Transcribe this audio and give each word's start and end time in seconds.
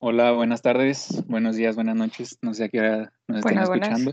Hola, 0.00 0.30
buenas 0.30 0.62
tardes, 0.62 1.24
buenos 1.26 1.56
días, 1.56 1.74
buenas 1.74 1.96
noches. 1.96 2.38
No 2.40 2.54
sé 2.54 2.64
a 2.64 2.68
qué 2.68 2.78
hora 2.78 3.12
nos 3.26 3.38
estén 3.38 3.42
Buenas, 3.42 3.68
buenas. 3.68 3.88
escuchando. 3.88 4.12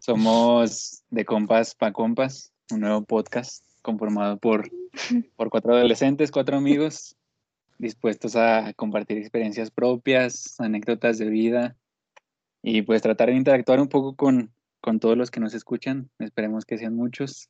Somos 0.00 1.02
de 1.08 1.24
Compas 1.24 1.74
pa 1.74 1.94
Compas, 1.94 2.52
un 2.70 2.80
nuevo 2.80 3.02
podcast 3.02 3.64
conformado 3.80 4.36
por, 4.36 4.70
por 5.36 5.48
cuatro 5.48 5.74
adolescentes, 5.74 6.30
cuatro 6.30 6.58
amigos, 6.58 7.16
dispuestos 7.78 8.36
a 8.36 8.74
compartir 8.74 9.16
experiencias 9.16 9.70
propias, 9.70 10.60
anécdotas 10.60 11.16
de 11.16 11.30
vida 11.30 11.74
y 12.62 12.82
pues 12.82 13.00
tratar 13.00 13.28
de 13.30 13.36
interactuar 13.36 13.80
un 13.80 13.88
poco 13.88 14.14
con, 14.14 14.52
con 14.82 15.00
todos 15.00 15.16
los 15.16 15.30
que 15.30 15.40
nos 15.40 15.54
escuchan. 15.54 16.10
Esperemos 16.18 16.66
que 16.66 16.76
sean 16.76 16.94
muchos. 16.94 17.48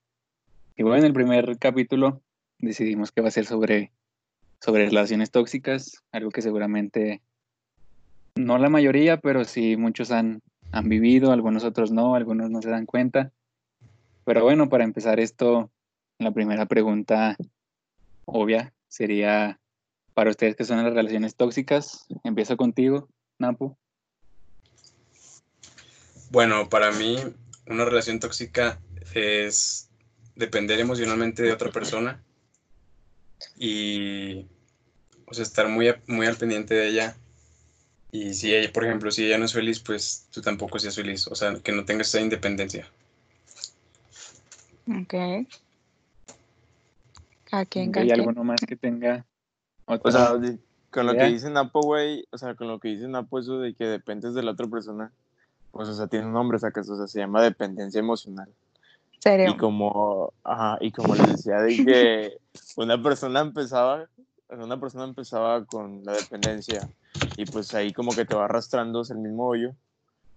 Y 0.77 0.84
bueno, 0.84 0.98
en 0.98 1.06
el 1.06 1.12
primer 1.12 1.58
capítulo 1.58 2.22
decidimos 2.61 3.11
que 3.11 3.20
va 3.20 3.29
a 3.29 3.32
ser 3.32 3.46
sobre, 3.46 3.90
sobre 4.60 4.86
relaciones 4.86 5.30
tóxicas, 5.30 6.02
algo 6.12 6.30
que 6.30 6.42
seguramente 6.42 7.22
no 8.34 8.58
la 8.58 8.68
mayoría, 8.68 9.18
pero 9.20 9.44
sí 9.44 9.76
muchos 9.76 10.10
han, 10.10 10.42
han 10.72 10.88
vivido, 10.88 11.32
algunos 11.32 11.64
otros 11.64 11.90
no, 11.90 12.14
algunos 12.14 12.50
no 12.50 12.62
se 12.62 12.70
dan 12.70 12.86
cuenta. 12.86 13.32
Pero 14.24 14.42
bueno, 14.42 14.68
para 14.68 14.84
empezar 14.84 15.20
esto, 15.20 15.70
la 16.18 16.32
primera 16.32 16.66
pregunta 16.66 17.36
obvia 18.24 18.74
sería 18.88 19.58
para 20.14 20.30
ustedes 20.30 20.57
que 20.57 20.64
son 20.64 20.82
las 20.82 20.93
relaciones 20.93 21.36
tóxicas. 21.36 22.07
Empiezo 22.24 22.57
contigo, 22.57 23.08
Napu. 23.38 23.76
Bueno, 26.30 26.68
para 26.68 26.90
mí 26.93 27.18
una 27.68 27.84
relación 27.84 28.18
tóxica 28.18 28.80
es 29.14 29.90
depender 30.34 30.80
emocionalmente 30.80 31.43
de 31.43 31.52
otra 31.52 31.70
persona 31.70 32.22
y 33.58 34.47
o 35.27 35.34
sea, 35.34 35.42
estar 35.42 35.69
muy, 35.69 35.88
a- 35.88 36.00
muy 36.06 36.27
al 36.27 36.36
pendiente 36.36 36.74
de 36.74 36.88
ella. 36.88 37.16
Y 38.12 38.34
si 38.34 38.55
ella, 38.55 38.72
por 38.72 38.84
ejemplo, 38.84 39.10
si 39.10 39.27
ella 39.27 39.38
no 39.38 39.44
es 39.44 39.52
feliz, 39.52 39.80
pues 39.80 40.27
tú 40.33 40.41
tampoco 40.41 40.78
seas 40.78 40.94
feliz. 40.94 41.27
O 41.27 41.34
sea, 41.34 41.58
que 41.62 41.72
no 41.72 41.84
tengas 41.84 42.08
esa 42.08 42.20
independencia. 42.20 42.88
Ok. 44.88 45.14
Cada 47.50 47.64
quien, 47.66 47.97
¿Hay 47.97 48.10
alguno 48.10 48.44
más 48.44 48.60
que 48.66 48.77
tenga 48.77 49.25
otra? 49.84 50.08
O 50.08 50.12
sea, 50.12 50.34
de- 50.38 50.58
con 50.91 51.06
lo 51.06 51.14
que 51.14 51.25
dice 51.27 51.50
Napo, 51.50 51.80
güey, 51.82 52.25
o 52.30 52.38
sea, 52.38 52.55
con 52.55 52.69
lo 52.69 52.78
que 52.80 52.88
dice 52.88 53.06
Napo, 53.08 53.38
eso 53.38 53.58
de 53.58 53.75
que 53.75 53.84
dependes 53.84 54.34
de 54.34 54.42
la 54.42 54.53
otra 54.53 54.66
persona, 54.66 55.12
pues, 55.72 55.88
o 55.88 55.94
sea, 55.94 56.06
tiene 56.06 56.27
un 56.27 56.32
nombre, 56.32 56.58
sacas, 56.58 56.88
o 56.88 56.97
sea, 56.97 57.06
se 57.06 57.19
llama 57.19 57.42
dependencia 57.42 57.98
emocional. 57.98 58.48
Serio. 59.19 59.50
Y 59.50 59.56
como, 59.56 60.33
ajá, 60.45 60.78
y 60.81 60.92
como 60.92 61.14
les 61.14 61.28
decía, 61.28 61.56
de 61.56 61.77
que 61.77 62.39
una 62.77 63.03
persona 63.03 63.41
empezaba, 63.41 64.06
una 64.48 64.78
persona 64.78 65.05
empezaba 65.05 65.64
con 65.64 66.05
la 66.05 66.12
dependencia, 66.12 66.89
y 67.37 67.44
pues 67.47 67.75
ahí 67.75 67.92
como 67.92 68.12
que 68.12 68.25
te 68.25 68.34
va 68.34 68.44
arrastrando 68.44 69.00
hacia 69.00 69.14
el 69.14 69.20
mismo 69.20 69.47
hoyo, 69.47 69.72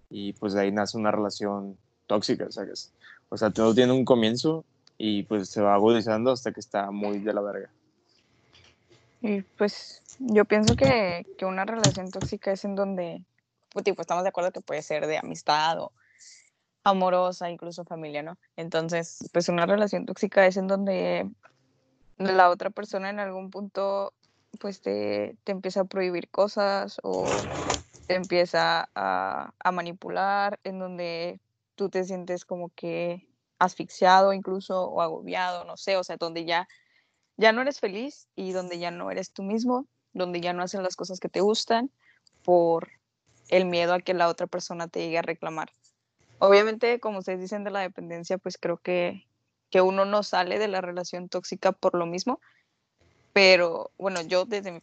y 0.08 0.32
pues 0.34 0.54
de 0.54 0.62
ahí 0.62 0.72
nace 0.72 0.96
una 0.96 1.10
relación 1.10 1.76
tóxica, 2.06 2.50
¿sabes? 2.50 2.92
O 3.28 3.36
sea, 3.36 3.50
todo 3.50 3.74
tiene 3.74 3.92
un 3.92 4.04
comienzo, 4.04 4.64
y 5.02 5.22
pues 5.22 5.48
se 5.48 5.62
va 5.62 5.74
agudizando 5.74 6.30
hasta 6.30 6.52
que 6.52 6.60
está 6.60 6.90
muy 6.90 7.20
de 7.20 7.32
la 7.32 7.40
verga. 7.40 7.70
Y 9.22 9.40
pues 9.40 10.02
yo 10.18 10.44
pienso 10.44 10.76
que, 10.76 11.24
que 11.38 11.46
una 11.46 11.64
relación 11.64 12.10
tóxica 12.10 12.52
es 12.52 12.66
en 12.66 12.76
donde, 12.76 13.22
pues, 13.72 13.82
tipo, 13.82 14.02
estamos 14.02 14.24
de 14.24 14.28
acuerdo 14.28 14.50
que 14.52 14.60
puede 14.60 14.82
ser 14.82 15.06
de 15.06 15.16
amistad 15.16 15.80
o 15.80 15.92
amorosa, 16.84 17.50
incluso 17.50 17.84
familia, 17.84 18.22
¿no? 18.22 18.38
Entonces, 18.56 19.28
pues 19.32 19.48
una 19.48 19.66
relación 19.66 20.06
tóxica 20.06 20.46
es 20.46 20.56
en 20.56 20.66
donde 20.66 21.30
la 22.18 22.50
otra 22.50 22.70
persona 22.70 23.10
en 23.10 23.20
algún 23.20 23.50
punto, 23.50 24.14
pues 24.60 24.80
te, 24.82 25.36
te 25.44 25.52
empieza 25.52 25.82
a 25.82 25.84
prohibir 25.84 26.30
cosas 26.30 27.00
o 27.02 27.50
te 28.06 28.14
empieza 28.16 28.90
a, 28.94 29.54
a 29.58 29.72
manipular, 29.72 30.58
en 30.64 30.78
donde 30.78 31.40
tú 31.76 31.88
te 31.90 32.04
sientes 32.04 32.44
como 32.44 32.70
que 32.70 33.28
asfixiado 33.58 34.32
incluso 34.32 34.84
o 34.84 35.02
agobiado, 35.02 35.64
no 35.64 35.76
sé, 35.76 35.96
o 35.96 36.04
sea, 36.04 36.16
donde 36.16 36.44
ya 36.44 36.66
ya 37.40 37.52
no 37.52 37.62
eres 37.62 37.80
feliz 37.80 38.28
y 38.36 38.52
donde 38.52 38.78
ya 38.78 38.90
no 38.90 39.10
eres 39.10 39.32
tú 39.32 39.42
mismo, 39.42 39.86
donde 40.12 40.42
ya 40.42 40.52
no 40.52 40.62
haces 40.62 40.82
las 40.82 40.94
cosas 40.94 41.20
que 41.20 41.30
te 41.30 41.40
gustan 41.40 41.90
por 42.44 42.90
el 43.48 43.64
miedo 43.64 43.94
a 43.94 44.00
que 44.00 44.12
la 44.12 44.28
otra 44.28 44.46
persona 44.46 44.88
te 44.88 45.00
llegue 45.00 45.18
a 45.18 45.22
reclamar. 45.22 45.72
Obviamente, 46.40 47.00
como 47.00 47.18
ustedes 47.20 47.40
dicen 47.40 47.64
de 47.64 47.70
la 47.70 47.80
dependencia, 47.80 48.38
pues 48.38 48.58
creo 48.58 48.78
que, 48.78 49.26
que 49.70 49.80
uno 49.80 50.04
no 50.04 50.22
sale 50.22 50.58
de 50.58 50.68
la 50.68 50.80
relación 50.80 51.28
tóxica 51.28 51.72
por 51.72 51.94
lo 51.94 52.06
mismo, 52.06 52.40
pero 53.32 53.90
bueno, 53.98 54.20
yo 54.22 54.44
desde 54.44 54.72
mi, 54.72 54.80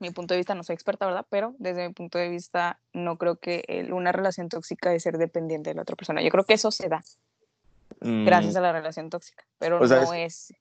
mi 0.00 0.10
punto 0.10 0.34
de 0.34 0.38
vista 0.38 0.54
no 0.54 0.64
soy 0.64 0.74
experta, 0.74 1.06
¿verdad? 1.06 1.26
Pero 1.30 1.54
desde 1.58 1.86
mi 1.86 1.94
punto 1.94 2.18
de 2.18 2.28
vista 2.28 2.80
no 2.92 3.16
creo 3.18 3.36
que 3.36 3.64
el- 3.68 3.92
una 3.92 4.12
relación 4.12 4.48
tóxica 4.48 4.92
es 4.92 5.02
ser 5.04 5.18
dependiente 5.18 5.70
de 5.70 5.74
la 5.76 5.82
otra 5.82 5.96
persona. 5.96 6.22
Yo 6.22 6.30
creo 6.30 6.44
que 6.44 6.54
eso 6.54 6.70
se 6.70 6.88
da 6.88 7.04
gracias 8.00 8.54
Mm. 8.54 8.58
a 8.58 8.60
la 8.60 8.72
relación 8.72 9.10
tóxica, 9.10 9.44
pero 9.58 9.80
O 9.80 9.86
sea, 9.86 10.02
no 10.02 10.14
es... 10.14 10.52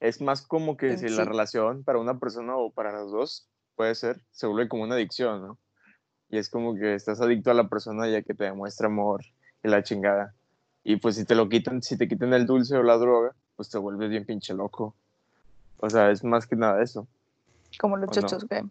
Es 0.00 0.20
más 0.20 0.42
como 0.46 0.76
que 0.76 0.98
si 0.98 1.08
la 1.08 1.24
relación 1.24 1.82
para 1.82 1.98
una 1.98 2.18
persona 2.18 2.56
o 2.56 2.70
para 2.70 2.92
los 2.92 3.10
dos 3.10 3.48
puede 3.74 3.94
ser, 3.94 4.20
se 4.32 4.46
vuelve 4.46 4.68
como 4.68 4.82
una 4.82 4.96
adicción, 4.96 5.40
¿no? 5.40 5.58
Y 6.28 6.36
es 6.38 6.50
como 6.50 6.74
que 6.74 6.94
estás 6.94 7.20
adicto 7.20 7.50
a 7.50 7.54
la 7.54 7.68
persona 7.68 8.06
ya 8.08 8.22
que 8.22 8.34
te 8.34 8.44
demuestra 8.44 8.88
amor 8.88 9.24
y 9.64 9.68
la 9.68 9.82
chingada. 9.82 10.32
Y 10.84 10.96
pues 10.96 11.16
si 11.16 11.24
te 11.24 11.34
lo 11.34 11.48
quitan, 11.48 11.82
si 11.82 11.96
te 11.96 12.06
quitan 12.06 12.32
el 12.34 12.46
dulce 12.46 12.76
o 12.76 12.82
la 12.82 12.96
droga, 12.98 13.34
pues 13.56 13.70
te 13.70 13.78
vuelves 13.78 14.10
bien 14.10 14.26
pinche 14.26 14.54
loco. 14.54 14.94
O 15.78 15.90
sea, 15.90 16.10
es 16.10 16.22
más 16.22 16.46
que 16.46 16.54
nada 16.56 16.82
eso. 16.82 17.08
Como 17.80 17.96
los 17.96 18.10
chochos, 18.10 18.46
güey. 18.46 18.62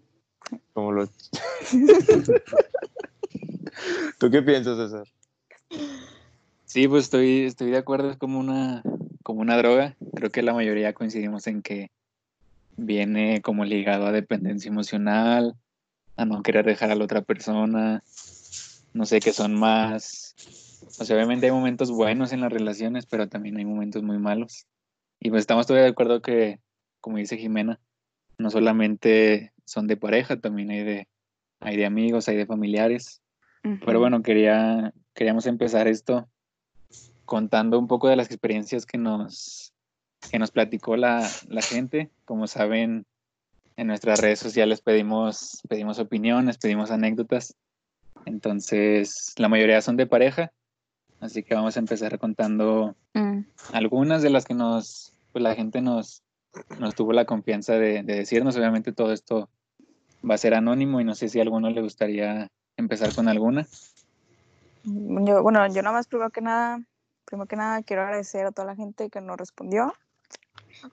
Como 0.74 0.92
lo... 0.92 1.08
¿Tú 4.20 4.30
qué 4.30 4.42
piensas, 4.42 4.78
César? 4.78 5.08
Sí, 6.66 6.88
pues 6.88 7.06
estoy, 7.06 7.46
estoy 7.46 7.72
de 7.72 7.78
acuerdo, 7.78 8.12
es 8.12 8.18
como 8.18 8.40
una, 8.40 8.84
como 9.24 9.42
una 9.42 9.58
droga. 9.58 9.96
Creo 10.16 10.30
que 10.30 10.44
la 10.44 10.54
mayoría 10.54 10.94
coincidimos 10.94 11.48
en 11.48 11.62
que 11.62 11.92
viene 12.78 13.42
como 13.42 13.66
ligado 13.66 14.06
a 14.06 14.12
dependencia 14.12 14.70
emocional, 14.70 15.56
a 16.16 16.26
no 16.26 16.44
querer 16.44 16.66
dejar 16.66 16.92
a 16.92 16.96
la 16.96 17.04
otra 17.04 17.22
persona, 17.22 18.04
no 18.94 19.06
sé, 19.06 19.20
que 19.20 19.34
son 19.34 19.56
más, 19.56 20.36
o 20.86 21.06
sea, 21.06 21.16
obviamente 21.16 21.46
hay 21.46 21.52
momentos 21.52 21.92
buenos 21.92 22.32
en 22.34 22.42
las 22.42 22.52
relaciones, 22.52 23.06
pero 23.06 23.28
también 23.28 23.58
hay 23.58 23.66
momentos 23.66 24.04
muy 24.04 24.18
malos. 24.20 24.68
Y 25.20 25.30
pues 25.30 25.42
estamos 25.42 25.68
todavía 25.68 25.86
de 25.86 25.92
acuerdo 25.92 26.22
que, 26.22 26.60
como 27.02 27.18
dice 27.18 27.38
Jimena, 27.38 27.80
no 28.38 28.50
solamente 28.50 29.54
son 29.66 29.88
de 29.88 29.98
pareja, 29.98 30.40
también 30.40 30.72
hay 30.72 30.84
de, 30.84 31.08
hay 31.60 31.78
de 31.78 31.86
amigos, 31.86 32.28
hay 32.28 32.36
de 32.36 32.46
familiares. 32.46 33.22
Pero 33.86 34.00
bueno, 34.00 34.24
quería, 34.24 34.94
queríamos 35.14 35.46
empezar 35.46 35.88
esto 35.88 36.28
contando 37.24 37.80
un 37.80 37.88
poco 37.88 38.10
de 38.10 38.18
las 38.18 38.28
experiencias 38.28 38.86
que 38.86 38.98
nos, 38.98 39.74
que 40.30 40.38
nos 40.38 40.52
platicó 40.52 40.98
la, 40.98 41.26
la 41.48 41.62
gente. 41.62 42.12
Como 42.26 42.48
saben, 42.48 43.06
en 43.78 43.88
nuestras 43.88 44.20
redes 44.20 44.40
sociales 44.40 44.82
pedimos, 44.82 45.62
pedimos 45.70 46.00
opiniones, 46.00 46.58
pedimos 46.58 46.92
anécdotas. 46.92 47.56
Entonces, 48.26 49.34
la 49.38 49.50
mayoría 49.50 49.82
son 49.82 49.98
de 49.98 50.08
pareja. 50.08 50.52
Así 51.24 51.44
que 51.44 51.56
vamos 51.56 51.76
a 51.78 51.80
empezar 51.80 52.20
contando 52.20 52.96
Mm, 53.14 53.42
algunas 53.74 54.22
de 54.24 54.30
las 54.30 54.46
que 54.46 54.54
nos, 54.54 55.14
pues 55.32 55.44
la 55.44 55.56
gente 55.56 55.82
nos, 55.82 56.24
nos 56.80 56.96
tuvo 56.96 57.14
la 57.14 57.26
confianza 57.26 57.74
de, 57.74 58.04
de 58.04 58.16
decirnos. 58.16 58.58
Obviamente 58.58 58.92
todo 58.92 59.14
esto 59.14 59.50
va 60.28 60.36
a 60.36 60.40
ser 60.40 60.56
anónimo 60.56 61.00
y 61.00 61.04
no 61.04 61.16
sé 61.16 61.30
si 61.30 61.40
a 61.40 61.44
alguno 61.44 61.70
le 61.70 61.82
gustaría 61.82 62.50
empezar 62.78 63.14
con 63.14 63.28
alguna. 63.28 63.68
Yo, 64.84 65.44
bueno, 65.44 65.66
yo 65.68 65.82
nada 65.82 65.96
más 65.96 66.08
primero 66.08 66.30
que 66.32 66.42
nada, 66.42 66.82
primero 67.26 67.48
que 67.48 67.56
nada 67.56 67.84
quiero 67.84 68.02
agradecer 68.02 68.46
a 68.46 68.52
toda 68.52 68.68
la 68.68 68.76
gente 68.76 69.10
que 69.10 69.22
nos 69.22 69.38
respondió. 69.38 69.94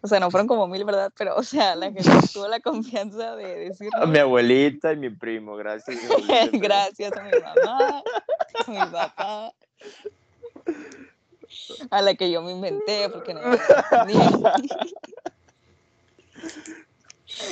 O 0.03 0.07
sea, 0.07 0.21
no 0.21 0.31
fueron 0.31 0.47
como 0.47 0.69
mil, 0.69 0.85
¿verdad? 0.85 1.11
Pero, 1.17 1.37
o 1.37 1.43
sea, 1.43 1.75
la 1.75 1.87
gente 1.87 2.11
tuvo 2.33 2.47
la 2.47 2.61
confianza 2.61 3.35
de 3.35 3.45
A 3.45 3.57
decirnos 3.57 4.09
mi 4.09 4.19
abuelita 4.19 4.93
y 4.93 4.97
mi 4.99 5.11
primo, 5.11 5.57
gracias. 5.57 5.97
mi 6.29 6.35
abuelita 6.35 6.59
gracias 6.59 7.13
a 7.17 7.23
mi 7.23 7.31
mamá, 7.31 8.03
a 8.67 8.71
mi 8.71 8.93
papá, 8.93 9.53
a 11.91 12.03
la 12.03 12.15
que 12.15 12.31
yo 12.31 12.43
me 12.43 12.53
inventé 12.53 13.09
porque 13.11 13.35
no 13.35 13.41
me 14.07 14.13
entendí. 14.13 14.95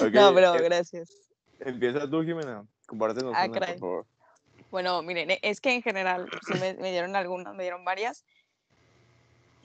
Ok, 0.00 0.12
No, 0.12 0.34
pero 0.34 0.54
eh, 0.54 0.62
gracias. 0.62 1.08
Empieza 1.60 2.08
tú, 2.08 2.22
Jimena. 2.22 2.66
Compártenos 2.86 3.34
Ah, 3.36 3.46
una, 3.46 3.60
por 3.60 3.78
favor. 3.78 4.06
Bueno, 4.70 5.02
miren, 5.02 5.30
e- 5.30 5.40
es 5.42 5.60
que 5.60 5.72
en 5.74 5.82
general 5.82 6.28
sí 6.46 6.52
me, 6.54 6.74
me 6.74 6.90
dieron 6.90 7.16
algunas, 7.16 7.54
me 7.54 7.62
dieron 7.62 7.84
varias. 7.84 8.24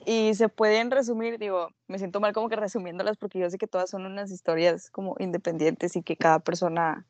Y 0.06 0.34
se 0.34 0.48
pueden 0.48 0.90
resumir, 0.90 1.38
digo, 1.38 1.70
me 1.86 1.98
siento 1.98 2.20
mal 2.20 2.32
como 2.32 2.48
que 2.48 2.56
resumiéndolas 2.56 3.16
porque 3.16 3.38
yo 3.38 3.48
sé 3.48 3.56
que 3.58 3.66
todas 3.66 3.88
son 3.88 4.04
unas 4.04 4.30
historias 4.30 4.90
como 4.90 5.16
independientes 5.18 5.96
y 5.96 6.02
que 6.02 6.16
cada 6.16 6.40
persona 6.40 7.06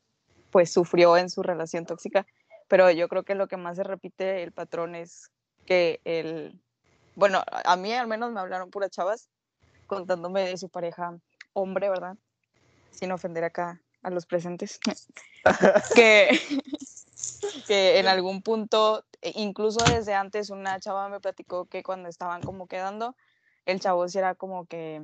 pues 0.51 0.73
sufrió 0.73 1.17
en 1.17 1.29
su 1.31 1.43
relación 1.43 1.87
tóxica, 1.87 2.27
pero 2.69 2.89
yo 2.93 3.09
creo 3.09 3.25
que 3.25 3.35
lo 3.35 3.49
que 3.49 3.57
más 3.57 3.77
se 3.77 3.83
repite 3.83 4.45
el 4.45 4.53
patrón 4.53 4.95
es 4.95 5.33
que 5.67 6.01
el, 6.05 6.61
bueno, 7.15 7.43
a 7.47 7.77
mí 7.77 7.93
al 7.93 8.07
menos 8.07 8.33
me 8.33 8.41
hablaron 8.41 8.71
puras 8.71 8.91
chavas 8.91 9.29
contándome 9.87 10.43
de 10.43 10.57
su 10.57 10.69
pareja 10.69 11.19
hombre, 11.53 11.89
¿verdad? 11.89 12.17
Sin 12.91 13.13
ofender 13.13 13.45
acá 13.45 13.81
a 14.03 14.11
los 14.11 14.27
presentes, 14.27 14.79
que, 15.95 16.29
que 17.67 17.99
en 17.99 18.07
algún 18.07 18.43
punto, 18.43 19.05
e 19.23 19.33
incluso 19.37 19.83
desde 19.85 20.15
antes, 20.15 20.51
una 20.51 20.79
chava 20.79 21.09
me 21.09 21.21
platicó 21.21 21.67
que 21.67 21.83
cuando 21.83 22.09
estaban 22.09 22.43
como 22.43 22.67
quedando, 22.67 23.17
el 23.65 23.81
chavo 23.81 24.07
sí 24.09 24.19
era 24.19 24.35
como 24.35 24.67
que 24.67 25.03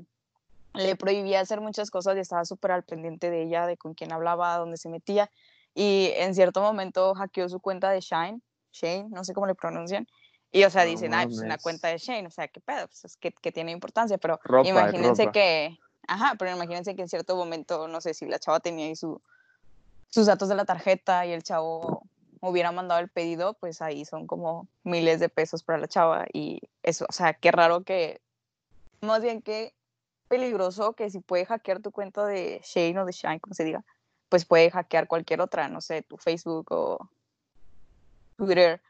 le 0.75 0.97
prohibía 0.97 1.41
hacer 1.41 1.61
muchas 1.61 1.91
cosas 1.91 2.17
y 2.17 2.21
estaba 2.21 2.45
súper 2.45 2.73
al 2.73 2.85
pendiente 2.85 3.31
de 3.31 3.43
ella, 3.43 3.67
de 3.67 3.77
con 3.77 3.95
quién 3.95 4.13
hablaba, 4.13 4.57
dónde 4.57 4.77
se 4.77 4.89
metía. 4.89 5.31
Y 5.75 6.13
en 6.17 6.35
cierto 6.35 6.61
momento 6.61 7.15
hackeó 7.15 7.49
su 7.49 7.61
cuenta 7.61 7.91
de 7.91 8.01
Shine, 8.01 8.41
Shane, 8.73 9.09
no 9.11 9.25
sé 9.25 9.33
cómo 9.35 9.47
le 9.47 9.55
pronuncian. 9.55 10.07
Y, 10.53 10.65
o 10.65 10.71
sea, 10.71 10.85
No 10.85 10.91
dicen, 10.91 11.15
ay, 11.15 11.27
pues 11.27 11.39
una 11.39 11.59
cuenta 11.59 11.89
de 11.89 11.99
Shane, 11.99 12.27
o 12.27 12.31
sea, 12.31 12.49
qué 12.49 12.61
pedo, 12.61 12.89
pues 12.89 13.05
es 13.05 13.17
que, 13.17 13.33
que 13.33 13.53
tiene 13.53 13.71
importancia, 13.71 14.19
pero 14.19 14.41
Ropa, 14.43 14.69
imagínense 14.69 15.25
ropa. 15.25 15.33
que, 15.33 15.79
ajá, 16.09 16.35
pero 16.39 16.51
imagínense 16.51 16.97
que 16.97 17.03
en 17.03 17.09
cierto 17.09 17.37
momento, 17.37 17.87
no 17.87 18.01
sé 18.01 18.15
si 18.15 18.27
la 18.27 18.39
chava 18.39 18.59
tenía 18.59 18.87
ahí 18.87 18.97
su, 18.97 19.23
sus 20.09 20.27
datos 20.27 20.49
de 20.49 20.57
la 20.57 20.65
tarjeta 20.65 21.25
y 21.25 21.33
el 21.33 21.45
chavo 21.45 22.03
hubiera 22.41 22.73
mandado 22.73 23.01
el 23.01 23.09
pedido, 23.09 23.55
pues 23.55 23.81
ahí 23.81 24.05
son 24.05 24.27
como 24.27 24.67
miles 24.83 25.21
de 25.21 25.29
pesos 25.29 25.63
para 25.63 25.79
la 25.79 25.87
chava 25.87 26.27
y 26.33 26.61
eso, 26.83 27.07
o 27.09 27.13
sea, 27.13 27.35
qué 27.35 27.53
raro 27.53 27.85
que, 27.85 28.21
más 29.03 29.23
bien 29.23 29.43
que 29.43 29.75
peligroso 30.29 30.95
que 30.95 31.11
si 31.11 31.21
puede 31.21 31.45
hackear 31.47 31.81
tu 31.81 31.93
cuenta 31.93 32.25
de 32.25 32.61
Shane 32.65 32.99
o 32.99 33.05
de 33.05 33.13
Shine, 33.13 33.41
como 33.41 33.55
se 33.55 33.65
diga, 33.65 33.85
pues 34.29 34.45
puede 34.45 34.71
hackear 34.71 35.07
cualquier 35.07 35.41
otra, 35.41 35.69
no 35.69 35.81
sé, 35.81 36.03
tu 36.03 36.17
Facebook 36.17 36.67
o 36.71 37.11
Twitter, 38.37 38.81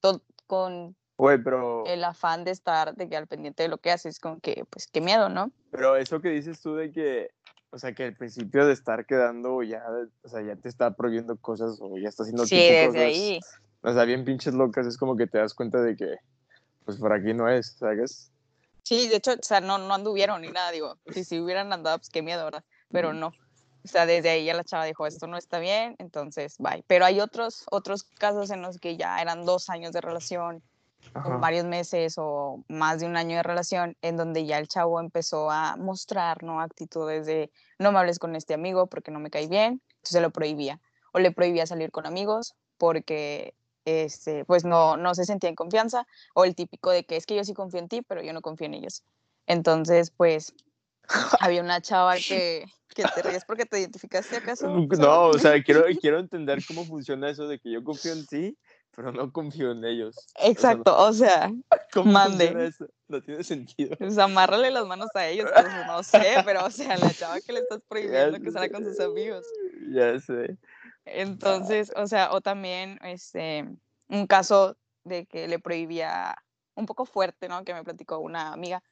todo 0.00 0.22
con 0.46 0.96
Güey, 1.20 1.36
pero, 1.42 1.84
el 1.84 2.02
afán 2.02 2.44
de 2.44 2.50
estar 2.50 2.94
de 2.94 3.06
que 3.06 3.14
al 3.14 3.26
pendiente 3.26 3.62
de 3.62 3.68
lo 3.68 3.76
que 3.76 3.90
haces, 3.90 4.18
con 4.18 4.40
que, 4.40 4.64
pues, 4.70 4.86
qué 4.86 5.02
miedo, 5.02 5.28
¿no? 5.28 5.52
pero 5.70 5.94
eso 5.96 6.22
que 6.22 6.30
dices 6.30 6.62
tú 6.62 6.74
de 6.76 6.90
que, 6.92 7.28
o 7.68 7.78
sea, 7.78 7.92
que 7.92 8.04
al 8.04 8.16
principio 8.16 8.64
de 8.64 8.72
estar 8.72 9.04
quedando 9.04 9.62
ya, 9.62 9.82
o 10.22 10.28
sea, 10.30 10.40
ya 10.40 10.56
te 10.56 10.70
está 10.70 10.94
prohibiendo 10.96 11.36
cosas 11.36 11.76
o 11.82 11.98
ya 11.98 12.08
está 12.08 12.22
haciendo 12.22 12.46
Sí, 12.46 12.56
desde 12.56 12.86
cosas, 12.86 13.02
ahí. 13.02 13.40
o 13.82 13.92
sea, 13.92 14.04
bien 14.04 14.24
pinches 14.24 14.54
locas, 14.54 14.86
es 14.86 14.96
como 14.96 15.14
que 15.14 15.26
te 15.26 15.36
das 15.36 15.52
cuenta 15.52 15.82
de 15.82 15.94
que, 15.94 16.16
pues 16.86 16.96
por 16.96 17.12
aquí 17.12 17.34
no 17.34 17.50
es, 17.50 17.76
¿sabes? 17.78 18.32
Sí, 18.82 19.06
de 19.08 19.16
hecho, 19.16 19.32
o 19.32 19.42
sea, 19.42 19.60
no, 19.60 19.76
no 19.76 19.92
anduvieron 19.92 20.40
ni 20.40 20.48
nada, 20.48 20.70
digo, 20.70 20.96
si, 21.12 21.24
si 21.24 21.38
hubieran 21.38 21.70
andado, 21.70 21.98
pues 21.98 22.08
qué 22.08 22.22
miedo, 22.22 22.44
¿verdad? 22.46 22.64
Pero 22.90 23.12
no. 23.12 23.26
O 23.84 23.88
sea, 23.88 24.06
desde 24.06 24.30
ahí 24.30 24.46
ya 24.46 24.54
la 24.54 24.64
chava 24.64 24.86
dijo, 24.86 25.06
esto 25.06 25.26
no 25.26 25.36
está 25.36 25.58
bien, 25.58 25.96
entonces, 25.98 26.56
bye. 26.58 26.82
Pero 26.86 27.04
hay 27.04 27.20
otros, 27.20 27.64
otros 27.70 28.04
casos 28.04 28.50
en 28.50 28.62
los 28.62 28.78
que 28.78 28.96
ya 28.96 29.20
eran 29.20 29.44
dos 29.44 29.68
años 29.68 29.92
de 29.92 30.00
relación, 30.00 30.62
O 31.14 31.38
varios 31.38 31.64
meses 31.64 32.14
o 32.18 32.64
más 32.68 33.00
de 33.00 33.06
un 33.06 33.16
año 33.16 33.36
de 33.36 33.42
relación, 33.42 33.96
en 34.00 34.16
donde 34.16 34.46
ya 34.46 34.58
el 34.58 34.68
chavo 34.68 35.00
empezó 35.00 35.50
a 35.50 35.76
mostrar, 35.76 36.42
¿no? 36.44 36.60
Actitudes 36.60 37.26
de, 37.26 37.50
no 37.78 37.90
me 37.90 37.98
hables 37.98 38.18
con 38.18 38.36
este 38.36 38.54
amigo 38.54 38.86
porque 38.86 39.10
no 39.10 39.18
me 39.18 39.30
cae 39.30 39.48
bien, 39.48 39.82
entonces 39.96 40.22
lo 40.22 40.30
prohibía. 40.30 40.80
O 41.12 41.18
le 41.18 41.32
prohibía 41.32 41.66
salir 41.66 41.90
con 41.90 42.06
amigos 42.06 42.54
porque, 42.78 43.54
este, 43.84 44.44
pues 44.44 44.64
no, 44.64 44.96
no 44.96 45.14
se 45.14 45.24
sentía 45.24 45.50
en 45.50 45.56
confianza, 45.56 46.06
o 46.34 46.44
el 46.44 46.54
típico 46.54 46.90
de 46.90 47.04
que 47.04 47.16
es 47.16 47.26
que 47.26 47.34
yo 47.34 47.44
sí 47.44 47.54
confío 47.54 47.80
en 47.80 47.88
ti, 47.88 48.02
pero 48.02 48.22
yo 48.22 48.32
no 48.32 48.40
confío 48.40 48.66
en 48.66 48.74
ellos. 48.74 49.02
Entonces, 49.46 50.12
pues, 50.12 50.54
había 51.40 51.62
una 51.62 51.80
chava 51.80 52.14
que, 52.16 52.66
que 52.94 53.02
te 53.02 53.22
ríes 53.22 53.44
porque 53.44 53.66
te 53.66 53.80
identificaste 53.80 54.36
acaso. 54.36 54.68
No, 54.68 55.26
o 55.26 55.38
sea, 55.38 55.62
quiero, 55.62 55.84
quiero 56.00 56.18
entender 56.18 56.60
cómo 56.66 56.84
funciona 56.84 57.28
eso 57.28 57.48
de 57.48 57.58
que 57.58 57.70
yo 57.72 57.82
confío 57.82 58.12
en 58.12 58.26
ti, 58.26 58.58
pero 59.00 59.12
no 59.12 59.32
confío 59.32 59.72
en 59.72 59.82
ellos. 59.84 60.26
Exacto, 60.42 60.94
o 60.96 61.12
sea, 61.12 61.50
¿Cómo 61.92 62.12
Mande. 62.12 62.48
funciona 62.48 62.64
eso? 62.64 62.86
No 63.08 63.22
tiene 63.22 63.42
sentido. 63.42 63.96
Pues 63.96 64.18
amárrale 64.18 64.70
las 64.70 64.86
manos 64.86 65.08
a 65.14 65.26
ellos, 65.26 65.50
pues 65.52 65.86
no 65.86 66.02
sé, 66.02 66.36
pero 66.44 66.66
o 66.66 66.70
sea, 66.70 66.98
la 66.98 67.12
chava 67.14 67.40
que 67.40 67.52
le 67.52 67.60
estás 67.60 67.80
prohibiendo 67.88 68.38
que 68.40 68.50
salga 68.50 68.70
con 68.70 68.84
sus 68.84 69.00
amigos. 69.00 69.44
Ya 69.88 70.18
sé. 70.20 70.58
Entonces, 71.06 71.92
o 71.96 72.06
sea, 72.06 72.30
o 72.32 72.40
también 72.40 72.98
este 73.02 73.66
un 74.08 74.26
caso 74.26 74.76
de 75.04 75.24
que 75.24 75.48
le 75.48 75.58
prohibía 75.58 76.36
un 76.74 76.86
poco 76.86 77.06
fuerte, 77.06 77.48
¿no? 77.48 77.64
Que 77.64 77.72
me 77.72 77.82
platicó 77.82 78.18
una 78.18 78.52
amiga, 78.52 78.82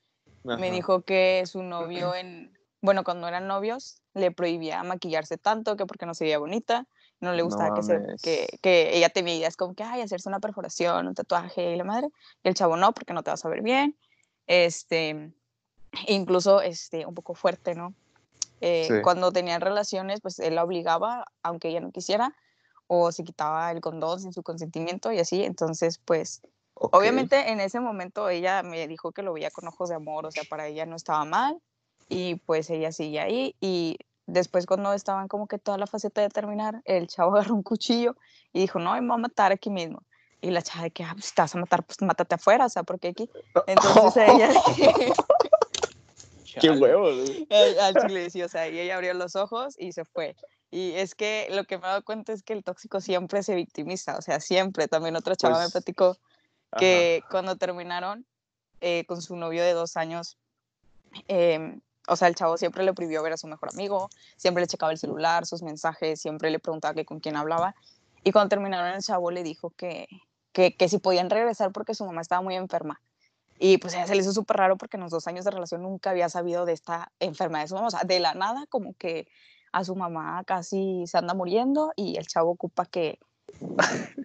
me 0.43 0.55
Ajá. 0.55 0.73
dijo 0.73 1.03
que 1.03 1.45
su 1.47 1.63
novio 1.63 2.15
en 2.15 2.57
bueno, 2.81 3.05
cuando 3.05 3.27
eran 3.27 3.47
novios 3.47 4.03
le 4.15 4.31
prohibía 4.31 4.83
maquillarse 4.85 5.37
tanto 5.37 5.77
que 5.77 5.85
porque 5.85 6.07
no 6.07 6.15
se 6.15 6.25
veía 6.25 6.39
bonita, 6.39 6.87
no 7.21 7.33
le 7.33 7.39
No 7.39 7.45
gustaba 7.45 7.75
que, 7.75 7.83
se, 7.83 8.01
que, 8.23 8.59
que 8.63 8.97
ella 8.97 9.09
tenía 9.09 9.35
ideas 9.35 9.57
como 9.57 9.75
que, 9.75 9.83
ay, 9.83 10.01
hacerse 10.03 10.29
una 10.29 10.41
perforación, 10.41 11.07
un 11.09 11.15
tatuaje 11.15 11.73
y 11.73 11.77
la 11.77 11.85
madre, 11.85 12.09
y 12.43 12.49
el 12.49 12.55
chavo 12.55 12.77
no, 12.77 12.93
porque 12.93 13.13
no 13.13 13.23
te 13.23 13.31
vas 13.31 13.45
a 13.45 13.49
ver 13.49 13.63
bien, 13.63 13.97
este, 14.47 15.33
incluso, 16.07 16.61
este, 16.61 17.07
un 17.07 17.15
poco 17.15 17.35
fuerte, 17.35 17.75
¿no? 17.75 17.95
Eh, 18.61 18.87
Sí. 18.89 19.03
Cuando 19.03 19.31
tenían 19.33 19.61
relaciones, 19.61 20.21
pues 20.21 20.39
él 20.39 20.55
la 20.57 20.65
obligaba, 20.65 21.27
aunque 21.43 21.69
ella 21.69 21.81
no 21.81 21.93
quisiera, 21.93 22.35
o 22.87 23.13
se 23.13 23.23
quitaba 23.23 23.71
el 23.71 23.81
condón 23.81 24.21
sin 24.21 24.33
su 24.33 24.43
consentimiento 24.43 25.13
y 25.13 25.19
así, 25.19 25.45
entonces, 25.45 25.99
pues. 25.99 26.41
Obviamente 26.75 27.51
en 27.51 27.59
ese 27.61 27.81
momento 27.81 28.29
ella 28.29 28.63
me 28.63 28.87
dijo 28.87 29.11
que 29.11 29.23
lo 29.23 29.33
veía 29.33 29.51
con 29.51 29.67
ojos 29.67 29.89
de 29.89 29.97
amor, 29.97 30.27
o 30.27 30.31
sea, 30.31 30.45
para 30.49 30.69
ella 30.69 30.87
no 30.87 30.95
estaba 30.95 31.25
mal 31.25 31.61
y 32.09 32.37
pues 32.37 32.71
ella 32.71 32.93
sigue 32.93 33.19
ahí 33.21 33.57
y 33.61 33.99
después 34.29 34.67
cuando 34.67 34.93
estaban 34.93 35.27
como 35.27 35.49
que 35.49 35.59
toda 35.59 35.79
la 35.79 35.87
faceta 35.87 36.21
de 36.21 36.29
terminar, 36.29 36.81
el 36.85 37.09
chavo 37.09 37.33
agarró 37.37 37.55
un 37.55 37.63
cuchillo 37.63 38.15
y 38.53 38.61
dijo, 38.61 38.79
no, 38.79 38.93
me 38.95 39.01
voy 39.01 39.15
a 39.15 39.19
matar 39.19 39.51
aquí 39.53 39.71
mismo. 39.71 40.03
Y 40.41 40.51
la 40.53 40.63
chava 40.63 40.85
de 40.85 40.93
que, 40.93 41.03
ah, 41.03 41.11
pues, 41.15 41.27
si 41.27 41.35
te 41.35 41.43
vas 41.43 41.55
a 41.55 41.59
matar, 41.59 41.85
pues 41.85 42.01
mátate 42.03 42.37
afuera, 42.37 42.67
o 42.67 42.69
sea, 42.69 42.85
porque 42.85 43.09
aquí. 43.09 43.29
Entonces 43.67 44.17
ella, 44.29 44.51
Qué 46.61 46.71
huevos. 46.71 47.31
al 47.81 47.97
chile 47.97 48.31
sí, 48.31 48.43
o 48.43 48.49
sea, 48.49 48.69
y 48.69 48.79
ella 48.79 48.97
abrió 48.97 49.15
los 49.15 49.37
ojos 49.37 49.75
y 49.79 49.93
se 49.93 50.05
fue. 50.05 50.37
Y 50.71 50.93
es 50.93 51.15
que 51.15 51.49
lo 51.51 51.65
que 51.65 51.79
me 51.79 51.85
he 51.85 51.89
dado 51.89 52.05
cuenta 52.05 52.33
es 52.33 52.43
que 52.43 52.53
el 52.53 52.63
tóxico 52.63 53.01
siempre 53.01 53.43
se 53.43 53.55
victimiza, 53.55 54.17
o 54.17 54.23
sea, 54.23 54.41
siempre. 54.41 54.87
También 54.89 55.17
otra 55.17 55.35
chava 55.35 55.57
me 55.59 55.63
Pues, 55.65 55.73
platicó 55.73 56.17
Ajá. 56.71 56.79
que 56.79 57.23
cuando 57.31 57.57
terminaron 57.57 58.27
eh, 58.81 59.05
con 59.07 59.23
su 59.23 59.37
novio 59.37 59.63
de 59.63 59.73
dos 59.73 59.97
años, 59.97 60.37
em, 61.27 61.81
o 62.09 62.17
sea, 62.17 62.29
el 62.29 62.35
chavo 62.35 62.57
siempre 62.57 62.85
le 62.85 62.95
prohibió 62.95 63.23
ver 63.23 63.33
a 63.33 63.37
su 63.37 63.47
mejor 63.47 63.71
amigo, 63.73 64.09
siempre 64.37 64.63
le 64.63 64.67
checaba 64.67 64.93
el 64.93 64.99
celular, 64.99 65.47
sus 65.47 65.63
mensajes, 65.63 66.21
siempre 66.21 66.51
le 66.51 66.59
preguntaba 66.59 66.95
que 66.95 67.05
con 67.05 67.21
quién 67.21 67.37
hablaba. 67.37 67.75
Y 68.25 68.33
cuando 68.33 68.49
terminaron, 68.49 68.95
el 68.95 69.03
chavo 69.03 69.31
le 69.31 69.43
dijo 69.43 69.71
que, 69.71 70.09
que, 70.53 70.77
que 70.77 70.89
si 70.89 70.99
podían 70.99 71.31
regresar 71.31 71.73
porque 71.73 71.95
su 71.95 72.05
mamá 72.05 72.21
estaba 72.21 72.43
muy 72.43 72.57
enferma. 72.57 73.01
Y 73.59 73.79
pues 73.79 73.95
ella 73.95 74.07
se 74.07 74.15
le 74.15 74.21
hizo 74.21 74.33
súper 74.33 74.57
raro 74.57 74.77
porque 74.77 74.97
en 74.97 75.03
los 75.03 75.11
dos 75.11 75.27
años 75.27 75.45
de 75.45 75.51
relación 75.51 75.83
nunca 75.83 76.11
había 76.11 76.29
sabido 76.29 76.65
de 76.65 76.73
esta 76.73 77.13
enfermedad 77.19 77.63
de 77.63 77.69
su 77.69 77.75
mamá. 77.75 77.89
O 77.89 77.91
sea, 77.91 78.05
de 78.05 78.21
la 78.21 78.35
nada, 78.35 78.67
como 78.69 78.95
que 78.95 79.27
a 79.73 79.85
su 79.85 79.97
mamá 79.97 80.43
casi 80.45 81.05
se 81.07 81.19
anda 81.19 81.35
muriendo 81.35 81.93
y 81.97 82.17
el 82.17 82.27
chavo 82.27 82.51
ocupa 82.51 82.87
que, 82.87 83.19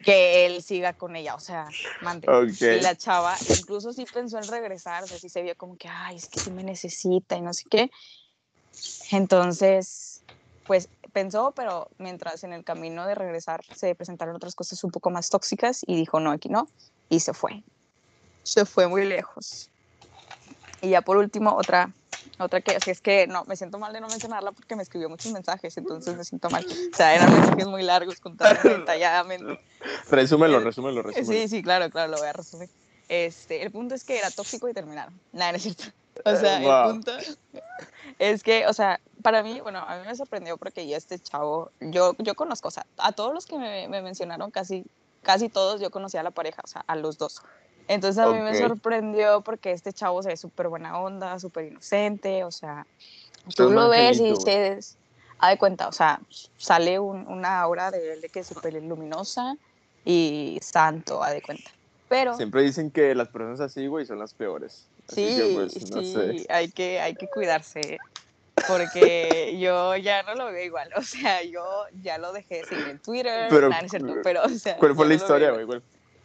que 0.03 0.45
él 0.45 0.61
siga 0.63 0.93
con 0.93 1.15
ella. 1.15 1.35
O 1.35 1.39
sea, 1.39 1.71
mande. 2.01 2.27
Y 2.59 2.81
la 2.81 2.95
chava 2.95 3.37
incluso 3.47 3.93
sí 3.93 4.05
pensó 4.13 4.37
en 4.37 4.47
regresar, 4.47 5.03
o 5.03 5.07
sea, 5.07 5.17
sí 5.17 5.29
se 5.29 5.41
vio 5.41 5.55
como 5.55 5.77
que, 5.77 5.87
ay, 5.87 6.17
es 6.17 6.27
que 6.27 6.39
sí 6.39 6.51
me 6.51 6.63
necesita 6.63 7.35
y 7.35 7.41
no 7.41 7.53
sé 7.53 7.63
qué. 7.69 7.89
Entonces, 9.11 10.23
pues 10.65 10.89
pensó, 11.11 11.53
pero 11.55 11.89
mientras 11.97 12.43
en 12.43 12.53
el 12.53 12.63
camino 12.63 13.05
de 13.05 13.15
regresar 13.15 13.61
se 13.71 13.95
presentaron 13.95 14.35
otras 14.35 14.55
cosas 14.55 14.83
un 14.83 14.91
poco 14.91 15.09
más 15.09 15.29
tóxicas 15.29 15.81
y 15.85 15.95
dijo, 15.95 16.19
no, 16.19 16.31
aquí 16.31 16.49
no, 16.49 16.67
y 17.09 17.19
se 17.19 17.33
fue. 17.33 17.63
Se 18.43 18.65
fue 18.65 18.87
muy 18.87 19.05
lejos. 19.05 19.69
Y 20.81 20.89
ya 20.89 21.01
por 21.01 21.17
último, 21.17 21.55
otra, 21.55 21.95
otra 22.43 22.61
que, 22.61 22.75
o 22.77 22.79
sea, 22.79 22.91
es 22.91 23.01
que 23.01 23.27
no, 23.27 23.43
me 23.45 23.55
siento 23.55 23.79
mal 23.79 23.93
de 23.93 24.01
no 24.01 24.07
mencionarla 24.07 24.51
porque 24.51 24.75
me 24.75 24.83
escribió 24.83 25.09
muchos 25.09 25.31
mensajes, 25.31 25.75
entonces 25.77 26.15
me 26.15 26.23
siento 26.23 26.49
mal. 26.49 26.65
O 26.65 26.95
sea, 26.95 27.15
eran 27.15 27.31
mensajes 27.33 27.67
muy 27.67 27.83
largos, 27.83 28.19
contados 28.19 28.61
detalladamente. 28.63 29.59
Resúmelo, 30.09 30.59
Eh, 30.59 30.63
resúmelo, 30.63 31.01
resúmelo. 31.01 31.31
Sí, 31.31 31.47
sí, 31.47 31.61
claro, 31.63 31.89
claro, 31.89 32.11
lo 32.11 32.17
voy 32.17 32.27
a 32.27 32.33
resumir. 32.33 32.69
Este, 33.09 33.61
el 33.63 33.71
punto 33.71 33.95
es 33.95 34.03
que 34.03 34.17
era 34.17 34.31
tóxico 34.31 34.67
y 34.69 34.73
terminaron. 34.73 35.19
Nada, 35.31 35.51
no 35.51 35.57
es 35.57 35.63
cierto. 35.63 35.83
O 36.25 36.35
sea, 36.35 36.59
Wow. 36.59 36.85
el 36.87 36.91
punto 36.93 37.11
es 38.19 38.43
que, 38.43 38.67
o 38.67 38.73
sea, 38.73 38.99
para 39.21 39.43
mí, 39.43 39.59
bueno, 39.61 39.79
a 39.79 39.97
mí 39.97 40.07
me 40.07 40.15
sorprendió 40.15 40.57
porque 40.57 40.85
ya 40.87 40.97
este 40.97 41.19
chavo, 41.19 41.71
yo, 41.79 42.15
yo 42.19 42.35
conozco, 42.35 42.67
o 42.67 42.71
sea, 42.71 42.85
a 42.97 43.11
todos 43.11 43.33
los 43.33 43.45
que 43.45 43.57
me, 43.57 43.87
me 43.87 44.01
mencionaron, 44.01 44.51
casi, 44.51 44.85
casi 45.21 45.49
todos, 45.49 45.81
yo 45.81 45.89
conocía 45.91 46.19
a 46.19 46.23
la 46.23 46.31
pareja, 46.31 46.61
o 46.63 46.67
sea, 46.67 46.83
a 46.87 46.95
los 46.95 47.17
dos. 47.17 47.41
Entonces 47.87 48.23
a 48.23 48.31
mí 48.31 48.39
me 48.39 48.55
sorprendió 48.55 49.41
porque 49.41 49.71
este 49.71 49.93
chavo 49.93 50.23
se 50.23 50.29
ve 50.29 50.37
súper 50.37 50.67
buena 50.69 50.99
onda, 50.99 51.39
súper 51.39 51.65
inocente, 51.65 52.43
o 52.43 52.51
sea, 52.51 52.87
tú 53.55 53.69
lo 53.69 53.89
ves 53.89 54.19
y 54.19 54.31
dices, 54.31 54.97
ha 55.39 55.49
de 55.49 55.57
cuenta, 55.57 55.87
o 55.87 55.91
sea, 55.91 56.19
sale 56.57 56.99
un- 56.99 57.27
una 57.27 57.59
aura 57.59 57.91
de 57.91 58.13
él 58.13 58.21
de 58.21 58.29
que 58.29 58.39
es 58.39 58.47
súper 58.47 58.73
luminosa 58.75 59.55
y 60.05 60.57
santo, 60.61 61.23
ha 61.23 61.31
de 61.31 61.41
cuenta. 61.41 61.71
Pero 62.07 62.35
Siempre 62.35 62.61
dicen 62.61 62.91
que 62.91 63.15
las 63.15 63.29
personas 63.29 63.59
así, 63.59 63.87
güey, 63.87 64.05
son 64.05 64.19
las 64.19 64.33
peores. 64.33 64.87
Así 65.07 65.21
sí, 65.21 65.35
que, 65.35 65.53
pues, 65.53 65.89
no 65.89 66.01
sí, 66.03 66.45
sé. 66.45 66.53
hay 66.53 66.71
que, 66.71 66.99
hay 66.99 67.15
que 67.15 67.27
cuidarse. 67.27 67.97
Porque 68.67 69.57
yo 69.59 69.95
ya 69.97 70.23
no 70.23 70.35
lo 70.35 70.45
veo 70.45 70.63
igual. 70.63 70.89
O 70.97 71.01
sea, 71.01 71.43
yo 71.43 71.85
ya 72.01 72.17
lo 72.17 72.31
dejé 72.31 72.57
de 72.57 72.63
seguir 72.65 72.87
en 72.87 72.99
Twitter. 72.99 73.47
Pero, 73.49 73.69
nada, 73.69 73.81
no 73.81 73.85
es 73.85 73.91
cierto, 73.91 74.15
pero, 74.23 74.43
o 74.43 74.49
sea, 74.49 74.77
¿Cuál 74.77 74.95
fue 74.95 75.05
la 75.05 75.09
no 75.09 75.15
historia, 75.15 75.51
güey? 75.51 75.81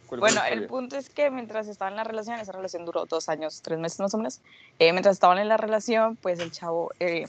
¿Cuál- 0.09 0.21
cuál 0.21 0.31
fue 0.33 0.41
bueno, 0.41 0.61
el 0.63 0.67
punto 0.67 0.97
es 0.97 1.07
que 1.09 1.29
mientras 1.29 1.67
estaban 1.67 1.93
en 1.93 1.97
la 1.97 2.03
relación, 2.03 2.39
esa 2.39 2.51
relación 2.51 2.83
duró 2.83 3.05
dos 3.05 3.29
años, 3.29 3.61
tres 3.61 3.77
meses 3.77 3.99
más 3.99 4.11
o 4.15 4.17
menos, 4.17 4.41
eh, 4.79 4.91
mientras 4.91 5.13
estaban 5.13 5.37
en 5.37 5.47
la 5.47 5.55
relación, 5.57 6.17
pues 6.17 6.39
el 6.39 6.51
chavo, 6.51 6.89
eh, 6.99 7.25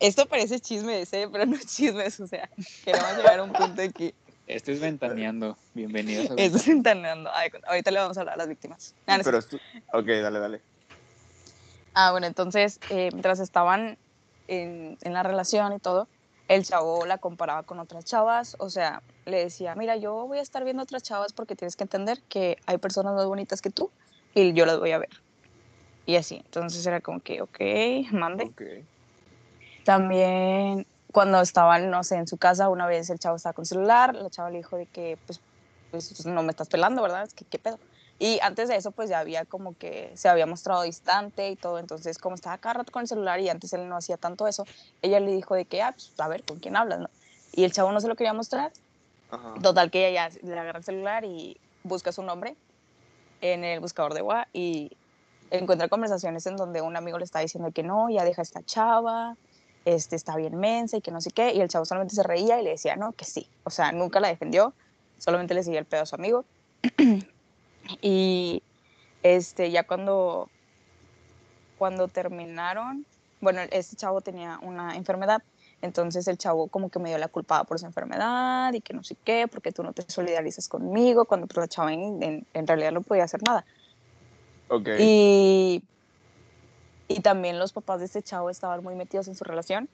Esto 0.00 0.26
parece 0.26 0.58
chismes, 0.58 1.12
¿eh? 1.12 1.28
pero 1.30 1.46
no 1.46 1.54
es 1.54 1.66
chismes, 1.66 2.18
o 2.18 2.26
sea, 2.26 2.50
queremos 2.84 3.16
llegar 3.16 3.38
a 3.38 3.44
un 3.44 3.52
punto 3.52 3.74
de 3.80 3.90
que 3.92 4.14
Esto 4.48 4.72
es 4.72 4.80
ventaneando. 4.80 5.56
Bienvenidos 5.74 6.28
a 6.32 6.34
esto 6.36 6.56
es 6.58 6.66
ventaneando. 6.66 7.30
Ay, 7.32 7.50
ahorita 7.68 7.92
le 7.92 8.00
vamos 8.00 8.16
a 8.16 8.20
hablar 8.22 8.34
a 8.34 8.38
las 8.38 8.48
víctimas. 8.48 8.94
No, 9.06 9.14
es 9.14 9.22
Pero 9.24 9.38
estu- 9.38 9.60
Ok, 9.92 10.06
dale, 10.06 10.40
dale. 10.40 10.60
Ah, 11.94 12.10
bueno, 12.10 12.26
entonces, 12.26 12.80
eh, 12.88 13.10
mientras 13.12 13.38
estaban 13.38 13.96
en, 14.48 14.98
en 15.00 15.12
la 15.12 15.22
relación 15.22 15.72
y 15.72 15.78
todo, 15.78 16.08
el 16.48 16.64
chavo 16.64 17.06
la 17.06 17.18
comparaba 17.18 17.62
con 17.62 17.78
otras 17.78 18.04
chavas, 18.04 18.56
o 18.58 18.68
sea, 18.68 19.00
le 19.26 19.44
decía, 19.44 19.74
mira, 19.74 19.96
yo 19.96 20.26
voy 20.26 20.38
a 20.38 20.42
estar 20.42 20.64
viendo 20.64 20.82
otras 20.82 21.02
chavas 21.02 21.32
porque 21.32 21.56
tienes 21.56 21.76
que 21.76 21.84
entender 21.84 22.20
que 22.28 22.58
hay 22.66 22.78
personas 22.78 23.14
más 23.14 23.26
bonitas 23.26 23.62
que 23.62 23.70
tú 23.70 23.90
y 24.34 24.52
yo 24.52 24.66
las 24.66 24.78
voy 24.78 24.92
a 24.92 24.98
ver. 24.98 25.10
Y 26.06 26.16
así, 26.16 26.36
entonces 26.36 26.84
era 26.86 27.00
como 27.00 27.20
que, 27.20 27.40
ok, 27.40 27.60
mande. 28.12 28.44
Ok. 28.44 28.62
También 29.84 30.86
cuando 31.12 31.40
estaban, 31.40 31.90
no 31.90 32.02
sé, 32.02 32.16
en 32.16 32.26
su 32.26 32.36
casa, 32.36 32.68
una 32.68 32.86
vez 32.86 33.08
el 33.08 33.18
chavo 33.18 33.36
estaba 33.36 33.52
con 33.52 33.64
celular, 33.64 34.14
la 34.14 34.30
chava 34.30 34.50
le 34.50 34.58
dijo 34.58 34.76
de 34.76 34.86
que, 34.86 35.16
pues, 35.26 35.40
pues 35.90 36.26
no 36.26 36.42
me 36.42 36.50
estás 36.50 36.68
pelando, 36.68 37.02
¿verdad? 37.02 37.22
Es 37.22 37.34
que, 37.34 37.44
¿qué 37.44 37.58
pedo? 37.58 37.78
Y 38.18 38.38
antes 38.42 38.68
de 38.68 38.76
eso, 38.76 38.90
pues 38.92 39.10
ya 39.10 39.18
había 39.18 39.44
como 39.44 39.76
que 39.76 40.12
se 40.14 40.28
había 40.28 40.46
mostrado 40.46 40.82
distante 40.82 41.50
y 41.50 41.56
todo, 41.56 41.78
entonces 41.78 42.18
como 42.18 42.36
estaba 42.36 42.58
cada 42.58 42.74
rato 42.74 42.92
con 42.92 43.02
el 43.02 43.08
celular 43.08 43.40
y 43.40 43.48
antes 43.48 43.72
él 43.72 43.88
no 43.88 43.96
hacía 43.96 44.16
tanto 44.16 44.46
eso, 44.46 44.64
ella 45.02 45.20
le 45.20 45.32
dijo 45.32 45.54
de 45.54 45.64
que, 45.64 45.82
ah, 45.82 45.92
pues 45.92 46.12
a 46.18 46.28
ver, 46.28 46.44
¿con 46.44 46.58
quién 46.58 46.76
hablas? 46.76 47.00
No? 47.00 47.10
Y 47.52 47.64
el 47.64 47.72
chavo 47.72 47.92
no 47.92 48.00
se 48.00 48.08
lo 48.08 48.16
quería 48.16 48.32
mostrar, 48.32 48.72
Total 49.62 49.90
que 49.90 50.08
ella 50.08 50.28
ya 50.28 50.38
le 50.42 50.58
agarra 50.58 50.78
el 50.78 50.84
celular 50.84 51.24
y 51.24 51.56
busca 51.82 52.12
su 52.12 52.22
nombre 52.22 52.56
en 53.40 53.64
el 53.64 53.80
buscador 53.80 54.14
de 54.14 54.22
WhatsApp 54.22 54.48
y 54.52 54.96
encuentra 55.50 55.88
conversaciones 55.88 56.46
en 56.46 56.56
donde 56.56 56.80
un 56.80 56.96
amigo 56.96 57.18
le 57.18 57.24
está 57.24 57.40
diciendo 57.40 57.70
que 57.72 57.82
no, 57.82 58.10
ya 58.10 58.24
deja 58.24 58.42
a 58.42 58.44
esta 58.44 58.62
chava, 58.62 59.36
este 59.84 60.16
está 60.16 60.36
bien 60.36 60.56
mensa 60.56 60.96
y 60.96 61.00
que 61.00 61.10
no 61.10 61.20
sé 61.20 61.30
qué, 61.30 61.52
y 61.52 61.60
el 61.60 61.68
chavo 61.68 61.84
solamente 61.84 62.14
se 62.14 62.22
reía 62.22 62.60
y 62.60 62.64
le 62.64 62.70
decía 62.70 62.96
no, 62.96 63.12
que 63.12 63.24
sí, 63.24 63.48
o 63.64 63.70
sea, 63.70 63.92
nunca 63.92 64.20
la 64.20 64.28
defendió, 64.28 64.72
solamente 65.18 65.54
le 65.54 65.62
seguía 65.62 65.80
el 65.80 65.86
pedo 65.86 66.02
a 66.02 66.06
su 66.06 66.14
amigo. 66.14 66.44
y 68.02 68.62
este 69.22 69.70
ya 69.70 69.84
cuando 69.84 70.48
cuando 71.78 72.08
terminaron, 72.08 73.04
bueno, 73.40 73.60
este 73.70 73.96
chavo 73.96 74.20
tenía 74.20 74.58
una 74.62 74.96
enfermedad, 74.96 75.42
entonces 75.84 76.26
el 76.28 76.38
chavo 76.38 76.68
como 76.68 76.88
que 76.88 76.98
me 76.98 77.10
dio 77.10 77.18
la 77.18 77.28
culpada 77.28 77.64
por 77.64 77.78
su 77.78 77.86
enfermedad 77.86 78.72
y 78.72 78.80
que 78.80 78.94
no 78.94 79.04
sé 79.04 79.16
qué, 79.24 79.46
porque 79.48 79.70
tú 79.70 79.82
no 79.82 79.92
te 79.92 80.02
solidarizas 80.10 80.68
conmigo, 80.68 81.24
cuando 81.26 81.46
pues, 81.46 81.58
la 81.58 81.68
chava 81.68 81.92
en, 81.92 82.22
en- 82.22 82.46
en 82.54 82.66
realidad 82.66 82.92
no 82.92 83.02
podía 83.02 83.24
hacer 83.24 83.42
nada. 83.42 83.64
Ok. 84.68 84.88
Y, 84.98 85.82
y 87.08 87.20
también 87.20 87.58
los 87.58 87.72
papás 87.72 88.00
de 88.00 88.06
este 88.06 88.22
chavo 88.22 88.50
estaban 88.50 88.82
muy 88.82 88.94
metidos 88.94 89.28
en 89.28 89.34
su 89.34 89.44
relación. 89.44 89.88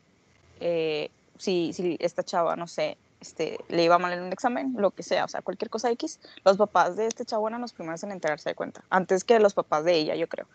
Eh, 0.61 1.11
si, 1.39 1.73
si 1.73 1.97
esta 2.01 2.23
chava, 2.23 2.55
no 2.55 2.67
sé, 2.67 2.97
este, 3.21 3.59
le 3.69 3.85
iba 3.85 3.99
mal 3.99 4.13
en 4.13 4.23
un 4.23 4.33
examen, 4.33 4.75
lo 4.79 4.93
que 4.93 5.03
sea, 5.03 5.25
o 5.25 5.29
sea, 5.29 5.43
cualquier 5.43 5.71
cosa 5.71 5.91
X, 5.91 6.21
los 6.45 6.57
papás 6.57 6.97
de 6.97 7.07
este 7.07 7.25
chavo 7.25 7.49
eran 7.49 7.61
los 7.61 7.73
primeros 7.73 8.03
en 8.05 8.13
enterarse 8.13 8.51
de 8.51 8.55
cuenta, 8.55 8.85
antes 8.91 9.25
que 9.25 9.39
los 9.41 9.55
papás 9.55 9.85
de 9.85 9.95
ella, 9.95 10.15
yo 10.15 10.29
creo. 10.29 10.47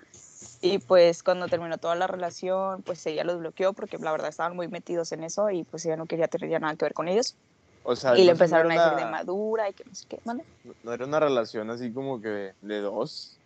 Y 0.66 0.80
pues 0.80 1.22
cuando 1.22 1.48
terminó 1.48 1.78
toda 1.78 1.96
la 1.96 2.08
relación, 2.08 2.82
pues 2.82 3.06
ella 3.06 3.24
los 3.24 3.38
bloqueó 3.40 3.74
porque 3.74 3.98
la 4.00 4.12
verdad 4.12 4.30
estaban 4.30 4.56
muy 4.56 4.68
metidos 4.68 5.12
en 5.12 5.24
eso 5.24 5.50
y 5.52 5.64
pues 5.64 5.86
ella 5.86 5.96
no 5.96 6.08
quería 6.08 6.28
tener 6.28 6.50
ya 6.50 6.60
nada 6.60 6.76
que 6.76 6.86
ver 6.86 6.94
con 6.94 7.08
ellos. 7.08 7.36
O 7.84 7.96
sea, 7.96 8.18
y 8.18 8.24
le 8.24 8.32
empezaron 8.32 8.72
a 8.72 8.82
decir 8.84 8.98
de 9.06 9.12
madura 9.12 9.70
y 9.70 9.74
que 9.74 9.84
no 9.86 9.94
sé 9.94 10.06
qué, 10.10 10.20
¿mande? 10.26 10.44
No 10.84 10.92
era 10.92 11.06
una 11.06 11.20
relación 11.20 11.70
así 11.70 11.92
como 11.92 12.20
que 12.20 12.54
de, 12.62 12.82
dos. 12.82 13.38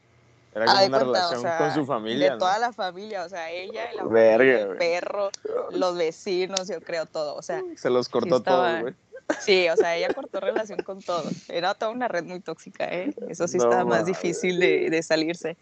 Era 0.56 0.66
como 0.66 0.78
una 0.78 0.88
cuenta, 0.88 0.98
o 1.00 1.14
relación 1.14 1.42
sea, 1.42 1.58
con 1.58 1.74
su 1.74 1.86
familia. 1.86 2.26
De 2.26 2.32
¿no? 2.32 2.38
toda 2.38 2.58
la 2.58 2.72
familia, 2.72 3.26
o 3.26 3.30
sea, 3.30 3.52
ella, 3.52 3.92
la 3.94 4.04
Verga, 4.06 4.62
el 4.62 4.78
perro, 4.78 5.30
los 5.72 5.98
vecinos, 5.98 6.70
yo 6.70 6.80
creo 6.80 7.06
todo, 7.06 7.36
o 7.36 7.42
sea, 7.42 7.62
Se 7.76 7.90
los 7.90 8.08
cortó 8.08 8.38
estaba- 8.38 8.70
todos, 8.70 8.82
güey. 8.82 8.94
sí, 9.42 9.68
o 9.70 9.76
sea, 9.76 9.98
ella 9.98 10.14
cortó 10.14 10.40
relación 10.40 10.82
con 10.84 11.02
todos. 11.02 11.50
Era 11.50 11.74
toda 11.74 11.92
una 11.92 12.08
red 12.08 12.24
muy 12.24 12.40
tóxica, 12.40 12.86
¿eh? 12.86 13.14
Eso 13.28 13.46
sí 13.48 13.58
No 13.58 13.66
estaba 13.66 13.84
más 13.84 14.06
difícil 14.06 14.58
de, 14.58 14.90
de 14.90 15.04
salirse. 15.04 15.58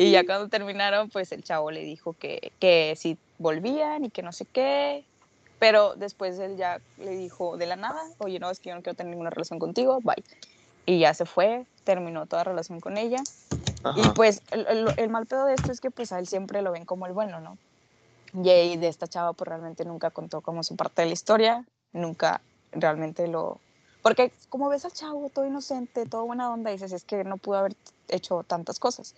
Y 0.00 0.12
ya 0.12 0.24
cuando 0.24 0.48
terminaron, 0.48 1.10
pues 1.10 1.30
el 1.32 1.42
chavo 1.42 1.70
le 1.70 1.82
dijo 1.82 2.14
que, 2.14 2.52
que 2.58 2.94
si 2.96 3.18
volvían 3.36 4.04
y 4.04 4.10
que 4.10 4.22
no 4.22 4.32
sé 4.32 4.46
qué, 4.46 5.06
pero 5.58 5.94
después 5.94 6.38
él 6.38 6.56
ya 6.56 6.80
le 6.96 7.10
dijo 7.10 7.58
de 7.58 7.66
la 7.66 7.76
nada, 7.76 8.00
oye, 8.18 8.38
no, 8.38 8.50
es 8.50 8.60
que 8.60 8.70
yo 8.70 8.76
no 8.76 8.82
quiero 8.82 8.96
tener 8.96 9.10
ninguna 9.10 9.28
relación 9.28 9.58
contigo, 9.58 10.00
bye. 10.02 10.24
Y 10.86 11.00
ya 11.00 11.12
se 11.12 11.26
fue, 11.26 11.66
terminó 11.84 12.26
toda 12.26 12.44
relación 12.44 12.80
con 12.80 12.96
ella. 12.96 13.22
Y 13.94 14.00
Ajá. 14.00 14.14
pues 14.14 14.42
el, 14.52 14.66
el- 14.68 14.92
el 14.96 15.08
mal 15.10 15.26
pedo 15.26 15.44
de 15.44 15.54
esto 15.54 15.70
es 15.70 15.80
que 15.80 15.90
pues 15.90 16.12
a 16.12 16.18
él 16.18 16.26
siempre 16.26 16.62
lo 16.62 16.72
ven 16.72 16.86
como 16.86 17.06
el 17.06 17.12
bueno, 17.12 17.40
¿no? 17.40 17.58
Y 18.32 18.76
de 18.78 18.88
esta 18.88 19.06
chava 19.06 19.34
pues 19.34 19.48
realmente 19.48 19.84
nunca 19.84 20.10
contó 20.10 20.40
como 20.40 20.62
su 20.62 20.76
parte 20.76 21.02
de 21.02 21.08
la 21.08 21.12
historia, 21.14 21.66
nunca 21.92 22.40
realmente 22.72 23.28
lo... 23.28 23.60
Porque 24.02 24.32
como 24.48 24.70
ves 24.70 24.86
al 24.86 24.92
chavo 24.92 25.28
todo 25.28 25.46
inocente, 25.46 26.06
todo 26.06 26.24
buena 26.24 26.50
onda, 26.50 26.70
dices, 26.70 26.92
es 26.92 27.04
que 27.04 27.22
no 27.24 27.36
pudo 27.36 27.58
haber 27.58 27.72
hecho 28.08 28.44
tantas 28.44 28.78
cosas. 28.78 29.14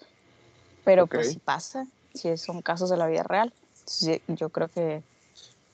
Pero 0.85 1.07
pues 1.07 1.31
sí 1.31 1.39
pasa, 1.39 1.87
si 2.15 2.37
son 2.37 2.63
casos 2.63 2.91
de 2.91 2.97
la 2.97 3.07
vida 3.07 3.23
real. 3.23 3.53
Sí, 3.85 4.23
yo 4.29 4.51
creo 4.51 4.69
que... 4.69 5.03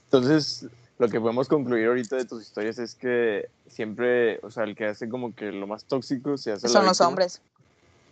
Entonces, 0.04 0.66
lo 0.98 1.08
que 1.08 1.20
podemos 1.20 1.48
concluir 1.48 1.88
ahorita 1.88 2.16
de 2.16 2.24
tus 2.24 2.42
historias 2.42 2.78
es 2.78 2.94
que 2.94 3.48
siempre, 3.68 4.40
o 4.42 4.50
sea, 4.50 4.64
el 4.64 4.74
que 4.74 4.86
hace 4.86 5.08
como 5.08 5.34
que 5.34 5.52
lo 5.52 5.66
más 5.66 5.84
tóxico 5.84 6.36
se 6.36 6.52
hace 6.52 6.66
la 6.66 6.72
Son 6.72 6.86
los 6.86 6.98
víctima. 6.98 7.08
hombres. 7.08 7.40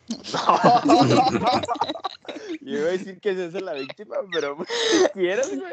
Yo 2.60 2.78
iba 2.78 2.88
a 2.88 2.92
decir 2.92 3.20
que 3.20 3.34
se 3.34 3.46
hace 3.46 3.60
la 3.60 3.72
víctima, 3.72 4.16
pero 4.32 4.56
pues, 4.56 4.68
quieres, 5.14 5.58
güey. 5.58 5.72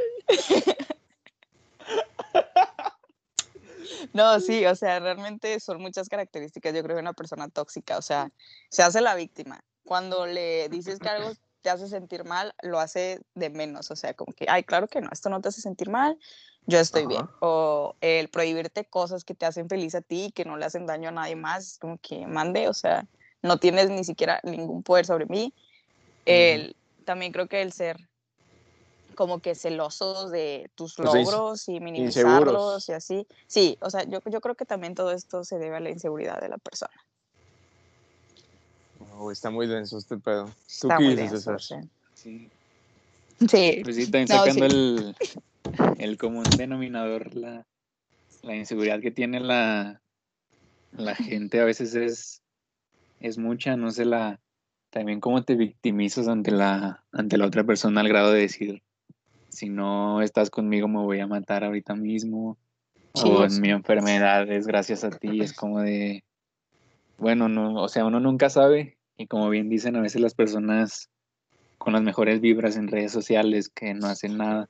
No, 4.13 4.39
sí, 4.39 4.65
o 4.65 4.75
sea, 4.75 4.99
realmente 4.99 5.59
son 5.59 5.81
muchas 5.81 6.07
características, 6.07 6.73
yo 6.73 6.83
creo, 6.83 6.95
de 6.95 7.01
una 7.01 7.13
persona 7.13 7.49
tóxica. 7.49 7.97
O 7.97 8.01
sea, 8.01 8.31
se 8.69 8.83
hace 8.83 9.01
la 9.01 9.15
víctima. 9.15 9.63
Cuando 9.85 10.25
le 10.25 10.69
dices 10.69 10.99
que 10.99 11.09
algo 11.09 11.31
te 11.61 11.69
hace 11.69 11.87
sentir 11.87 12.23
mal, 12.25 12.53
lo 12.61 12.79
hace 12.79 13.21
de 13.35 13.49
menos. 13.49 13.91
O 13.91 13.95
sea, 13.95 14.13
como 14.13 14.33
que, 14.33 14.45
ay, 14.49 14.63
claro 14.63 14.87
que 14.87 15.01
no, 15.01 15.09
esto 15.11 15.29
no 15.29 15.41
te 15.41 15.49
hace 15.49 15.61
sentir 15.61 15.89
mal, 15.89 16.17
yo 16.65 16.79
estoy 16.79 17.01
Ajá. 17.03 17.09
bien. 17.09 17.29
O 17.39 17.95
el 18.01 18.29
prohibirte 18.29 18.85
cosas 18.85 19.23
que 19.23 19.35
te 19.35 19.45
hacen 19.45 19.69
feliz 19.69 19.95
a 19.95 20.01
ti 20.01 20.25
y 20.25 20.31
que 20.31 20.45
no 20.45 20.57
le 20.57 20.65
hacen 20.65 20.85
daño 20.85 21.09
a 21.09 21.13
nadie 21.13 21.35
más, 21.35 21.67
es 21.73 21.77
como 21.79 21.97
que 21.97 22.25
mande, 22.27 22.67
o 22.69 22.73
sea, 22.73 23.07
no 23.41 23.57
tienes 23.57 23.89
ni 23.89 24.03
siquiera 24.03 24.39
ningún 24.43 24.83
poder 24.83 25.05
sobre 25.05 25.25
mí. 25.25 25.53
El, 26.25 26.75
También 27.05 27.31
creo 27.31 27.47
que 27.47 27.61
el 27.61 27.73
ser 27.73 27.97
como 29.15 29.39
que 29.39 29.53
celosos 29.55 30.31
de 30.31 30.71
tus 30.75 30.97
O 30.99 31.03
sea, 31.03 31.21
ins- 31.21 31.25
logros 31.25 31.69
y 31.69 31.79
minimizarlos 31.79 32.09
inseguros. 32.87 32.89
y 32.89 32.91
así. 32.93 33.27
Sí, 33.47 33.77
o 33.81 33.89
sea, 33.89 34.03
yo, 34.03 34.19
yo 34.25 34.41
creo 34.41 34.55
que 34.55 34.65
también 34.65 34.95
todo 34.95 35.11
esto 35.11 35.43
se 35.43 35.59
debe 35.59 35.77
a 35.77 35.79
la 35.79 35.89
inseguridad 35.91 36.41
de 36.41 36.49
la 36.49 36.57
persona. 36.57 36.93
No, 39.13 39.19
güey, 39.23 39.33
está 39.33 39.49
muy 39.51 39.67
denso 39.67 39.97
este 39.97 40.17
pedo. 40.17 40.45
¿Tú 40.45 40.87
Está 40.87 40.97
qué 40.97 41.03
muy 41.03 41.15
dices, 41.15 41.31
denso, 41.31 41.57
César? 41.57 41.83
Sí. 42.13 42.49
sí. 42.49 42.49
Sí, 43.47 43.81
Pues 43.83 43.95
sí, 43.95 44.03
también 44.05 44.27
No, 44.29 44.37
sacando 44.37 44.65
sí. 44.65 44.71
el, 44.71 45.15
el 45.99 46.17
común 46.17 46.55
denominador, 46.57 47.35
la, 47.35 47.65
la 48.41 48.55
inseguridad 48.55 49.01
que 49.01 49.11
tiene 49.11 49.39
la, 49.39 50.01
la 50.91 51.15
gente 51.15 51.59
a 51.59 51.65
veces 51.65 51.95
es, 51.95 52.41
es 53.19 53.37
mucha, 53.37 53.75
no 53.75 53.91
sé, 53.91 54.05
la, 54.05 54.39
también 54.91 55.19
cómo 55.19 55.43
te 55.43 55.55
victimizas 55.55 56.27
ante 56.27 56.51
la, 56.51 57.03
ante 57.11 57.37
la 57.37 57.45
otra 57.47 57.63
persona 57.63 58.01
al 58.01 58.09
grado 58.09 58.31
de 58.31 58.41
decir, 58.41 58.81
si 59.49 59.69
no 59.69 60.21
estás 60.21 60.49
conmigo 60.49 60.87
me 60.87 60.99
voy 60.99 61.19
a 61.19 61.27
matar 61.27 61.63
ahorita 61.63 61.95
mismo, 61.95 62.57
Sí, 63.15 63.29
o 63.29 63.43
en 63.45 63.61
mi 63.61 63.69
enfermedad 63.69 64.49
es 64.49 64.65
gracias 64.65 65.03
a 65.03 65.11
ti, 65.11 65.41
es 65.41 65.53
como 65.53 65.81
de, 65.81 66.23
bueno, 67.17 67.47
no, 67.47 67.75
o 67.75 67.87
sea, 67.87 68.05
uno 68.05 68.19
nunca 68.19 68.49
sabe, 68.49 68.97
y 69.17 69.27
como 69.27 69.49
bien 69.49 69.69
dicen, 69.69 69.95
a 69.95 70.01
veces 70.01 70.21
las 70.21 70.33
personas 70.33 71.09
con 71.77 71.93
las 71.93 72.01
mejores 72.01 72.41
vibras 72.41 72.77
en 72.77 72.87
redes 72.87 73.11
sociales 73.11 73.69
que 73.69 73.93
no 73.93 74.07
hacen 74.07 74.37
nada, 74.37 74.69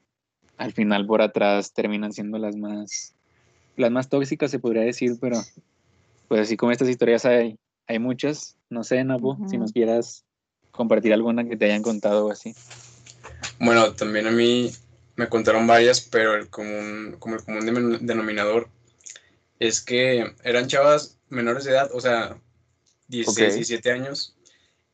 al 0.58 0.74
final 0.74 1.06
por 1.06 1.22
atrás 1.22 1.74
terminan 1.74 2.14
siendo 2.14 2.38
las 2.38 2.56
más, 2.56 3.16
las 3.78 3.92
más 3.92 4.10
tóxicas 4.10 4.52
se 4.52 4.60
podría 4.60 4.84
decir, 4.84 5.18
pero 5.20 5.38
pues 6.28 6.42
así 6.42 6.58
como 6.58 6.72
estas 6.72 6.90
historias 6.90 7.26
hay, 7.26 7.58
hay 7.88 8.00
muchas, 8.00 8.58
no 8.70 8.84
sé, 8.84 9.04
Napo, 9.04 9.38
si 9.48 9.58
nos 9.58 9.72
quieras 9.72 10.26
compartir 10.72 11.14
alguna 11.14 11.48
que 11.48 11.56
te 11.56 11.66
hayan 11.66 11.84
contado 11.84 12.26
o 12.26 12.32
así. 12.32 12.56
Bueno, 13.60 13.94
también 13.94 14.28
a 14.28 14.32
mí 14.32 14.72
me 15.16 15.30
contaron 15.30 15.68
varias, 15.68 16.02
pero 16.02 16.36
el 16.36 16.50
común, 16.50 17.16
como 17.20 17.36
el 17.36 17.44
común 17.44 18.00
denominador 18.02 18.70
es 19.60 19.82
que 19.82 20.34
eran 20.44 20.68
chavas 20.68 21.20
menores 21.30 21.64
de 21.64 21.72
edad, 21.72 21.90
o 21.94 22.02
sea, 22.02 22.38
16, 23.14 23.48
Ok. 23.48 23.54
17 23.56 23.92
años, 23.92 24.36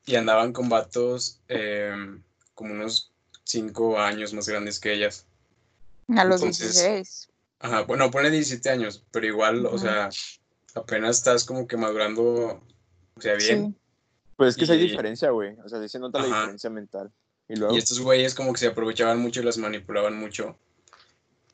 y 0.05 0.15
andaban 0.15 0.53
con 0.53 0.69
vatos 0.69 1.39
em, 1.47 2.21
como 2.53 2.73
unos 2.73 3.11
5 3.45 3.99
años 3.99 4.33
más 4.33 4.47
grandes 4.47 4.79
que 4.79 4.93
ellas. 4.93 5.25
A 6.15 6.25
los 6.25 6.41
Entonces, 6.41 6.73
16. 6.75 7.29
Ajá, 7.59 7.81
bueno, 7.81 8.09
pone 8.11 8.29
17 8.29 8.69
años, 8.69 9.03
pero 9.11 9.27
igual, 9.27 9.65
o 9.65 9.77
sea, 9.77 10.09
apenas 10.75 11.17
estás 11.17 11.43
como 11.43 11.67
que 11.67 11.77
madurando, 11.77 12.61
o 13.15 13.21
sea, 13.21 13.35
bien. 13.35 13.67
Sí. 13.67 13.75
Pues 14.37 14.49
es 14.51 14.55
que 14.55 14.65
sí 14.65 14.71
hay 14.71 14.79
diferencia, 14.79 15.31
güey. 15.31 15.57
O 15.65 15.67
sea, 15.67 15.81
sí 15.81 15.89
se 15.89 15.99
nota 15.99 16.19
la 16.19 16.27
diferencia 16.27 16.69
mental. 16.69 17.11
Y 17.49 17.55
luego, 17.55 17.75
Y 17.75 17.77
estos 17.77 17.99
güeyes 17.99 18.33
como 18.33 18.53
que 18.53 18.59
se 18.59 18.67
aprovechaban 18.67 19.19
mucho 19.19 19.41
y 19.41 19.43
las 19.43 19.57
manipulaban 19.57 20.15
mucho. 20.15 20.57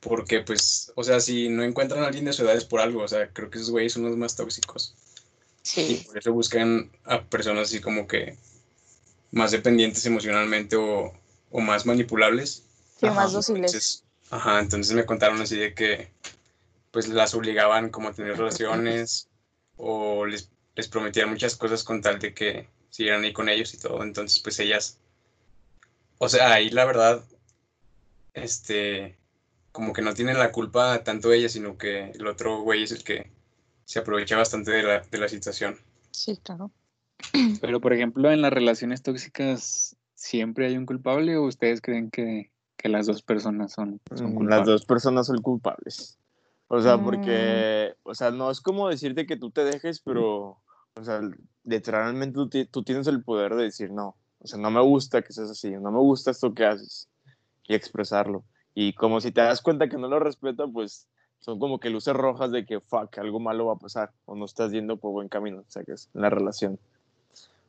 Porque, 0.02 0.42
pues, 0.42 0.92
o 0.96 1.04
sea, 1.04 1.20
si 1.20 1.50
no 1.50 1.64
encuentran 1.64 2.04
a 2.04 2.08
alguien 2.08 2.26
de 2.26 2.34
su 2.34 2.44
edad 2.44 2.56
es 2.56 2.66
por 2.66 2.80
algo. 2.80 3.02
O 3.02 3.08
sea, 3.08 3.30
creo 3.32 3.50
que 3.50 3.58
esos 3.58 3.72
güeyes 3.72 3.94
son 3.94 4.04
los 4.04 4.16
más 4.16 4.36
tóxicos. 4.36 4.94
Y 5.86 5.96
Sí, 5.96 5.98
por 5.98 6.18
eso 6.18 6.34
buscan 6.34 6.92
a 7.06 7.24
personas 7.24 7.70
así 7.70 7.82
como 7.82 8.08
que 8.08 8.38
más 9.32 9.52
dependientes 9.52 10.06
emocionalmente 10.06 10.76
o, 10.76 11.14
o 11.52 11.60
más 11.62 11.86
manipulables. 11.86 12.64
sí, 13.00 13.08
Ajá, 13.08 13.16
más 13.16 13.34
dóciles. 13.34 13.74
Entonces, 13.74 14.04
ajá, 14.30 14.60
entonces 14.60 14.94
me 14.96 15.06
contaron 15.06 15.42
así 15.42 15.58
de 15.58 15.74
que 15.74 16.12
pues 16.92 17.08
las 17.10 17.34
obligaban 17.36 17.90
como 17.90 18.10
a 18.10 18.14
tener 18.14 18.38
relaciones 18.38 19.30
o 19.78 20.26
les, 20.26 20.52
les 20.76 20.88
prometían 20.88 21.30
muchas 21.30 21.56
cosas 21.56 21.84
con 21.84 22.02
tal 22.02 22.20
de 22.20 22.34
que 22.34 22.70
siguieran 22.90 23.24
ahí 23.24 23.34
con 23.34 23.50
ellos 23.50 23.74
y 23.74 23.78
todo. 23.80 24.04
Entonces, 24.04 24.40
pues 24.40 24.60
ellas, 24.60 25.00
o 26.18 26.30
sea, 26.30 26.54
ahí 26.54 26.70
la 26.70 26.86
verdad, 26.86 27.26
este, 28.34 29.18
como 29.72 29.94
que 29.94 30.02
no 30.02 30.14
tienen 30.14 30.38
la 30.40 30.52
culpa 30.52 31.04
tanto 31.04 31.32
ella, 31.34 31.50
sino 31.50 31.78
que 31.78 32.12
el 32.12 32.28
otro 32.28 32.62
güey 32.62 32.84
es 32.84 32.92
el 32.92 33.04
que 33.04 33.32
se 33.86 34.00
aprovecha 34.00 34.36
bastante 34.38 34.72
de 34.72 34.84
la, 34.84 35.00
de 35.00 35.18
la 35.18 35.28
situación. 35.30 35.78
Sí, 36.12 36.38
claro. 36.44 36.72
Pero, 37.62 37.80
por 37.80 37.94
ejemplo, 37.94 38.32
en 38.32 38.42
las 38.42 38.52
relaciones 38.52 39.02
tóxicas, 39.02 39.96
¿siempre 40.16 40.68
hay 40.68 40.78
un 40.78 40.86
culpable 40.86 41.38
o 41.38 41.44
ustedes 41.44 41.82
creen 41.82 42.10
que, 42.12 42.52
que 42.78 42.90
las 42.90 43.06
dos 43.06 43.22
personas 43.22 43.72
son, 43.74 44.02
son 44.14 44.32
Mm, 44.32 44.36
culpables? 44.36 44.58
Las 44.58 44.66
dos 44.68 44.86
personas 44.86 45.28
son 45.28 45.42
culpables. 45.42 46.18
O 46.68 46.82
sea, 46.82 46.98
Mm. 46.98 47.04
porque, 47.04 47.94
o 48.04 48.16
sea, 48.16 48.32
no 48.32 48.50
es 48.50 48.60
como 48.60 48.90
decirte 48.90 49.26
que 49.28 49.38
tú 49.38 49.52
te 49.52 49.64
dejes, 49.64 50.02
pero, 50.02 50.62
o 50.96 51.04
sea, 51.04 51.22
literalmente 51.64 52.36
tú, 52.36 52.50
tú 52.72 52.84
tienes 52.84 53.08
el 53.08 53.24
poder 53.24 53.56
de 53.56 53.64
decir 53.64 53.92
no. 53.92 54.18
O 54.40 54.48
sea, 54.48 54.60
no 54.60 54.72
me 54.72 54.82
gusta 54.82 55.22
que 55.22 55.32
seas 55.34 55.50
así, 55.50 55.72
no 55.72 55.92
me 55.92 56.00
gusta 56.00 56.32
esto 56.32 56.54
que 56.54 56.66
haces 56.66 57.08
y 57.68 57.76
expresarlo. 57.76 58.44
Y 58.74 58.94
como 58.94 59.22
si 59.22 59.32
te 59.32 59.42
das 59.42 59.62
cuenta 59.62 59.88
que 59.88 59.98
no 59.98 60.08
lo 60.08 60.20
respeta, 60.20 60.68
pues 60.68 61.08
son 61.46 61.60
como 61.60 61.80
que 61.80 61.92
luces 61.92 62.16
rojas 62.16 62.50
de 62.50 62.66
que, 62.66 62.80
fuck, 62.80 63.20
algo 63.20 63.40
malo 63.40 63.68
va 63.68 63.74
a 63.74 63.78
pasar 63.78 64.12
o 64.26 64.36
no 64.36 64.46
estás 64.46 64.72
yendo 64.72 64.98
por 64.98 65.12
buen 65.12 65.30
camino, 65.30 65.60
o 65.60 65.72
sea, 65.72 65.84
que 65.84 65.92
es 65.92 66.10
la 66.14 66.32
relación. 66.32 66.80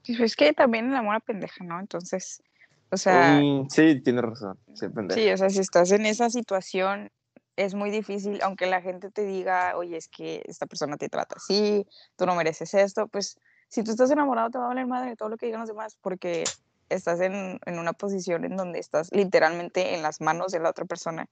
Pues 0.06 0.18
es 0.18 0.34
que 0.34 0.54
también 0.54 0.88
el 0.88 0.96
amor 0.96 1.16
a 1.16 1.20
pendeja, 1.20 1.62
¿no? 1.62 1.78
Entonces, 1.78 2.42
o 2.90 2.96
sea, 2.96 3.38
Mm, 3.38 3.68
sí, 3.68 4.00
tienes 4.00 4.22
razón, 4.22 4.56
sí, 4.72 4.88
pendejo. 4.88 5.20
sí, 5.20 5.30
o 5.30 5.36
sea, 5.36 5.50
si 5.50 5.58
estás 5.58 5.92
en 5.92 6.06
esa 6.06 6.30
situación, 6.30 7.10
es 7.56 7.74
muy 7.74 7.90
difícil, 7.90 8.40
aunque 8.42 8.64
la 8.64 8.80
gente 8.80 9.10
te 9.10 9.26
diga, 9.26 9.76
oye, 9.76 9.98
es 9.98 10.08
que 10.08 10.42
esta 10.46 10.64
persona 10.64 10.96
te 10.96 11.10
trata 11.10 11.34
así, 11.36 11.86
tú 12.16 12.24
no 12.24 12.34
mereces 12.34 12.72
esto, 12.72 13.08
pues 13.08 13.38
si 13.68 13.84
tú 13.84 13.90
estás 13.90 14.10
enamorado 14.10 14.48
te 14.48 14.56
va 14.56 14.64
a 14.64 14.68
valer 14.68 14.86
madre 14.86 15.10
de 15.10 15.16
todo 15.16 15.28
lo 15.28 15.36
que 15.36 15.44
digan 15.46 15.60
los 15.60 15.68
demás, 15.68 15.98
porque 16.00 16.44
estás 16.88 17.20
en, 17.20 17.60
en 17.66 17.78
una 17.78 17.92
posición 17.92 18.46
en 18.46 18.56
donde 18.56 18.78
estás 18.78 19.12
literalmente 19.12 19.94
en 19.94 20.00
las 20.02 20.22
manos 20.22 20.50
de 20.52 20.60
la 20.60 20.70
otra 20.70 20.86
persona. 20.86 21.28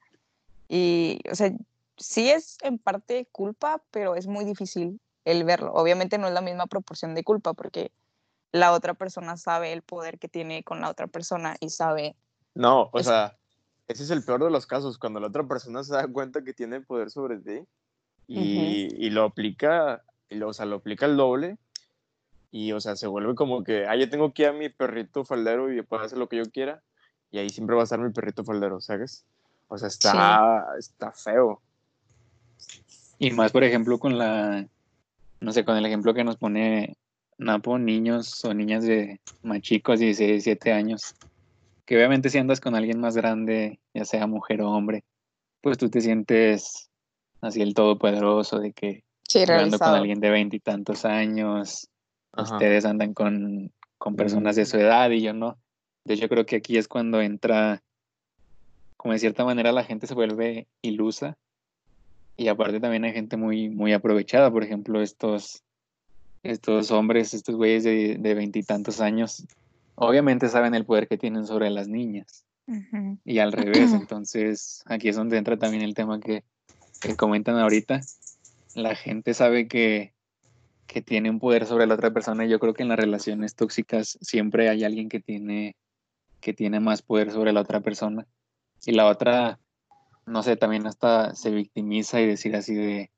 Y, 0.68 1.20
o 1.30 1.34
sea, 1.34 1.50
sí 1.96 2.30
es 2.30 2.58
en 2.62 2.78
parte 2.78 3.28
culpa, 3.32 3.82
pero 3.90 4.14
es 4.14 4.26
muy 4.26 4.44
difícil 4.44 5.00
el 5.24 5.44
verlo. 5.44 5.72
Obviamente 5.72 6.18
no 6.18 6.26
es 6.26 6.34
la 6.34 6.40
misma 6.40 6.66
proporción 6.66 7.14
de 7.14 7.24
culpa, 7.24 7.54
porque 7.54 7.92
la 8.52 8.72
otra 8.72 8.94
persona 8.94 9.36
sabe 9.36 9.72
el 9.72 9.82
poder 9.82 10.18
que 10.18 10.28
tiene 10.28 10.62
con 10.62 10.80
la 10.80 10.90
otra 10.90 11.06
persona 11.06 11.56
y 11.60 11.70
sabe 11.70 12.14
No, 12.54 12.90
o 12.92 13.02
sea, 13.02 13.36
ese 13.88 14.04
es 14.04 14.10
el 14.10 14.24
peor 14.24 14.44
de 14.44 14.50
los 14.50 14.66
casos, 14.66 14.98
cuando 14.98 15.20
la 15.20 15.28
otra 15.28 15.44
persona 15.44 15.82
se 15.82 15.94
da 15.94 16.06
cuenta 16.06 16.44
que 16.44 16.54
tiene 16.54 16.80
poder 16.80 17.10
sobre 17.10 17.38
ti 17.38 17.66
y, 18.26 18.88
y 18.96 19.10
lo 19.10 19.24
aplica, 19.24 20.02
y 20.28 20.36
lo, 20.36 20.48
o 20.48 20.52
sea, 20.52 20.66
lo 20.66 20.76
aplica 20.76 21.06
el 21.06 21.16
doble 21.16 21.58
y, 22.50 22.70
o 22.70 22.80
sea, 22.80 22.94
se 22.94 23.08
vuelve 23.08 23.34
como 23.34 23.64
que, 23.64 23.86
ah, 23.86 23.96
yo 23.96 24.08
tengo 24.08 24.26
aquí 24.26 24.44
a 24.44 24.52
mi 24.52 24.68
perrito 24.68 25.24
faldero 25.24 25.72
y 25.72 25.82
puedo 25.82 26.04
hacer 26.04 26.18
lo 26.18 26.28
que 26.28 26.36
yo 26.36 26.44
quiera 26.50 26.82
y 27.32 27.38
ahí 27.38 27.50
siempre 27.50 27.74
va 27.74 27.82
a 27.82 27.84
estar 27.84 27.98
mi 27.98 28.12
perrito 28.12 28.44
faldero, 28.44 28.80
¿sabes? 28.80 29.24
O 29.66 29.76
sea, 29.76 29.88
está, 29.88 30.64
está 30.78 31.10
feo. 31.10 31.60
Y 33.24 33.30
más, 33.30 33.52
por 33.52 33.64
ejemplo, 33.64 33.98
con 33.98 34.18
la, 34.18 34.66
no 35.40 35.52
sé, 35.52 35.64
con 35.64 35.78
el 35.78 35.87
ejemplo 35.87 36.12
que 36.12 36.24
nos 36.24 36.37
pone 36.37 36.94
Napo, 37.38 37.78
niños 37.78 38.44
o 38.44 38.52
niñas 38.52 38.84
de 38.84 39.18
más 39.42 39.62
chicos, 39.62 39.98
16, 39.98 40.44
17 40.44 40.72
años, 40.72 41.14
que 41.87 41.96
obviamente 41.96 42.28
si 42.28 42.37
andas 42.37 42.60
con 42.60 42.74
alguien 42.74 43.00
más 43.00 43.16
grande, 43.16 43.80
ya 43.94 44.04
sea 44.04 44.26
mujer 44.26 44.60
o 44.60 44.70
hombre, 44.70 45.04
pues 45.62 45.78
tú 45.78 45.88
te 45.88 46.02
sientes 46.02 46.90
así 47.40 47.62
el 47.62 47.72
todopoderoso 47.72 48.60
de 48.60 48.72
que 48.72 49.04
sí, 49.26 49.42
con 49.46 49.94
alguien 49.94 50.20
de 50.20 50.28
veintitantos 50.28 51.06
años, 51.06 51.88
Ajá. 52.32 52.52
ustedes 52.52 52.84
andan 52.84 53.14
con, 53.14 53.72
con 53.96 54.16
personas 54.16 54.54
de 54.56 54.66
su 54.66 54.76
edad 54.76 55.10
y 55.10 55.22
yo 55.22 55.32
no. 55.32 55.56
De 56.04 56.12
hecho, 56.12 56.28
creo 56.28 56.44
que 56.44 56.56
aquí 56.56 56.76
es 56.76 56.88
cuando 56.88 57.22
entra, 57.22 57.82
como 58.98 59.14
de 59.14 59.18
cierta 59.18 59.46
manera 59.46 59.72
la 59.72 59.84
gente 59.84 60.06
se 60.06 60.14
vuelve 60.14 60.66
ilusa 60.82 61.38
y 62.37 62.49
aparte 62.49 62.81
también 62.81 63.05
hay 63.05 63.12
gente 63.12 63.37
muy, 63.37 63.68
muy 63.68 63.92
aprovechada, 63.92 64.51
por 64.51 64.64
ejemplo, 64.64 65.01
estos, 65.01 65.62
estos 66.42 66.90
hombres, 66.90 67.35
estos 67.35 67.55
güeyes 67.55 67.85
de 67.85 68.16
de 68.18 68.35
veintitantos 68.35 69.01
años, 69.01 69.47
obviamente 69.94 70.49
saben 70.49 70.75
el 70.75 70.85
poder 70.85 71.09
que 71.09 71.18
tienen 71.18 71.47
sobre 71.47 71.70
las 71.70 71.88
niñas. 71.88 72.44
Y 73.25 73.40
al 73.40 73.53
revés, 73.53 73.92
entonces 73.92 74.83
aquí 74.87 75.11
es 75.11 75.16
donde 75.16 75.37
entra 75.37 75.59
también 75.59 75.83
el 75.83 75.92
tema 75.92 76.18
que, 76.18 76.44
que 77.01 77.14
comentan 77.14 77.59
ahorita. 77.59 78.01
La 78.75 78.94
gente 78.97 79.35
sabe 79.35 79.68
que, 79.68 80.14
que 80.87 81.03
tiene 81.03 81.29
un 81.29 81.40
poder 81.40 81.66
sobre 81.66 81.87
la 81.87 81.94
otra 81.94 82.12
persona 82.12 82.47
y 82.47 82.49
yo 82.49 82.59
creo 82.59 82.73
que 82.73 82.83
en 82.83 82.88
las 82.88 82.99
relaciones 82.99 83.55
tóxicas 83.55 84.18
siempre 84.23 84.70
hay 84.70 84.83
alguien 84.83 85.11
que 85.11 85.20
tiene, 85.20 85.77
que 86.40 86.55
tiene 86.55 86.81
más 86.81 87.03
poder 87.03 87.31
sobre 87.33 87.53
la 87.53 87.61
otra 87.61 87.81
persona. 87.81 88.27
Y 88.87 88.92
la 88.92 89.09
otra, 89.09 89.61
no 90.26 90.42
sé, 90.42 90.56
también 90.56 90.87
hasta 90.87 91.34
se 91.34 91.50
victimiza 91.50 92.20
y 92.20 92.26
decir 92.26 92.56
así 92.56 92.74
de, 92.74 93.10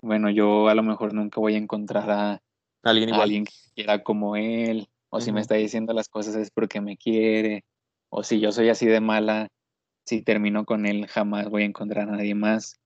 bueno, 0.00 0.30
yo 0.30 0.68
a 0.68 0.74
lo 0.74 0.82
mejor 0.82 1.14
nunca 1.14 1.40
voy 1.40 1.54
a 1.54 1.58
encontrar 1.58 2.10
a, 2.10 2.42
Alguien 2.82 3.08
a 3.08 3.12
igual. 3.12 3.22
alguien 3.22 3.44
que 3.44 3.52
quiera 3.74 4.02
como 4.02 4.36
él, 4.36 4.88
o 5.10 5.20
si 5.20 5.32
me 5.32 5.40
está 5.40 5.54
diciendo 5.54 5.92
las 5.92 6.08
cosas 6.08 6.36
es 6.36 6.50
porque 6.50 6.80
me 6.80 6.96
quiere, 6.96 7.64
o 8.10 8.22
si 8.22 8.40
yo 8.40 8.52
soy 8.52 8.68
así 8.68 8.86
de 8.86 9.00
mala, 9.00 9.48
si 10.04 10.22
termino 10.22 10.64
con 10.64 10.86
él 10.86 11.06
jamás 11.06 11.48
voy 11.48 11.62
a 11.62 11.66
encontrar 11.66 12.08
a 12.08 12.12
nadie 12.12 12.34
más. 12.34 12.76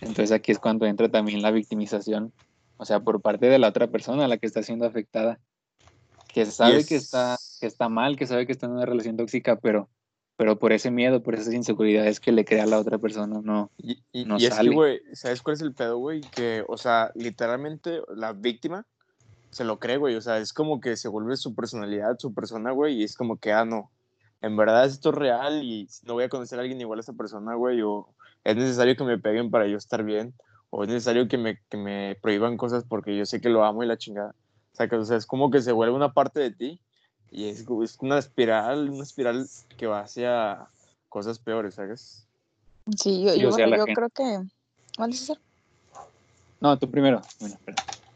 Entonces 0.00 0.32
aquí 0.32 0.52
es 0.52 0.58
cuando 0.58 0.86
entra 0.86 1.08
también 1.10 1.42
la 1.42 1.50
victimización, 1.50 2.32
o 2.78 2.84
sea, 2.84 3.00
por 3.00 3.20
parte 3.20 3.46
de 3.46 3.58
la 3.58 3.68
otra 3.68 3.88
persona, 3.88 4.28
la 4.28 4.38
que 4.38 4.46
está 4.46 4.62
siendo 4.62 4.86
afectada, 4.86 5.38
que 6.32 6.46
sabe 6.46 6.84
que 6.86 6.96
está, 6.96 7.34
es- 7.34 7.58
que 7.60 7.66
está 7.66 7.88
mal, 7.90 8.16
que 8.16 8.26
sabe 8.26 8.46
que 8.46 8.52
está 8.52 8.66
en 8.66 8.72
una 8.72 8.86
relación 8.86 9.16
tóxica, 9.16 9.56
pero, 9.56 9.90
pero 10.40 10.58
por 10.58 10.72
ese 10.72 10.90
miedo, 10.90 11.22
por 11.22 11.34
esas 11.34 11.52
inseguridades 11.52 12.18
que 12.18 12.32
le 12.32 12.46
crea 12.46 12.62
a 12.62 12.66
la 12.66 12.78
otra 12.78 12.96
persona, 12.96 13.42
no, 13.44 13.70
Y, 13.76 14.02
y- 14.10 14.24
no 14.24 14.38
y 14.38 14.46
es 14.46 14.48
que, 14.48 14.56
sale. 14.56 14.70
güey, 14.70 15.02
¿sabes 15.12 15.42
cuál 15.42 15.52
es 15.52 15.60
el 15.60 15.74
pedo, 15.74 15.98
güey? 15.98 16.22
Que, 16.34 16.64
o 16.66 16.78
sea, 16.78 17.12
literalmente 17.14 18.00
la 18.16 18.32
víctima 18.32 18.86
se 19.50 19.64
lo 19.64 19.78
cree, 19.78 19.98
güey. 19.98 20.14
O 20.14 20.20
sea, 20.22 20.38
es 20.38 20.54
como 20.54 20.80
que 20.80 20.96
se 20.96 21.08
vuelve 21.08 21.36
su 21.36 21.54
personalidad, 21.54 22.16
su 22.18 22.32
persona, 22.32 22.70
güey, 22.70 22.94
y 23.00 23.04
es 23.04 23.16
como 23.16 23.36
que, 23.36 23.52
ah, 23.52 23.66
no, 23.66 23.90
en 24.40 24.56
verdad 24.56 24.86
esto 24.86 25.10
es 25.10 25.14
real 25.16 25.62
y 25.62 25.86
no 26.04 26.14
voy 26.14 26.24
a 26.24 26.30
conocer 26.30 26.58
a 26.58 26.62
alguien 26.62 26.80
igual 26.80 27.00
a 27.00 27.02
esa 27.02 27.12
persona, 27.12 27.54
güey, 27.54 27.82
o 27.82 28.08
es 28.42 28.56
necesario 28.56 28.96
que 28.96 29.04
me 29.04 29.18
peguen 29.18 29.50
para 29.50 29.66
yo 29.66 29.76
estar 29.76 30.02
bien, 30.04 30.32
o 30.70 30.84
es 30.84 30.88
necesario 30.88 31.28
que 31.28 31.36
me, 31.36 31.58
que 31.68 31.76
me 31.76 32.16
prohíban 32.22 32.56
cosas 32.56 32.84
porque 32.88 33.14
yo 33.14 33.26
sé 33.26 33.42
que 33.42 33.50
lo 33.50 33.62
amo 33.62 33.82
y 33.84 33.86
la 33.86 33.98
chingada. 33.98 34.34
O 34.72 34.76
sea, 34.76 34.88
que, 34.88 34.96
o 34.96 35.04
sea, 35.04 35.18
es 35.18 35.26
como 35.26 35.50
que 35.50 35.60
se 35.60 35.72
vuelve 35.72 35.94
una 35.94 36.14
parte 36.14 36.40
de 36.40 36.50
ti 36.50 36.80
y 37.30 37.48
es, 37.48 37.60
es 37.60 37.96
una 38.00 38.18
espiral, 38.18 38.90
una 38.90 39.02
espiral 39.02 39.48
que 39.76 39.86
va 39.86 40.00
hacia 40.00 40.68
cosas 41.08 41.38
peores, 41.38 41.74
¿sabes? 41.74 42.26
Sí, 42.98 43.22
yo, 43.22 43.32
Sí, 43.32 43.40
yo, 43.40 43.52
sea, 43.52 43.68
yo 43.76 43.86
creo 43.86 44.08
que... 44.10 44.42
¿Cuál 44.96 45.10
es 45.10 45.22
eso? 45.22 45.36
no, 46.60 46.78
tú 46.78 46.90
primero. 46.90 47.22
Bueno. 47.38 47.56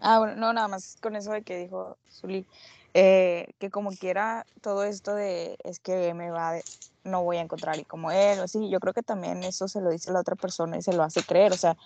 Ah, 0.01 0.19
bueno, 0.19 0.35
no, 0.37 0.53
nada 0.53 0.69
más 0.69 0.97
con 1.01 1.17
eso 1.17 1.33
de 1.33 1.43
que 1.43 1.57
dijo 1.57 1.97
Zuli, 2.11 2.47
eh, 2.93 3.47
que 3.59 3.71
como 3.71 3.91
quiera 3.91 4.45
todo 4.61 4.85
esto 4.85 5.15
de 5.15 5.57
es 5.65 5.79
que 5.81 6.13
me 6.15 6.31
va, 6.31 6.53
de- 6.53 6.65
no 7.05 7.23
voy 7.23 7.39
a 7.39 7.41
encontrar 7.41 7.79
y 7.79 7.85
como 7.85 8.11
él 8.11 8.39
o 8.41 8.43
así, 8.43 8.69
yo 8.69 8.81
creo 8.81 8.93
que 8.93 9.03
también 9.03 9.45
eso 9.45 9.67
se 9.69 9.81
lo 9.81 9.91
dice 9.91 10.13
la 10.13 10.21
otra 10.21 10.37
persona 10.37 10.77
y 10.77 10.83
se 10.83 10.93
lo 10.93 11.03
hace 11.03 11.23
creer, 11.23 11.53
o 11.53 11.57
sea, 11.57 11.77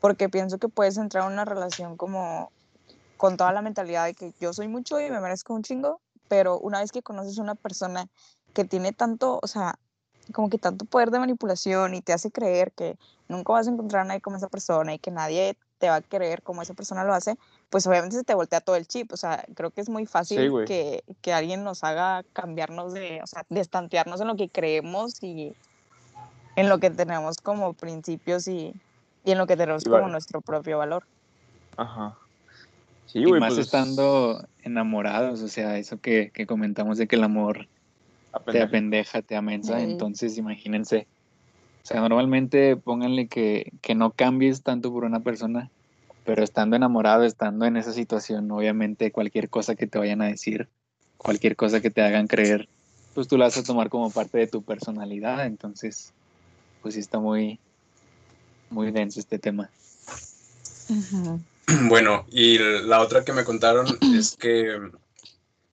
porque 0.00 0.28
pienso 0.28 0.58
que 0.58 0.68
puedes 0.68 0.96
entrar 0.96 1.26
en 1.26 1.32
una 1.32 1.44
relación 1.44 1.96
como 1.96 2.50
con 3.16 3.36
toda 3.36 3.52
la 3.52 3.62
mentalidad 3.62 4.04
de 4.06 4.14
que 4.14 4.32
yo 4.40 4.52
soy 4.52 4.68
mucho 4.68 5.00
y 5.00 5.10
me 5.10 5.20
merezco 5.20 5.54
un 5.54 5.62
chingo, 5.62 6.00
pero 6.28 6.58
una 6.58 6.80
vez 6.80 6.92
que 6.92 7.02
conoces 7.02 7.38
a 7.38 7.42
una 7.42 7.54
persona 7.54 8.08
que 8.52 8.64
tiene 8.64 8.92
tanto, 8.92 9.38
o 9.42 9.46
sea, 9.46 9.78
como 10.32 10.50
que 10.50 10.58
tanto 10.58 10.84
poder 10.84 11.10
de 11.10 11.18
manipulación 11.18 11.94
y 11.94 12.02
te 12.02 12.12
hace 12.12 12.30
creer 12.30 12.72
que 12.72 12.98
nunca 13.28 13.52
vas 13.52 13.68
a 13.68 13.70
encontrar 13.70 14.02
a 14.02 14.04
nadie 14.04 14.20
como 14.20 14.36
esa 14.36 14.48
persona 14.48 14.94
y 14.94 14.98
que 14.98 15.10
nadie 15.10 15.56
te 15.78 15.88
va 15.88 15.96
a 15.96 16.00
querer 16.00 16.42
como 16.42 16.62
esa 16.62 16.74
persona 16.74 17.04
lo 17.04 17.14
hace, 17.14 17.36
pues 17.70 17.86
obviamente 17.86 18.16
se 18.16 18.24
te 18.24 18.34
voltea 18.34 18.60
todo 18.60 18.76
el 18.76 18.86
chip. 18.86 19.12
O 19.12 19.16
sea, 19.16 19.44
creo 19.54 19.70
que 19.70 19.82
es 19.82 19.88
muy 19.88 20.06
fácil 20.06 20.50
güey. 20.50 20.66
que, 20.66 21.04
que 21.20 21.32
alguien 21.32 21.64
nos 21.64 21.84
haga 21.84 22.24
cambiarnos 22.32 22.92
de, 22.92 23.20
o 23.22 23.26
sea, 23.26 23.44
destantearnos 23.50 24.20
en 24.20 24.28
lo 24.28 24.36
que 24.36 24.48
creemos 24.48 25.22
y 25.22 25.54
en 26.56 26.68
lo 26.68 26.78
que 26.78 26.90
tenemos 26.90 27.36
como 27.36 27.74
principios 27.74 28.48
y, 28.48 28.74
y 29.24 29.32
en 29.32 29.38
lo 29.38 29.46
que 29.46 29.56
tenemos 29.56 29.82
Y 29.82 29.90
como 29.90 30.02
vale. 30.02 30.12
nuestro 30.12 30.40
propio 30.40 30.78
valor. 30.78 31.04
Ajá. 31.76 32.16
Sí, 33.06 33.20
Y 33.20 33.32
más 33.32 33.54
pues, 33.54 33.66
estando 33.66 34.46
enamorados, 34.58 35.42
o 35.42 35.48
sea, 35.48 35.78
eso 35.78 35.98
que, 35.98 36.30
que 36.32 36.46
comentamos 36.46 36.98
de 36.98 37.06
que 37.06 37.16
el 37.16 37.24
amor 37.24 37.68
te 38.52 38.60
apendeja. 38.60 39.22
te 39.22 39.36
amensa, 39.36 39.78
Ey. 39.78 39.84
entonces 39.84 40.36
imagínense 40.38 41.06
O 41.82 41.86
sea, 41.86 42.00
normalmente 42.00 42.76
pónganle 42.76 43.28
que, 43.28 43.72
que 43.80 43.94
no 43.94 44.10
cambies 44.10 44.62
tanto 44.62 44.92
por 44.92 45.04
una 45.04 45.20
persona, 45.20 45.70
pero 46.24 46.42
estando 46.42 46.76
enamorado, 46.76 47.24
estando 47.24 47.64
en 47.64 47.76
esa 47.76 47.92
situación, 47.92 48.50
obviamente 48.50 49.12
cualquier 49.12 49.48
cosa 49.48 49.76
que 49.76 49.86
te 49.86 49.98
vayan 49.98 50.20
a 50.20 50.26
decir, 50.26 50.68
cualquier 51.16 51.56
cosa 51.56 51.80
que 51.80 51.90
te 51.90 52.02
hagan 52.02 52.26
creer, 52.26 52.68
pues 53.14 53.28
tú 53.28 53.38
la 53.38 53.46
vas 53.46 53.56
a 53.56 53.62
tomar 53.62 53.88
como 53.88 54.10
parte 54.10 54.38
de 54.38 54.46
tu 54.46 54.62
personalidad. 54.62 55.46
Entonces, 55.46 56.12
pues 56.82 56.94
sí 56.94 57.00
está 57.00 57.18
muy, 57.18 57.60
muy 58.70 58.90
denso 58.90 59.20
este 59.20 59.38
tema. 59.38 59.70
Bueno, 61.88 62.26
y 62.30 62.58
la 62.58 63.00
otra 63.00 63.24
que 63.24 63.32
me 63.32 63.44
contaron 63.44 63.86
es 64.16 64.36
que 64.36 64.78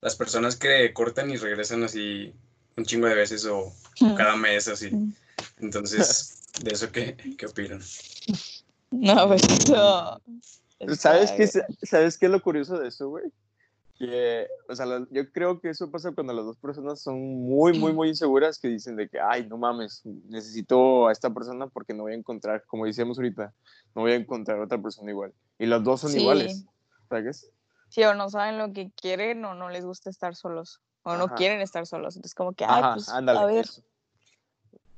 las 0.01 0.15
personas 0.15 0.55
que 0.55 0.91
cortan 0.93 1.29
y 1.29 1.37
regresan 1.37 1.83
así 1.83 2.33
un 2.75 2.85
chingo 2.85 3.07
de 3.07 3.15
veces 3.15 3.45
o 3.45 3.71
cada 4.17 4.35
mes 4.35 4.67
así. 4.67 4.91
Entonces, 5.59 6.41
¿de 6.61 6.73
eso 6.73 6.91
qué, 6.91 7.15
qué 7.37 7.45
opinan? 7.45 7.81
No, 8.95 9.27
pues 9.27 9.41
eso. 9.49 10.21
¿Sabes 10.99 11.31
qué, 11.31 11.47
¿Sabes 11.81 12.15
qué 12.15 12.27
es 12.27 12.31
lo 12.31 12.43
curioso 12.43 12.77
de 12.77 12.89
eso, 12.89 13.09
güey? 13.09 13.25
Que, 13.97 14.47
o 14.67 14.75
sea, 14.75 14.85
yo 15.11 15.31
creo 15.31 15.59
que 15.61 15.69
eso 15.69 15.91
pasa 15.91 16.11
cuando 16.13 16.33
las 16.33 16.45
dos 16.45 16.57
personas 16.57 17.01
son 17.01 17.19
muy, 17.19 17.77
muy, 17.77 17.93
muy 17.93 18.09
inseguras 18.09 18.59
que 18.59 18.67
dicen 18.67 18.95
de 18.95 19.07
que, 19.07 19.19
ay, 19.19 19.47
no 19.47 19.57
mames, 19.57 20.01
necesito 20.05 21.07
a 21.07 21.11
esta 21.11 21.31
persona 21.33 21.67
porque 21.67 21.93
no 21.93 22.03
voy 22.03 22.13
a 22.13 22.15
encontrar, 22.15 22.63
como 22.65 22.85
decíamos 22.85 23.17
ahorita, 23.19 23.53
no 23.95 24.01
voy 24.01 24.13
a 24.13 24.15
encontrar 24.15 24.59
otra 24.59 24.81
persona 24.81 25.11
igual. 25.11 25.33
Y 25.59 25.67
los 25.67 25.83
dos 25.83 26.01
son 26.01 26.11
Sí. 26.11 26.19
iguales, 26.19 26.65
¿sabes? 27.07 27.51
Sí, 27.89 28.03
o 28.03 28.15
no 28.15 28.29
saben 28.29 28.57
lo 28.57 28.73
que 28.73 28.91
quieren 28.99 29.45
o 29.45 29.53
no 29.53 29.69
les 29.69 29.85
gusta 29.85 30.09
estar 30.09 30.35
solos. 30.35 30.81
O 31.03 31.15
no 31.15 31.27
quieren 31.35 31.61
estar 31.61 31.85
solos. 31.85 32.15
Entonces, 32.15 32.33
como 32.33 32.53
que, 32.53 32.63
ay, 32.65 32.81
Ajá, 32.81 32.93
pues, 32.95 33.09
ándale. 33.09 33.39
a 33.39 33.45
ver. 33.45 33.65
eso. 33.65 33.83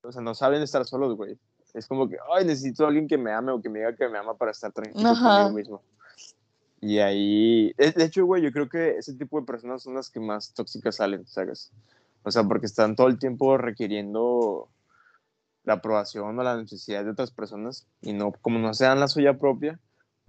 O 0.04 0.12
sea, 0.12 0.22
no 0.22 0.34
saben 0.36 0.62
estar 0.62 0.86
solos, 0.86 1.16
güey. 1.18 1.38
Es 1.74 1.88
como 1.88 2.08
que, 2.08 2.16
ay, 2.34 2.46
necesito 2.46 2.86
a 2.86 2.88
alguien 2.88 3.08
que 3.08 3.18
me 3.18 3.34
ame 3.34 3.52
o 3.52 3.62
que 3.62 3.70
me 3.70 3.80
diga 3.80 3.96
que 3.96 4.08
me 4.08 4.18
ama 4.18 4.38
para 4.38 4.52
estar 4.52 4.72
tranquilo 4.72 5.10
Ajá. 5.10 5.30
conmigo 5.30 5.50
mismo. 5.50 5.84
Y 6.88 7.00
ahí, 7.00 7.74
de 7.78 8.04
hecho, 8.04 8.28
güey, 8.28 8.44
yo 8.44 8.52
creo 8.52 8.70
que 8.70 8.98
ese 9.00 9.16
tipo 9.16 9.40
de 9.40 9.46
personas 9.48 9.82
son 9.82 9.96
las 9.96 10.12
que 10.12 10.20
más 10.20 10.54
tóxicas 10.54 10.98
salen, 10.98 11.26
¿sabes? 11.26 11.72
O 12.22 12.30
sea, 12.30 12.44
porque 12.44 12.68
están 12.68 12.96
todo 12.96 13.08
el 13.08 13.18
tiempo 13.18 13.58
requiriendo 13.58 14.70
la 15.64 15.74
aprobación 15.74 16.38
o 16.38 16.44
la 16.44 16.56
necesidad 16.58 17.04
de 17.04 17.10
otras 17.10 17.32
personas 17.32 17.88
y 18.02 18.14
no, 18.14 18.34
como 18.34 18.60
no 18.60 18.72
se 18.76 18.84
dan 18.84 19.00
la 19.00 19.08
suya 19.08 19.40
propia, 19.40 19.80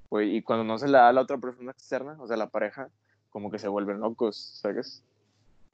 pues, 0.08 0.32
y 0.32 0.40
cuando 0.40 0.64
no 0.64 0.78
se 0.78 0.88
la 0.88 1.00
da 1.00 1.08
a 1.10 1.12
la 1.12 1.20
otra 1.20 1.36
persona 1.36 1.72
externa, 1.72 2.16
o 2.18 2.26
sea, 2.26 2.38
la 2.38 2.48
pareja, 2.48 2.88
como 3.28 3.50
que 3.50 3.58
se 3.58 3.68
vuelven 3.68 4.00
locos, 4.00 4.58
¿sabes? 4.62 5.02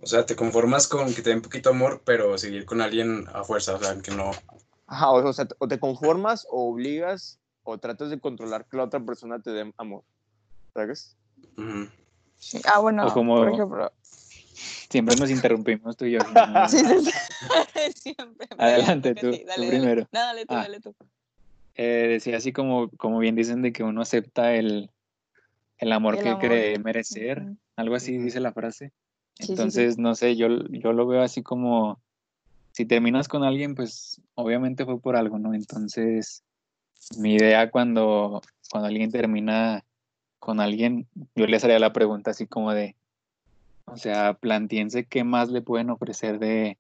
O 0.01 0.07
sea, 0.07 0.27
te 0.27 0.35
conformas 0.35 0.88
con 0.88 1.14
que 1.14 1.23
te 1.23 1.31
den 1.31 1.42
poquito 1.42 1.71
amor, 1.71 2.03
pero 2.05 2.37
seguir 2.38 2.64
con 2.64 2.81
alguien 2.81 3.27
a 3.33 3.45
fuerza, 3.45 3.77
o 3.77 3.79
sea, 3.79 3.97
que 4.03 4.11
no. 4.11 4.33
Ajá, 4.88 5.12
o, 5.12 5.29
o 5.29 5.33
sea, 5.33 5.47
o 5.59 5.68
te 5.68 5.79
conformas 5.79 6.45
o 6.51 6.73
obligas 6.73 7.38
o 7.62 7.79
tratas 7.79 8.11
de 8.11 8.18
controlar 8.18 8.64
que 8.64 8.77
la 8.77 8.83
otra 8.83 8.99
persona 8.99 9.40
te 9.40 9.53
dé 9.53 9.73
amor, 9.77 10.03
¿sabes? 10.75 11.17
Sí. 12.39 12.61
Ah, 12.73 12.79
bueno, 12.81 13.07
O 13.07 13.13
como- 13.13 13.37
por 13.37 13.49
ejemplo. 13.53 13.93
Siempre 14.55 15.17
nos 15.17 15.31
interrumpimos 15.31 15.97
tú 15.97 16.05
y 16.05 16.13
yo. 16.13 16.19
¿no? 16.49 16.69
Sí, 16.69 16.79
sí, 16.79 17.05
sí. 17.05 17.11
Siempre. 18.15 18.47
me 18.57 18.65
Adelante, 18.65 19.15
tú, 19.15 19.21
tú 19.21 19.27
Dale, 19.31 19.45
dale. 19.47 19.69
primero. 19.69 20.09
No, 20.13 20.21
dale 20.21 20.47
tú, 20.47 20.55
Ah. 20.55 20.63
dale 20.63 20.81
tú. 20.81 20.95
Eh, 21.75 22.07
decía 22.11 22.37
así 22.37 22.53
como, 22.53 22.91
como 22.99 23.19
bien 23.19 23.35
dicen 23.35 23.63
de 23.63 23.73
que 23.73 23.83
uno 23.83 24.03
acepta 24.03 24.55
el, 24.55 24.91
el 25.79 25.93
amor 25.93 26.17
El 26.17 26.23
que 26.23 26.29
amor. 26.31 26.41
cree 26.43 26.79
merecer, 26.79 27.43
algo 27.77 27.95
así 27.95 28.19
dice 28.19 28.41
la 28.41 28.53
frase. 28.53 28.89
Sí, 28.89 28.93
sí, 29.39 29.47
sí. 29.47 29.53
Entonces, 29.53 29.97
no 29.99 30.15
sé, 30.15 30.37
yo, 30.37 30.49
yo 30.69 30.93
lo 30.93 31.07
veo 31.07 31.23
así 31.23 31.43
como, 31.43 31.99
si 32.73 32.85
terminas 32.85 33.27
con 33.29 33.43
alguien, 33.45 33.75
pues 33.75 34.21
obviamente 34.35 34.85
fue 34.85 35.01
por 35.01 35.17
algo, 35.17 35.39
¿no? 35.39 35.55
Entonces, 35.55 36.43
mi 37.17 37.35
idea 37.37 37.71
cuando, 37.71 38.43
cuando 38.71 38.89
alguien 38.89 39.11
termina 39.11 39.83
con 40.42 40.59
alguien, 40.59 41.07
yo 41.37 41.46
les 41.46 41.62
haría 41.62 41.78
la 41.78 41.92
pregunta 41.92 42.33
así 42.33 42.48
como 42.48 42.74
de, 42.74 42.96
o 43.85 43.96
sea, 43.96 44.35
plantéense 44.35 45.05
qué 45.05 45.22
más 45.22 45.50
le 45.50 45.62
pueden 45.62 45.88
ofrecer 45.88 46.40
de, 46.40 46.78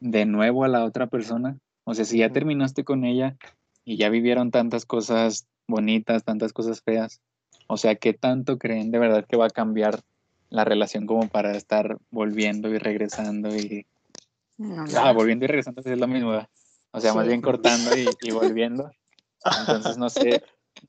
de 0.00 0.24
nuevo 0.24 0.64
a 0.64 0.68
la 0.68 0.82
otra 0.86 1.06
persona. 1.06 1.58
O 1.84 1.92
sea, 1.92 2.06
si 2.06 2.16
ya 2.20 2.30
terminaste 2.30 2.84
con 2.84 3.04
ella 3.04 3.36
y 3.84 3.98
ya 3.98 4.08
vivieron 4.08 4.50
tantas 4.50 4.86
cosas 4.86 5.46
bonitas, 5.66 6.24
tantas 6.24 6.54
cosas 6.54 6.80
feas, 6.80 7.20
o 7.66 7.76
sea, 7.76 7.94
¿qué 7.96 8.14
tanto 8.14 8.56
creen 8.56 8.90
de 8.90 8.98
verdad 8.98 9.26
que 9.28 9.36
va 9.36 9.48
a 9.48 9.50
cambiar 9.50 10.00
la 10.48 10.64
relación 10.64 11.04
como 11.04 11.28
para 11.28 11.54
estar 11.58 11.98
volviendo 12.10 12.70
y 12.70 12.78
regresando 12.78 13.54
y... 13.54 13.84
No, 14.56 14.86
Ah, 14.96 15.12
volviendo 15.12 15.44
y 15.44 15.48
regresando 15.48 15.82
es 15.84 15.98
lo 15.98 16.08
mismo, 16.08 16.30
¿verdad? 16.30 16.48
O 16.92 17.00
sea, 17.00 17.12
más 17.12 17.26
bien 17.26 17.42
cortando 17.42 17.94
y, 17.94 18.08
y 18.22 18.30
volviendo. 18.30 18.90
Entonces, 19.60 19.98
no 19.98 20.08
sé, 20.08 20.42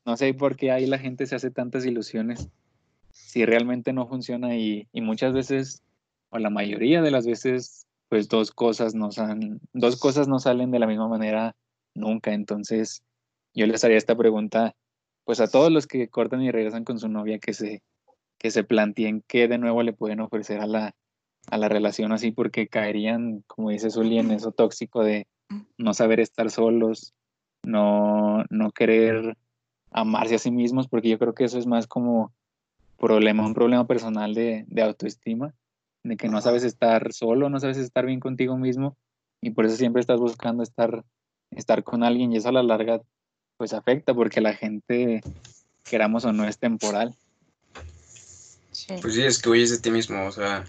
no 0.05 0.17
sé 0.17 0.33
por 0.33 0.55
qué 0.55 0.71
ahí 0.71 0.85
la 0.85 0.99
gente 0.99 1.25
se 1.25 1.35
hace 1.35 1.51
tantas 1.51 1.85
ilusiones 1.85 2.49
si 3.11 3.45
realmente 3.45 3.93
no 3.93 4.07
funciona 4.07 4.55
y, 4.55 4.87
muchas 4.93 5.33
veces, 5.33 5.83
o 6.29 6.39
la 6.39 6.49
mayoría 6.49 7.01
de 7.01 7.11
las 7.11 7.25
veces, 7.25 7.85
pues 8.07 8.27
dos 8.27 8.51
cosas 8.51 8.95
no 8.95 9.11
salen, 9.11 9.59
dos 9.73 9.99
cosas 9.99 10.27
no 10.27 10.39
salen 10.39 10.71
de 10.71 10.79
la 10.79 10.87
misma 10.87 11.07
manera 11.07 11.55
nunca. 11.93 12.33
Entonces, 12.33 13.03
yo 13.53 13.67
les 13.67 13.83
haría 13.83 13.97
esta 13.97 14.15
pregunta, 14.15 14.75
pues 15.25 15.39
a 15.41 15.47
todos 15.47 15.71
los 15.71 15.85
que 15.85 16.07
cortan 16.07 16.41
y 16.41 16.51
regresan 16.51 16.85
con 16.85 16.99
su 16.99 17.07
novia, 17.07 17.39
que 17.39 17.53
se, 17.53 17.83
que 18.37 18.51
se 18.51 18.63
planteen 18.63 19.23
qué 19.27 19.47
de 19.47 19.57
nuevo 19.57 19.83
le 19.83 19.93
pueden 19.93 20.21
ofrecer 20.21 20.59
a 20.59 20.67
la, 20.67 20.95
a 21.51 21.57
la 21.57 21.69
relación 21.69 22.11
así, 22.11 22.31
porque 22.31 22.67
caerían, 22.67 23.43
como 23.47 23.69
dice 23.69 23.91
Zuli, 23.91 24.17
en 24.17 24.31
eso 24.31 24.51
tóxico 24.51 25.03
de 25.03 25.27
no 25.77 25.93
saber 25.93 26.19
estar 26.19 26.49
solos, 26.49 27.13
no, 27.63 28.43
no 28.49 28.71
querer 28.71 29.35
amarse 29.91 30.35
a 30.35 30.39
sí 30.39 30.51
mismos, 30.51 30.87
porque 30.87 31.09
yo 31.09 31.19
creo 31.19 31.33
que 31.33 31.45
eso 31.45 31.57
es 31.57 31.65
más 31.65 31.87
como 31.87 32.33
problema, 32.97 33.45
un 33.45 33.53
problema 33.53 33.87
personal 33.87 34.33
de, 34.33 34.65
de 34.67 34.81
autoestima, 34.81 35.53
de 36.03 36.17
que 36.17 36.27
no 36.27 36.41
sabes 36.41 36.63
estar 36.63 37.13
solo, 37.13 37.49
no 37.49 37.59
sabes 37.59 37.77
estar 37.77 38.05
bien 38.05 38.19
contigo 38.19 38.57
mismo, 38.57 38.97
y 39.41 39.51
por 39.51 39.65
eso 39.65 39.75
siempre 39.77 40.01
estás 40.01 40.19
buscando 40.19 40.63
estar, 40.63 41.03
estar 41.51 41.83
con 41.83 42.03
alguien, 42.03 42.31
y 42.31 42.37
eso 42.37 42.49
a 42.49 42.53
la 42.53 42.63
larga 42.63 43.01
pues 43.57 43.73
afecta, 43.73 44.13
porque 44.13 44.41
la 44.41 44.53
gente, 44.53 45.23
queramos 45.85 46.23
o 46.25 46.31
no, 46.31 46.47
es 46.47 46.57
temporal. 46.57 47.15
Sí. 48.71 48.95
Pues 49.01 49.15
sí, 49.15 49.23
es 49.23 49.41
que 49.41 49.49
huyes 49.49 49.71
de 49.71 49.79
ti 49.79 49.91
mismo, 49.91 50.25
o 50.25 50.31
sea, 50.31 50.65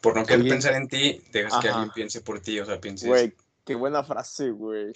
por 0.00 0.16
no 0.16 0.24
querer 0.24 0.42
Oye. 0.42 0.50
pensar 0.50 0.74
en 0.74 0.88
ti, 0.88 1.20
dejas 1.32 1.58
que 1.58 1.68
alguien 1.68 1.90
piense 1.90 2.20
por 2.20 2.40
ti, 2.40 2.60
o 2.60 2.64
sea, 2.64 2.80
pienses. 2.80 3.08
Güey, 3.08 3.34
qué 3.64 3.74
buena 3.74 4.04
frase, 4.04 4.50
güey. 4.50 4.92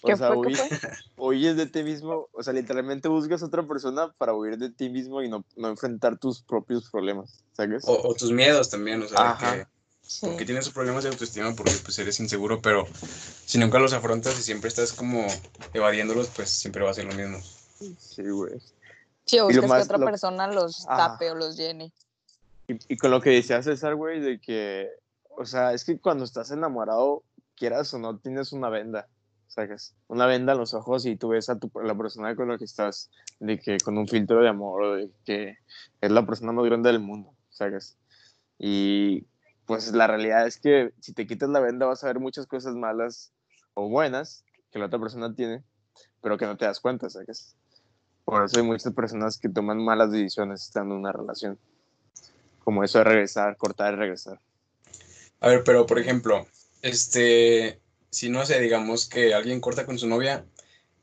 O 0.00 0.06
¿Qué 0.08 0.16
sea, 0.16 0.32
fue? 0.32 0.46
¿Qué 0.48 0.54
huir- 0.54 0.78
fue? 0.78 0.90
huyes 1.16 1.56
de 1.56 1.66
ti 1.66 1.82
mismo, 1.82 2.28
o 2.32 2.42
sea, 2.42 2.52
literalmente 2.52 3.08
buscas 3.08 3.42
a 3.42 3.46
otra 3.46 3.66
persona 3.66 4.12
para 4.18 4.34
huir 4.34 4.56
de 4.58 4.70
ti 4.70 4.88
mismo 4.88 5.22
y 5.22 5.28
no, 5.28 5.44
no 5.56 5.68
enfrentar 5.68 6.18
tus 6.18 6.42
propios 6.42 6.88
problemas, 6.90 7.42
¿sabes? 7.52 7.84
O, 7.86 8.00
o 8.08 8.14
tus 8.14 8.32
miedos 8.32 8.70
también, 8.70 9.02
o 9.02 9.08
sea, 9.08 9.32
Ajá. 9.32 9.54
que 9.56 9.66
Sí. 10.04 10.26
porque 10.26 10.44
tienes 10.44 10.68
problemas 10.68 11.04
de 11.04 11.10
autoestima 11.10 11.54
porque 11.54 11.72
pues 11.84 11.98
eres 11.98 12.18
inseguro, 12.20 12.60
pero 12.60 12.86
si 13.46 13.56
nunca 13.58 13.78
los 13.78 13.92
afrontas 13.92 14.38
y 14.38 14.42
siempre 14.42 14.68
estás 14.68 14.92
como 14.92 15.26
evadiéndolos, 15.72 16.28
pues 16.34 16.50
siempre 16.50 16.82
va 16.84 16.90
a 16.90 16.94
ser 16.94 17.04
lo 17.06 17.14
mismo. 17.14 17.38
Sí, 17.98 18.22
güey. 18.28 18.60
Sí, 19.24 19.38
o 19.38 19.46
buscas 19.46 19.68
más- 19.68 19.78
que 19.78 19.84
otra 19.84 19.98
lo- 19.98 20.04
persona 20.06 20.46
los 20.48 20.86
Ajá. 20.88 21.12
tape 21.12 21.30
o 21.30 21.34
los 21.36 21.56
llene. 21.56 21.92
Y, 22.68 22.74
y 22.92 22.96
con 22.96 23.10
lo 23.10 23.20
que 23.20 23.30
decía 23.30 23.62
César, 23.62 23.94
güey, 23.94 24.20
de 24.20 24.40
que, 24.40 24.88
o 25.38 25.46
sea, 25.46 25.72
es 25.72 25.84
que 25.84 25.98
cuando 25.98 26.24
estás 26.24 26.50
enamorado, 26.50 27.22
quieras 27.56 27.94
o 27.94 27.98
no, 27.98 28.18
tienes 28.18 28.52
una 28.52 28.68
venda, 28.68 29.08
¿sabes? 29.52 29.94
Una 30.08 30.24
venda 30.24 30.52
en 30.52 30.58
los 30.58 30.72
ojos 30.72 31.04
y 31.04 31.16
tú 31.16 31.28
ves 31.28 31.50
a, 31.50 31.58
tu, 31.58 31.70
a 31.78 31.84
la 31.84 31.94
persona 31.94 32.34
con 32.34 32.48
la 32.48 32.56
que 32.56 32.64
estás, 32.64 33.10
de 33.38 33.60
que 33.60 33.76
con 33.78 33.98
un 33.98 34.08
filtro 34.08 34.40
de 34.40 34.48
amor, 34.48 34.96
de 34.96 35.10
que 35.26 35.58
es 36.00 36.10
la 36.10 36.24
persona 36.24 36.52
más 36.52 36.64
grande 36.64 36.90
del 36.90 37.00
mundo, 37.00 37.34
¿sabes? 37.50 37.98
Y 38.58 39.26
pues 39.66 39.92
la 39.92 40.06
realidad 40.06 40.46
es 40.46 40.58
que 40.58 40.94
si 41.00 41.12
te 41.12 41.26
quitas 41.26 41.50
la 41.50 41.60
venda 41.60 41.84
vas 41.84 42.02
a 42.02 42.06
ver 42.06 42.18
muchas 42.18 42.46
cosas 42.46 42.74
malas 42.74 43.30
o 43.74 43.90
buenas 43.90 44.42
que 44.70 44.78
la 44.78 44.86
otra 44.86 44.98
persona 44.98 45.34
tiene, 45.34 45.62
pero 46.22 46.38
que 46.38 46.46
no 46.46 46.56
te 46.56 46.64
das 46.64 46.80
cuenta, 46.80 47.10
¿sabes? 47.10 47.54
Por 48.24 48.42
eso 48.42 48.58
hay 48.58 48.64
muchas 48.64 48.94
personas 48.94 49.36
que 49.36 49.50
toman 49.50 49.84
malas 49.84 50.10
decisiones 50.10 50.62
estando 50.62 50.94
en 50.94 51.00
una 51.00 51.12
relación 51.12 51.58
como 52.64 52.84
eso 52.84 52.98
de 52.98 53.04
regresar, 53.04 53.58
cortar 53.58 53.92
y 53.92 53.96
regresar. 53.96 54.40
A 55.40 55.48
ver, 55.48 55.62
pero 55.62 55.84
por 55.84 55.98
ejemplo, 55.98 56.46
este, 56.80 57.81
si 58.12 58.28
no 58.30 58.46
sé, 58.46 58.60
digamos 58.60 59.08
que 59.08 59.34
alguien 59.34 59.60
corta 59.60 59.86
con 59.86 59.98
su 59.98 60.06
novia 60.06 60.46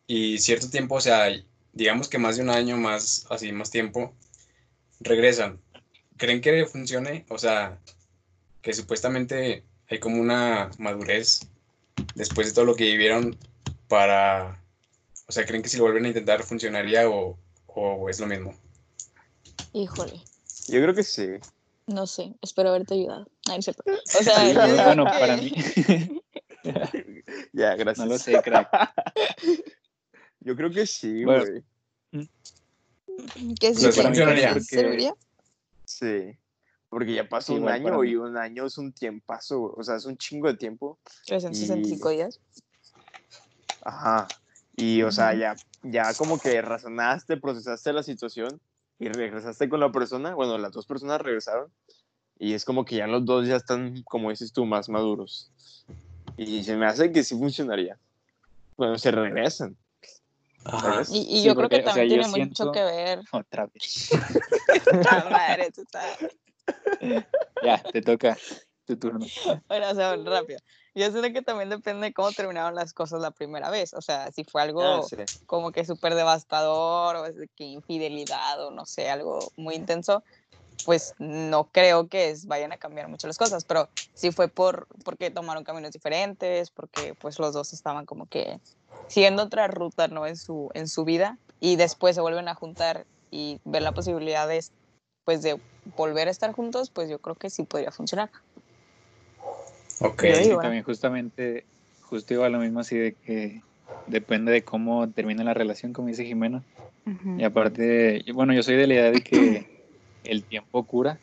y 0.07 0.37
cierto 0.39 0.69
tiempo, 0.69 0.95
o 0.95 1.01
sea, 1.01 1.27
digamos 1.73 2.07
que 2.07 2.17
más 2.19 2.37
de 2.37 2.43
un 2.43 2.49
año, 2.51 2.77
más 2.77 3.25
así, 3.29 3.51
más 3.51 3.71
tiempo, 3.71 4.13
regresan. 5.01 5.59
¿Creen 6.17 6.41
que 6.41 6.65
funcione? 6.65 7.25
O 7.29 7.37
sea, 7.37 7.79
que 8.61 8.73
supuestamente 8.73 9.65
hay 9.89 9.99
como 9.99 10.21
una 10.21 10.69
madurez 10.77 11.41
después 12.15 12.47
de 12.47 12.53
todo 12.53 12.65
lo 12.65 12.75
que 12.75 12.85
vivieron 12.85 13.37
para, 13.87 14.63
o 15.27 15.31
sea, 15.31 15.45
¿creen 15.45 15.63
que 15.63 15.69
si 15.69 15.77
lo 15.77 15.83
vuelven 15.83 16.05
a 16.05 16.09
intentar 16.09 16.43
funcionaría 16.43 17.09
o, 17.09 17.37
o 17.67 18.09
es 18.09 18.19
lo 18.19 18.27
mismo? 18.27 18.55
Híjole, 19.73 20.21
Yo 20.67 20.81
creo 20.81 20.93
que 20.95 21.03
sí. 21.03 21.27
no 21.87 22.05
sé, 22.07 22.33
espero 22.41 22.69
haberte 22.69 22.93
ayudado. 22.95 23.27
Ay, 23.49 23.57
no 23.57 23.61
cierto. 23.61 23.83
O 23.87 24.23
sea, 24.23 24.45
Sí, 24.47 24.53
bueno, 24.85 25.05
para 25.05 25.37
mí, 25.41 25.53
Ya, 27.53 27.75
gracias. 27.75 28.05
No 28.05 28.13
lo 28.13 28.17
sé, 28.19 28.41
crack. 28.41 28.69
Yo 30.41 30.55
creo 30.55 30.69
que 30.69 30.85
sí, 30.85 31.25
Bueno. 31.25 31.43
güey. 31.45 31.63
¿Qué 33.59 33.71
Pues 33.73 33.95
sí, 33.95 34.01
funcionaría. 34.01 34.53
¿sí 34.53 34.61
serviría? 34.61 35.13
Sí. 35.85 36.37
Porque 36.89 37.13
ya 37.13 37.27
pasó 37.27 37.53
Sí, 37.53 37.59
un 37.59 37.67
año 37.69 38.03
y 38.03 38.15
un 38.15 38.37
año 38.37 38.65
es 38.65 38.77
un 38.77 38.93
tiempazo, 38.93 39.59
güey. 39.59 39.73
O 39.77 39.83
sea, 39.83 39.95
es 39.95 40.05
un 40.05 40.17
chingo 40.17 40.47
de 40.47 40.55
tiempo. 40.57 40.97
365 41.27 42.09
días. 42.09 42.39
Ajá. 43.83 44.27
Y, 44.75 45.01
o 45.03 45.11
sea, 45.11 45.33
ya, 45.33 45.55
ya 45.83 46.13
como 46.13 46.39
que 46.39 46.61
razonaste, 46.61 47.37
procesaste 47.37 47.91
la 47.93 48.01
situación 48.03 48.59
y 48.97 49.09
regresaste 49.09 49.67
con 49.69 49.81
la 49.81 49.91
persona. 49.91 50.33
Bueno, 50.33 50.57
las 50.57 50.71
dos 50.71 50.85
personas 50.87 51.21
regresaron. 51.21 51.71
Y 52.39 52.53
es 52.53 52.63
como 52.63 52.85
que 52.85 52.95
ya 52.95 53.07
los 53.07 53.25
dos 53.25 53.45
ya 53.47 53.57
están, 53.57 54.01
como 54.03 54.29
dices 54.29 54.53
tú, 54.53 54.65
más 54.65 54.87
maduros. 54.87 55.51
Y 56.41 56.63
se 56.63 56.75
me 56.77 56.85
hace 56.85 57.11
que 57.11 57.23
sí 57.23 57.37
funcionaría. 57.37 57.97
Bueno, 58.77 58.97
se 58.97 59.11
regresan. 59.11 59.75
¿sabes? 60.63 61.09
Y, 61.11 61.19
y 61.21 61.37
Sí, 61.41 61.43
yo 61.43 61.53
creo 61.55 61.63
porque, 61.69 61.75
que 61.77 61.81
o 61.81 61.85
sea, 61.85 61.93
también 61.93 62.07
tiene 62.21 62.27
mucho 62.27 62.63
siento- 62.63 62.71
que 62.71 62.83
ver. 62.83 63.19
Otra 63.31 63.67
vez. 63.67 64.09
Madre, 65.29 65.71
tú 65.71 65.81
estás- 65.81 66.17
Ya, 67.63 67.81
te 67.81 68.01
toca 68.01 68.37
tu 68.85 68.97
turno. 68.97 69.25
Bueno, 69.67 69.89
o 69.89 69.95
sea, 69.95 70.15
rápido. 70.15 70.59
Yo 70.95 71.11
sé 71.11 71.33
que 71.33 71.41
también 71.41 71.69
depende 71.69 72.07
de 72.07 72.13
cómo 72.13 72.31
terminaron 72.31 72.73
las 72.75 72.93
cosas 72.93 73.21
la 73.21 73.31
primera 73.31 73.69
vez. 73.69 73.93
O 73.93 74.01
sea, 74.01 74.31
si 74.31 74.43
fue 74.43 74.61
algo 74.61 74.81
Ah, 74.83 75.01
sí. 75.03 75.15
como 75.45 75.71
que 75.71 75.85
súper 75.85 76.15
devastador 76.15 77.15
o 77.17 77.25
es 77.25 77.35
de 77.35 77.47
que 77.55 77.65
infidelidad 77.65 78.65
o 78.65 78.71
no 78.71 78.85
sé, 78.85 79.09
algo 79.09 79.51
muy 79.57 79.75
intenso, 79.75 80.23
pues 80.83 81.13
no 81.19 81.69
creo 81.71 82.07
que 82.07 82.29
es- 82.29 82.45
vayan 82.47 82.71
a 82.71 82.77
cambiar 82.77 83.07
mucho 83.09 83.27
las 83.27 83.37
cosas. 83.37 83.65
Pero 83.65 83.89
sí 84.13 84.31
fue 84.31 84.47
por 84.47 84.87
porque 85.05 85.31
tomaron 85.31 85.63
caminos 85.63 85.91
diferentes, 85.91 86.71
porque 86.71 87.13
pues 87.15 87.39
los 87.39 87.53
dos 87.53 87.73
estaban 87.73 88.05
como 88.05 88.27
que 88.27 88.59
siguiendo 89.07 89.43
otra 89.43 89.67
ruta, 89.67 90.07
¿no? 90.07 90.25
En 90.27 90.35
su, 90.37 90.69
en 90.73 90.87
su 90.87 91.03
vida 91.05 91.39
y 91.59 91.75
después 91.75 92.15
se 92.15 92.21
vuelven 92.21 92.47
a 92.47 92.55
juntar 92.55 93.05
y 93.31 93.59
ver 93.63 93.81
la 93.81 93.91
posibilidad 93.91 94.47
de, 94.47 94.63
pues, 95.25 95.41
de 95.41 95.59
volver 95.95 96.27
a 96.27 96.31
estar 96.31 96.51
juntos, 96.53 96.91
pues 96.91 97.09
yo 97.09 97.19
creo 97.19 97.35
que 97.35 97.49
sí 97.49 97.63
podría 97.63 97.91
funcionar. 97.91 98.31
Ok. 99.99 100.23
Yo 100.23 100.35
Sí, 100.35 100.49
¿no? 100.49 100.59
también 100.59 100.83
justamente, 100.83 101.65
justo 102.01 102.33
igual 102.33 102.51
lo 102.53 102.59
mismo 102.59 102.79
así 102.79 102.97
de 102.97 103.15
que 103.15 103.61
depende 104.07 104.51
de 104.51 104.63
cómo 104.63 105.09
termine 105.09 105.43
la 105.43 105.53
relación, 105.53 105.93
como 105.93 106.07
dice 106.07 106.25
Jimena. 106.25 106.63
Y 107.37 107.43
aparte, 107.43 108.21
y 108.25 108.31
bueno, 108.31 108.53
yo 108.53 108.63
soy 108.63 108.75
de 108.75 108.87
la 108.87 108.93
idea 108.93 109.11
de 109.11 109.21
que 109.21 109.68
el 110.23 110.43
tiempo 110.43 110.83
cura. 110.83 111.19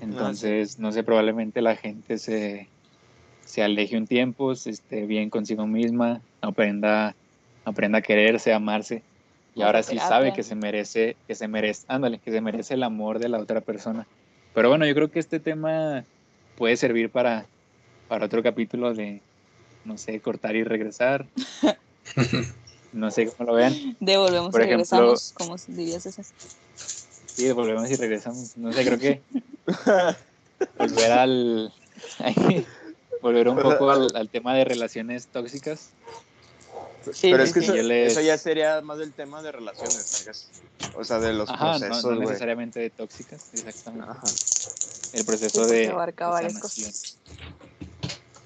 Entonces, 0.00 0.78
no 0.78 0.92
sé, 0.92 1.02
probablemente 1.02 1.60
la 1.60 1.76
gente 1.76 2.18
se, 2.18 2.68
se 3.44 3.62
aleje 3.62 3.96
un 3.96 4.06
tiempo, 4.06 4.54
se 4.54 4.70
esté 4.70 5.06
bien 5.06 5.28
consigo 5.30 5.66
misma, 5.66 6.20
aprenda, 6.40 7.14
aprenda 7.64 7.98
a 7.98 8.02
quererse, 8.02 8.52
a 8.52 8.56
amarse. 8.56 9.02
Y 9.54 9.60
Vaya 9.60 9.66
ahora 9.66 9.82
sí 9.82 9.98
sabe 9.98 10.32
que 10.32 10.42
se 10.44 10.54
merece, 10.54 11.16
que 11.26 11.34
se 11.34 11.48
merece, 11.48 11.84
ándale, 11.88 12.18
que 12.18 12.30
se 12.30 12.40
merece 12.40 12.74
el 12.74 12.84
amor 12.84 13.18
de 13.18 13.28
la 13.28 13.38
otra 13.38 13.60
persona. 13.60 14.06
Pero 14.54 14.68
bueno, 14.68 14.86
yo 14.86 14.94
creo 14.94 15.10
que 15.10 15.18
este 15.18 15.40
tema 15.40 16.04
puede 16.56 16.76
servir 16.76 17.10
para, 17.10 17.46
para 18.08 18.26
otro 18.26 18.42
capítulo 18.42 18.94
de, 18.94 19.20
no 19.84 19.98
sé, 19.98 20.20
cortar 20.20 20.54
y 20.56 20.64
regresar. 20.64 21.26
No 22.90 23.10
sé 23.10 23.26
cómo 23.26 23.50
lo 23.50 23.54
vean. 23.56 23.74
Devolvemos 24.00 24.50
Por 24.50 24.62
y 24.62 24.64
ejemplo- 24.64 24.98
regresamos, 24.98 25.32
como 25.36 25.56
dirías 25.68 26.06
eso. 26.06 26.22
Sí, 27.38 27.52
volvemos 27.52 27.88
y 27.88 27.94
regresamos. 27.94 28.56
No 28.56 28.72
sé, 28.72 28.84
creo 28.84 28.98
que 28.98 29.22
volver 30.76 31.12
al. 31.12 31.72
volver 33.22 33.48
un 33.48 33.58
poco 33.62 33.92
al, 33.92 34.16
al 34.16 34.28
tema 34.28 34.56
de 34.56 34.64
relaciones 34.64 35.28
tóxicas. 35.28 35.94
Sí, 37.12 37.30
Pero 37.30 37.44
es 37.44 37.54
que 37.54 37.60
sí. 37.60 37.66
eso, 37.66 37.76
Yo 37.76 37.84
les- 37.84 38.10
eso 38.10 38.20
ya 38.22 38.36
sería 38.38 38.80
más 38.80 38.98
del 38.98 39.14
tema 39.14 39.40
de 39.40 39.52
relaciones, 39.52 40.04
¿sabes? 40.08 40.52
O 40.96 41.04
sea, 41.04 41.20
de 41.20 41.32
los 41.32 41.48
Ajá, 41.48 41.78
procesos, 41.78 42.04
no 42.06 42.16
necesariamente 42.16 42.80
de 42.80 42.90
tóxicas, 42.90 43.54
exactamente. 43.54 44.10
Ajá. 44.10 44.26
El 45.12 45.24
proceso 45.24 45.64
Sí, 45.64 45.72
de, 45.72 45.88
abarca 45.90 46.26
varias 46.30 46.58
cosas. 46.58 47.20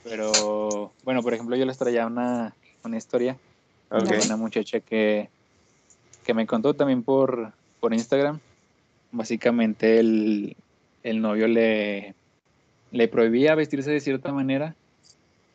Pero, 0.02 0.94
bueno, 1.02 1.22
por 1.22 1.32
ejemplo, 1.32 1.56
yo 1.56 1.64
les 1.64 1.78
traía 1.78 2.06
una, 2.06 2.54
una 2.84 2.96
historia 2.98 3.40
de 3.90 4.20
una 4.20 4.36
muchacha 4.36 4.80
que, 4.80 5.30
que 6.22 6.34
me 6.34 6.46
contó 6.46 6.74
también 6.76 7.02
por, 7.02 7.54
por 7.80 7.94
Instagram. 7.94 8.42
Básicamente 9.12 10.00
el, 10.00 10.56
el 11.02 11.20
novio 11.20 11.46
le, 11.48 12.16
le 12.90 13.08
prohibía 13.08 13.54
vestirse 13.54 13.90
de 13.92 14.00
cierta 14.00 14.32
manera 14.32 14.76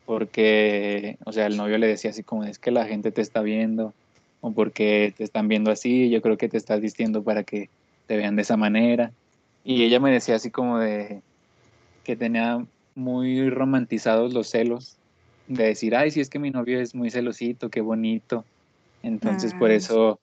porque, 0.04 1.18
o 1.26 1.32
sea, 1.32 1.46
el 1.46 1.56
novio 1.56 1.78
le 1.78 1.86
decía 1.86 2.10
así 2.10 2.24
como 2.24 2.44
es 2.44 2.58
que 2.58 2.70
la 2.70 2.86
gente 2.86 3.12
te 3.12 3.20
está 3.20 3.42
viendo 3.42 3.94
o 4.40 4.54
porque 4.54 5.12
te 5.16 5.24
están 5.24 5.48
viendo 5.48 5.70
así, 5.70 6.08
yo 6.10 6.22
creo 6.22 6.38
que 6.38 6.48
te 6.48 6.56
estás 6.56 6.80
vistiendo 6.80 7.24
para 7.24 7.44
que 7.44 7.70
te 8.06 8.16
vean 8.16 8.36
de 8.36 8.42
esa 8.42 8.56
manera. 8.56 9.12
Y 9.62 9.84
ella 9.84 10.00
me 10.00 10.12
decía 10.12 10.36
así 10.36 10.50
como 10.50 10.78
de 10.78 11.22
que 12.04 12.16
tenía 12.16 12.66
muy 12.94 13.50
romantizados 13.50 14.32
los 14.32 14.48
celos, 14.48 14.98
de 15.46 15.64
decir, 15.64 15.94
ay, 15.96 16.10
si 16.10 16.20
es 16.20 16.30
que 16.30 16.38
mi 16.38 16.50
novio 16.50 16.80
es 16.80 16.94
muy 16.94 17.10
celosito, 17.10 17.70
qué 17.70 17.80
bonito. 17.82 18.46
Entonces 19.02 19.54
por 19.54 19.70
Mm. 19.70 19.74
eso, 19.74 20.20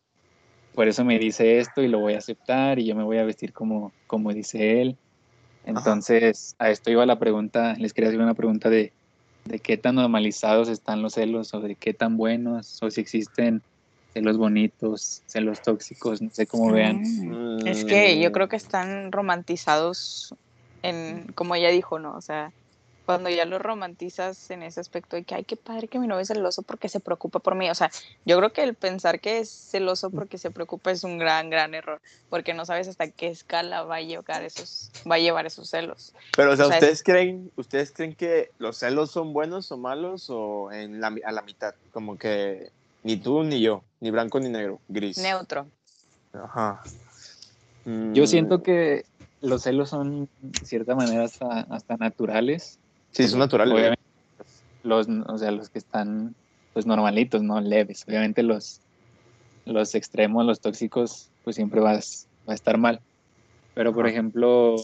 por 0.75 0.87
eso 0.87 1.03
me 1.03 1.17
dice 1.17 1.59
esto 1.59 1.81
y 1.81 1.87
lo 1.87 1.99
voy 1.99 2.13
a 2.13 2.19
aceptar 2.19 2.79
y 2.79 2.85
yo 2.85 2.95
me 2.95 3.03
voy 3.03 3.17
a 3.17 3.23
vestir 3.23 3.53
como, 3.53 3.91
como 4.07 4.33
dice 4.33 4.81
él. 4.81 4.97
Entonces, 5.65 6.55
a 6.59 6.69
esto 6.69 6.91
iba 6.91 7.05
la 7.05 7.17
pregunta, 7.17 7.75
les 7.79 7.93
quería 7.93 8.09
hacer 8.09 8.21
una 8.21 8.35
pregunta 8.35 8.69
de, 8.69 8.93
de 9.45 9.59
qué 9.59 9.77
tan 9.77 9.95
normalizados 9.95 10.69
están 10.69 11.01
los 11.01 11.13
celos 11.13 11.53
o 11.53 11.61
de 11.61 11.75
qué 11.75 11.93
tan 11.93 12.17
buenos 12.17 12.83
o 12.83 12.91
si 12.91 13.01
existen 13.01 13.63
celos 14.13 14.37
bonitos, 14.37 15.23
celos 15.25 15.61
tóxicos, 15.61 16.21
no 16.21 16.29
sé 16.29 16.45
cómo 16.45 16.71
vean. 16.71 17.03
Es 17.65 17.83
que 17.83 18.19
yo 18.19 18.31
creo 18.31 18.47
que 18.47 18.55
están 18.55 19.11
romantizados 19.11 20.35
en, 20.83 21.25
como 21.35 21.55
ella 21.55 21.69
dijo, 21.69 21.99
¿no? 21.99 22.15
O 22.15 22.21
sea, 22.21 22.51
cuando 23.05 23.29
ya 23.29 23.45
lo 23.45 23.59
romantizas 23.59 24.49
en 24.49 24.63
ese 24.63 24.79
aspecto 24.79 25.15
de 25.15 25.23
que, 25.23 25.35
ay, 25.35 25.43
qué 25.43 25.55
padre 25.55 25.87
que 25.87 25.99
mi 25.99 26.07
novio 26.07 26.21
es 26.21 26.27
celoso 26.27 26.63
porque 26.63 26.89
se 26.89 26.99
preocupa 26.99 27.39
por 27.39 27.55
mí. 27.55 27.69
O 27.69 27.75
sea, 27.75 27.91
yo 28.25 28.37
creo 28.37 28.51
que 28.51 28.63
el 28.63 28.73
pensar 28.73 29.19
que 29.19 29.39
es 29.39 29.49
celoso 29.49 30.09
porque 30.09 30.37
se 30.37 30.51
preocupa 30.51 30.91
es 30.91 31.03
un 31.03 31.17
gran, 31.17 31.49
gran 31.49 31.73
error, 31.75 32.01
porque 32.29 32.53
no 32.53 32.65
sabes 32.65 32.87
hasta 32.87 33.09
qué 33.09 33.27
escala 33.27 33.83
va 33.83 33.97
a 33.97 34.01
llevar 34.01 34.43
esos, 34.43 34.91
va 35.09 35.15
a 35.15 35.19
llevar 35.19 35.45
esos 35.45 35.69
celos. 35.69 36.13
Pero, 36.35 36.53
o 36.53 36.55
sea, 36.55 36.65
o 36.65 36.69
sea, 36.69 36.77
¿ustedes 36.77 37.03
creen, 37.03 37.51
¿ustedes 37.55 37.91
creen 37.91 38.15
que 38.15 38.49
los 38.57 38.77
celos 38.77 39.11
son 39.11 39.33
buenos 39.33 39.71
o 39.71 39.77
malos 39.77 40.29
o 40.29 40.71
en 40.71 40.99
la, 40.99 41.15
a 41.25 41.31
la 41.31 41.41
mitad? 41.43 41.75
Como 41.91 42.17
que 42.17 42.71
ni 43.03 43.17
tú 43.17 43.43
ni 43.43 43.61
yo, 43.61 43.83
ni 43.99 44.09
blanco 44.09 44.39
ni 44.39 44.49
negro, 44.49 44.81
gris. 44.87 45.17
Neutro. 45.19 45.67
Ajá. 46.33 46.83
Yo 47.85 48.23
Mm, 48.23 48.27
siento 48.27 48.63
que 48.63 49.05
los 49.41 49.61
celos 49.61 49.89
son, 49.89 50.27
de 50.39 50.65
cierta 50.65 50.95
manera, 50.95 51.23
hasta, 51.23 51.61
hasta 51.69 51.97
naturales. 51.97 52.79
Sí, 53.15 53.27
son 53.29 53.39
naturales. 53.39 53.73
Obviamente, 53.73 54.01
los, 54.83 55.07
o 55.07 55.37
sea, 55.37 55.51
los 55.51 55.69
que 55.69 55.79
están 55.79 56.35
pues 56.73 56.85
normalitos, 56.85 57.41
no 57.41 57.61
leves. 57.61 58.03
Obviamente 58.05 58.43
los, 58.43 58.81
los 59.65 59.95
extremos, 59.95 60.45
los 60.45 60.59
tóxicos, 60.59 61.31
pues 61.43 61.55
siempre 61.55 61.79
vas, 61.79 62.27
va 62.47 62.51
a 62.51 62.55
estar 62.55 62.77
mal. 62.77 62.99
Pero 63.73 63.93
por 63.93 64.07
ejemplo, 64.07 64.75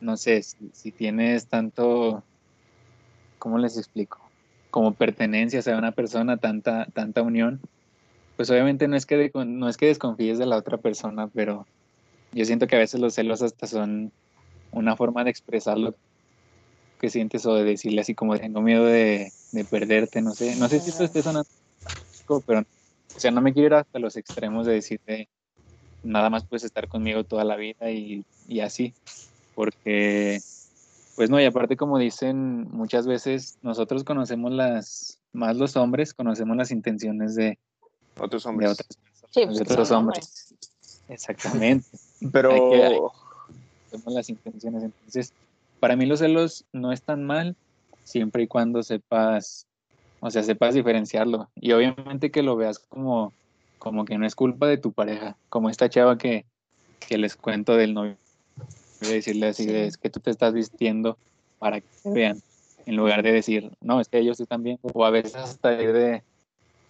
no 0.00 0.16
sé, 0.18 0.42
si, 0.42 0.70
si 0.74 0.92
tienes 0.92 1.48
tanto, 1.48 2.22
¿cómo 3.38 3.56
les 3.56 3.78
explico? 3.78 4.30
Como 4.70 4.94
pertenencia 4.94 5.62
a 5.74 5.78
una 5.78 5.92
persona, 5.92 6.36
tanta, 6.36 6.86
tanta 6.92 7.22
unión, 7.22 7.62
pues 8.36 8.50
obviamente 8.50 8.86
no 8.86 8.96
es 8.96 9.06
que 9.06 9.16
de- 9.16 9.32
no 9.46 9.68
es 9.68 9.78
que 9.78 9.86
desconfíes 9.86 10.38
de 10.38 10.44
la 10.46 10.58
otra 10.58 10.76
persona, 10.76 11.28
pero 11.28 11.66
yo 12.32 12.44
siento 12.44 12.66
que 12.66 12.76
a 12.76 12.80
veces 12.80 13.00
los 13.00 13.14
celos 13.14 13.40
hasta 13.40 13.66
son 13.66 14.12
una 14.70 14.96
forma 14.96 15.24
de 15.24 15.30
expresar 15.30 15.78
lo 15.78 15.96
que 16.98 17.10
sientes 17.10 17.46
o 17.46 17.54
de 17.54 17.64
decirle 17.64 18.00
así 18.00 18.14
como 18.14 18.36
tengo 18.38 18.60
miedo 18.60 18.84
de, 18.84 19.32
de 19.52 19.64
perderte, 19.64 20.20
no 20.20 20.32
sé, 20.32 20.56
no 20.56 20.68
sé 20.68 20.80
si 20.80 20.90
esto 20.90 21.04
esté 21.04 21.22
sonando, 21.22 21.48
pero 22.46 22.60
o 22.60 23.20
sea, 23.20 23.30
no 23.30 23.40
me 23.40 23.52
quiero 23.52 23.66
ir 23.68 23.74
hasta 23.74 23.98
los 23.98 24.16
extremos 24.16 24.66
de 24.66 24.74
decirte 24.74 25.28
nada 26.02 26.30
más 26.30 26.44
puedes 26.44 26.64
estar 26.64 26.86
conmigo 26.88 27.24
toda 27.24 27.44
la 27.44 27.56
vida 27.56 27.90
y, 27.90 28.24
y 28.46 28.60
así, 28.60 28.94
porque 29.54 30.40
pues 31.16 31.30
no, 31.30 31.40
y 31.40 31.44
aparte 31.44 31.76
como 31.76 31.98
dicen 31.98 32.68
muchas 32.70 33.06
veces, 33.06 33.58
nosotros 33.62 34.04
conocemos 34.04 34.52
las, 34.52 35.18
más 35.32 35.56
los 35.56 35.76
hombres, 35.76 36.14
conocemos 36.14 36.56
las 36.56 36.70
intenciones 36.70 37.34
de, 37.34 37.58
Otros 38.16 38.44
de 38.44 38.48
hombres. 38.50 38.70
otras 38.72 38.86
personas, 38.96 39.30
Sí, 39.32 39.40
de 39.40 39.46
pues 39.46 39.58
que 39.58 39.72
otros 39.72 39.90
hombres. 39.90 40.54
Exactamente. 41.08 41.86
Pero, 42.32 42.52
Hay 42.52 42.60
que- 42.70 42.84
hay- 42.84 42.98
Vemos 43.90 44.12
las 44.12 44.28
intenciones. 44.28 44.82
Entonces, 44.84 45.32
para 45.80 45.96
mí 45.96 46.06
los 46.06 46.18
celos 46.20 46.64
no 46.72 46.92
están 46.92 47.24
mal 47.24 47.56
siempre 48.04 48.42
y 48.44 48.46
cuando 48.46 48.82
sepas, 48.82 49.66
o 50.20 50.30
sea, 50.30 50.42
sepas 50.42 50.74
diferenciarlo. 50.74 51.50
Y 51.54 51.72
obviamente 51.72 52.30
que 52.30 52.42
lo 52.42 52.56
veas 52.56 52.78
como, 52.78 53.32
como 53.78 54.04
que 54.04 54.18
no 54.18 54.26
es 54.26 54.34
culpa 54.34 54.66
de 54.66 54.78
tu 54.78 54.92
pareja, 54.92 55.36
como 55.48 55.70
esta 55.70 55.88
chava 55.88 56.18
que, 56.18 56.44
que 57.06 57.18
les 57.18 57.36
cuento 57.36 57.76
del 57.76 57.94
novio. 57.94 58.16
Voy 59.00 59.10
a 59.10 59.14
decirle 59.14 59.48
así, 59.48 59.64
Sí. 59.64 59.72
de, 59.72 59.86
es 59.86 59.96
que 59.96 60.10
tú 60.10 60.20
te 60.20 60.30
estás 60.30 60.52
vistiendo 60.52 61.18
para 61.58 61.80
que 61.80 61.88
te 62.02 62.10
vean. 62.10 62.40
en 62.86 62.96
lugar 62.96 63.22
de 63.22 63.32
decir, 63.32 63.70
no, 63.82 64.00
es 64.00 64.08
que 64.08 64.18
ellos 64.18 64.40
están 64.40 64.62
bien, 64.62 64.78
o 64.82 65.04
a 65.04 65.10
veces 65.10 65.34
hasta 65.34 65.74
ir 65.74 65.92
de, 65.92 66.22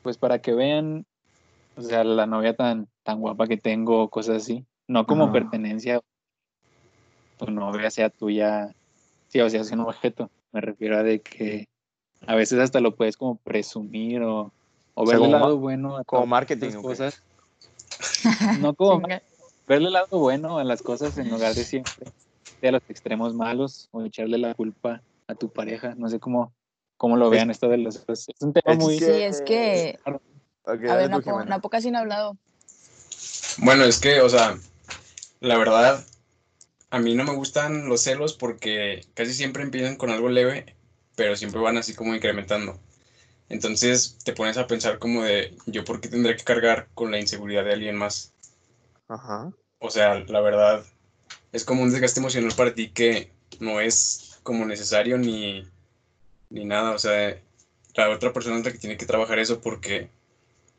pues 0.02 0.16
para 0.16 0.38
que 0.38 0.54
vean, 0.54 1.04
o 1.74 1.82
sea, 1.82 2.04
la 2.04 2.24
novia 2.24 2.54
tan, 2.54 2.86
tan 3.02 3.20
guapa 3.20 3.48
que 3.48 3.56
tengo, 3.56 4.08
cosas 4.08 4.36
así, 4.36 4.64
no 4.86 5.06
como 5.06 5.32
pertenencia, 5.32 6.00
tu 7.36 7.50
novia 7.50 7.90
sea 7.90 8.10
tuya, 8.10 8.72
sí, 9.28 9.40
o 9.40 9.48
sea, 9.50 9.60
es 9.60 9.70
un 9.70 9.80
objeto, 9.80 10.30
me 10.52 10.60
refiero 10.60 10.98
a 10.98 11.02
de 11.02 11.20
que 11.20 11.68
a 12.26 12.34
veces 12.34 12.58
hasta 12.58 12.80
lo 12.80 12.94
puedes 12.96 13.16
como 13.16 13.36
presumir 13.36 14.22
o, 14.22 14.40
o 14.40 14.52
O 14.94 15.06
sea, 15.06 15.14
verle 15.18 15.26
el 15.26 15.40
lado 15.40 15.58
bueno 15.58 15.96
a 15.96 16.04
como 16.04 16.26
marketing, 16.26 16.82
cosas. 16.82 17.22
No 18.60 18.74
como 18.74 19.06
verle 19.66 19.86
el 19.88 19.92
lado 19.92 20.18
bueno 20.18 20.58
a 20.58 20.64
las 20.64 20.82
cosas 20.82 21.16
en 21.18 21.30
lugar 21.30 21.54
de 21.54 21.64
siempre 21.64 22.06
de 22.60 22.72
los 22.72 22.82
extremos 22.88 23.34
malos 23.34 23.88
o 23.92 24.02
echarle 24.04 24.38
la 24.38 24.54
culpa 24.54 25.02
a 25.28 25.34
tu 25.34 25.48
pareja. 25.48 25.94
No 25.96 26.08
sé 26.08 26.18
cómo, 26.18 26.52
cómo 26.96 27.16
lo 27.16 27.26
Es- 27.26 27.30
vean 27.32 27.50
esto 27.50 27.68
de 27.68 27.78
los 27.78 28.04
Es 28.08 28.26
un 28.40 28.52
tema 28.52 28.72
es 28.72 28.78
muy... 28.78 28.98
Sí, 28.98 29.04
es 29.04 29.40
que. 29.42 29.98
A 30.04 30.96
ver, 30.96 31.10
Napo. 31.10 31.44
Napo 31.44 31.68
casi 31.70 31.90
no 31.90 31.98
ha 31.98 32.00
hablado. 32.00 32.36
Bueno, 33.58 33.84
es 33.84 34.00
que, 34.00 34.20
o 34.20 34.28
sea, 34.28 34.56
la 35.40 35.56
verdad, 35.58 36.04
a 36.90 36.98
mí 36.98 37.14
no 37.14 37.24
me 37.24 37.34
gustan 37.34 37.88
los 37.88 38.02
celos 38.02 38.34
porque 38.34 39.04
casi 39.14 39.34
siempre 39.34 39.62
empiezan 39.62 39.96
con 39.96 40.10
algo 40.10 40.28
leve, 40.28 40.74
pero 41.16 41.36
siempre 41.36 41.60
van 41.60 41.76
así 41.76 41.94
como 41.94 42.14
incrementando. 42.14 42.78
Entonces 43.48 44.18
te 44.24 44.32
pones 44.32 44.56
a 44.56 44.66
pensar 44.66 44.98
como 44.98 45.22
de, 45.22 45.56
¿yo 45.66 45.84
por 45.84 46.00
qué 46.00 46.08
tendré 46.08 46.36
que 46.36 46.44
cargar 46.44 46.88
con 46.94 47.10
la 47.10 47.18
inseguridad 47.18 47.64
de 47.64 47.72
alguien 47.72 47.96
más? 47.96 48.32
Ajá. 49.08 49.50
O 49.78 49.90
sea, 49.90 50.18
la 50.20 50.40
verdad, 50.40 50.84
es 51.52 51.64
como 51.64 51.82
un 51.82 51.90
desgaste 51.90 52.20
emocional 52.20 52.52
para 52.56 52.74
ti 52.74 52.90
que 52.90 53.30
no 53.60 53.80
es 53.80 54.38
como 54.42 54.64
necesario 54.64 55.18
ni, 55.18 55.64
ni 56.50 56.64
nada. 56.64 56.92
O 56.92 56.98
sea, 56.98 57.38
la 57.94 58.10
otra 58.10 58.32
persona 58.32 58.58
es 58.58 58.64
la 58.64 58.72
que 58.72 58.78
tiene 58.78 58.96
que 58.96 59.06
trabajar 59.06 59.38
eso 59.38 59.60
porque, 59.60 60.10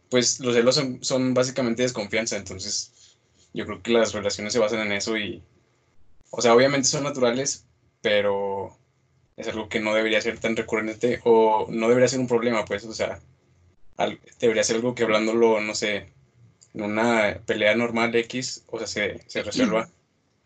pues, 0.09 0.39
los 0.39 0.53
celos 0.55 0.75
son, 0.75 1.03
son 1.03 1.33
básicamente 1.33 1.83
desconfianza. 1.83 2.35
Entonces, 2.35 3.17
yo 3.53 3.65
creo 3.65 3.81
que 3.81 3.91
las 3.91 4.13
relaciones 4.13 4.53
se 4.53 4.59
basan 4.59 4.81
en 4.81 4.91
eso 4.91 5.17
y, 5.17 5.41
o 6.31 6.41
sea, 6.41 6.53
obviamente 6.53 6.87
son 6.87 7.03
naturales, 7.03 7.65
pero 8.01 8.75
es 9.37 9.47
algo 9.47 9.69
que 9.69 9.79
no 9.79 9.93
debería 9.93 10.21
ser 10.21 10.37
tan 10.39 10.55
recurrente 10.55 11.21
o 11.23 11.67
no 11.69 11.87
debería 11.87 12.07
ser 12.07 12.19
un 12.19 12.27
problema, 12.27 12.65
pues, 12.65 12.83
o 12.85 12.93
sea, 12.93 13.19
al- 13.97 14.19
debería 14.39 14.63
ser 14.63 14.77
algo 14.77 14.95
que 14.95 15.03
hablándolo, 15.03 15.59
no 15.61 15.73
sé, 15.75 16.11
en 16.73 16.83
una 16.83 17.39
pelea 17.45 17.75
normal 17.75 18.15
X, 18.15 18.63
o 18.67 18.77
sea, 18.77 18.87
se, 18.87 19.23
se 19.27 19.43
resuelva 19.43 19.89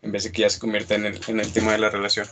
en 0.02 0.12
vez 0.12 0.24
de 0.24 0.32
que 0.32 0.42
ya 0.42 0.50
se 0.50 0.58
convierta 0.58 0.94
en 0.94 1.06
el, 1.06 1.20
en 1.28 1.40
el 1.40 1.52
tema 1.52 1.72
de 1.72 1.78
la 1.78 1.90
relación. 1.90 2.26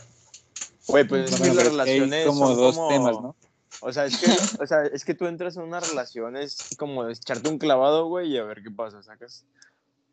Güey, 0.87 1.07
pues 1.07 1.31
es 1.31 1.35
que 1.35 1.47
Bueno, 1.49 1.53
las 1.55 1.65
relaciones 1.65 2.25
como 2.27 2.47
son 2.47 2.57
dos 2.57 2.75
como- 2.75 2.87
temas, 2.89 3.21
¿no? 3.21 3.35
O 3.81 3.91
sea, 3.91 4.05
es 4.05 4.17
que, 4.17 4.27
o 4.61 4.67
sea, 4.67 4.83
es 4.85 5.03
que 5.03 5.13
tú 5.13 5.25
entras 5.25 5.57
en 5.57 5.63
una 5.63 5.79
relación, 5.79 6.37
es 6.37 6.75
como 6.77 7.09
echarte 7.09 7.49
un 7.49 7.57
clavado, 7.57 8.05
güey, 8.07 8.31
y 8.31 8.37
a 8.37 8.43
ver 8.43 8.61
qué 8.63 8.71
pasa, 8.71 9.01
¿sacas? 9.03 9.43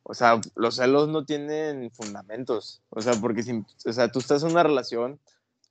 O 0.02 0.14
sea, 0.14 0.40
los 0.56 0.76
celos 0.76 1.08
no 1.08 1.24
tienen 1.24 1.90
fundamentos. 1.90 2.80
O 2.90 3.00
sea, 3.00 3.14
porque 3.20 3.42
si, 3.42 3.64
o 3.86 3.92
sea, 3.92 4.10
tú 4.10 4.18
estás 4.18 4.42
en 4.42 4.50
una 4.50 4.62
relación, 4.62 5.18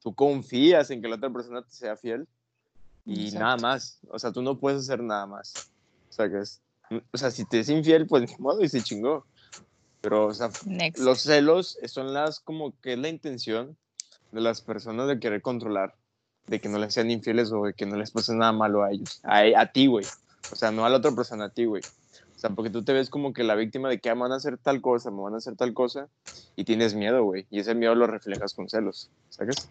tú 0.02 0.14
confías 0.14 0.90
en 0.92 1.02
que 1.02 1.08
la 1.08 1.16
otra 1.16 1.30
persona 1.30 1.62
te 1.62 1.72
sea 1.72 1.98
fiel 1.98 2.28
y 3.06 3.26
Exacto. 3.26 3.40
nada 3.44 3.58
más. 3.58 4.00
O 4.10 4.20
sea, 4.20 4.32
tú 4.32 4.42
no 4.42 4.58
puedes 4.58 4.82
hacer 4.82 5.02
nada 5.02 5.26
más. 5.26 5.72
¿Sacas? 6.10 6.62
O 7.12 7.18
sea, 7.18 7.32
si 7.32 7.46
te 7.46 7.60
es 7.60 7.70
infiel, 7.70 8.08
pues 8.08 8.30
ni 8.30 8.38
modo 8.38 8.64
y 8.64 8.70
se 8.70 8.82
chingó. 8.82 9.26
Pero, 10.02 10.28
o 10.28 10.34
sea, 10.34 10.50
Next. 10.66 11.04
los 11.04 11.22
celos 11.22 11.78
son 11.88 12.14
las 12.14 12.40
como 12.40 12.74
que 12.80 12.94
es 12.94 13.00
la 13.00 13.10
intención 13.10 13.76
de 14.32 14.42
las 14.42 14.62
personas 14.62 15.08
de 15.08 15.20
querer 15.20 15.42
controlar, 15.42 15.96
de 16.48 16.62
que 16.62 16.70
no 16.70 16.78
les 16.78 16.94
sean 16.94 17.12
infieles 17.12 17.52
o 17.52 17.66
de 17.66 17.74
que 17.74 17.86
no 17.86 17.98
les 17.98 18.12
pase 18.12 18.34
nada 18.34 18.52
malo 18.52 18.84
a 18.84 18.92
ellos, 18.92 19.20
a, 19.24 19.42
a 19.60 19.72
ti, 19.72 19.88
güey. 19.88 20.06
O 20.52 20.56
sea, 20.56 20.72
no 20.72 20.86
a 20.86 20.90
la 20.90 20.98
otra 20.98 21.12
persona, 21.12 21.46
a 21.46 21.50
ti, 21.50 21.66
güey. 21.66 21.82
O 22.40 22.42
sea, 22.42 22.52
porque 22.52 22.70
tú 22.70 22.86
te 22.86 22.94
ves 22.94 23.10
como 23.10 23.34
que 23.34 23.44
la 23.44 23.54
víctima 23.56 23.90
de 23.90 24.00
que 24.00 24.10
ah, 24.10 24.16
me 24.16 24.22
van 24.22 24.32
a 24.32 24.38
hacer 24.38 24.58
tal 24.58 24.80
cosa, 24.80 25.12
me 25.12 25.22
van 25.22 25.34
a 25.34 25.40
hacer 25.40 25.58
tal 25.58 25.74
cosa, 25.74 26.08
y 26.56 26.64
tienes 26.64 26.94
miedo, 26.94 27.22
güey. 27.26 27.46
Y 27.52 27.60
ese 27.60 27.76
miedo 27.76 27.96
lo 27.96 28.08
reflejas 28.08 28.54
con 28.54 28.70
celos, 28.70 29.10
¿sabes? 29.30 29.68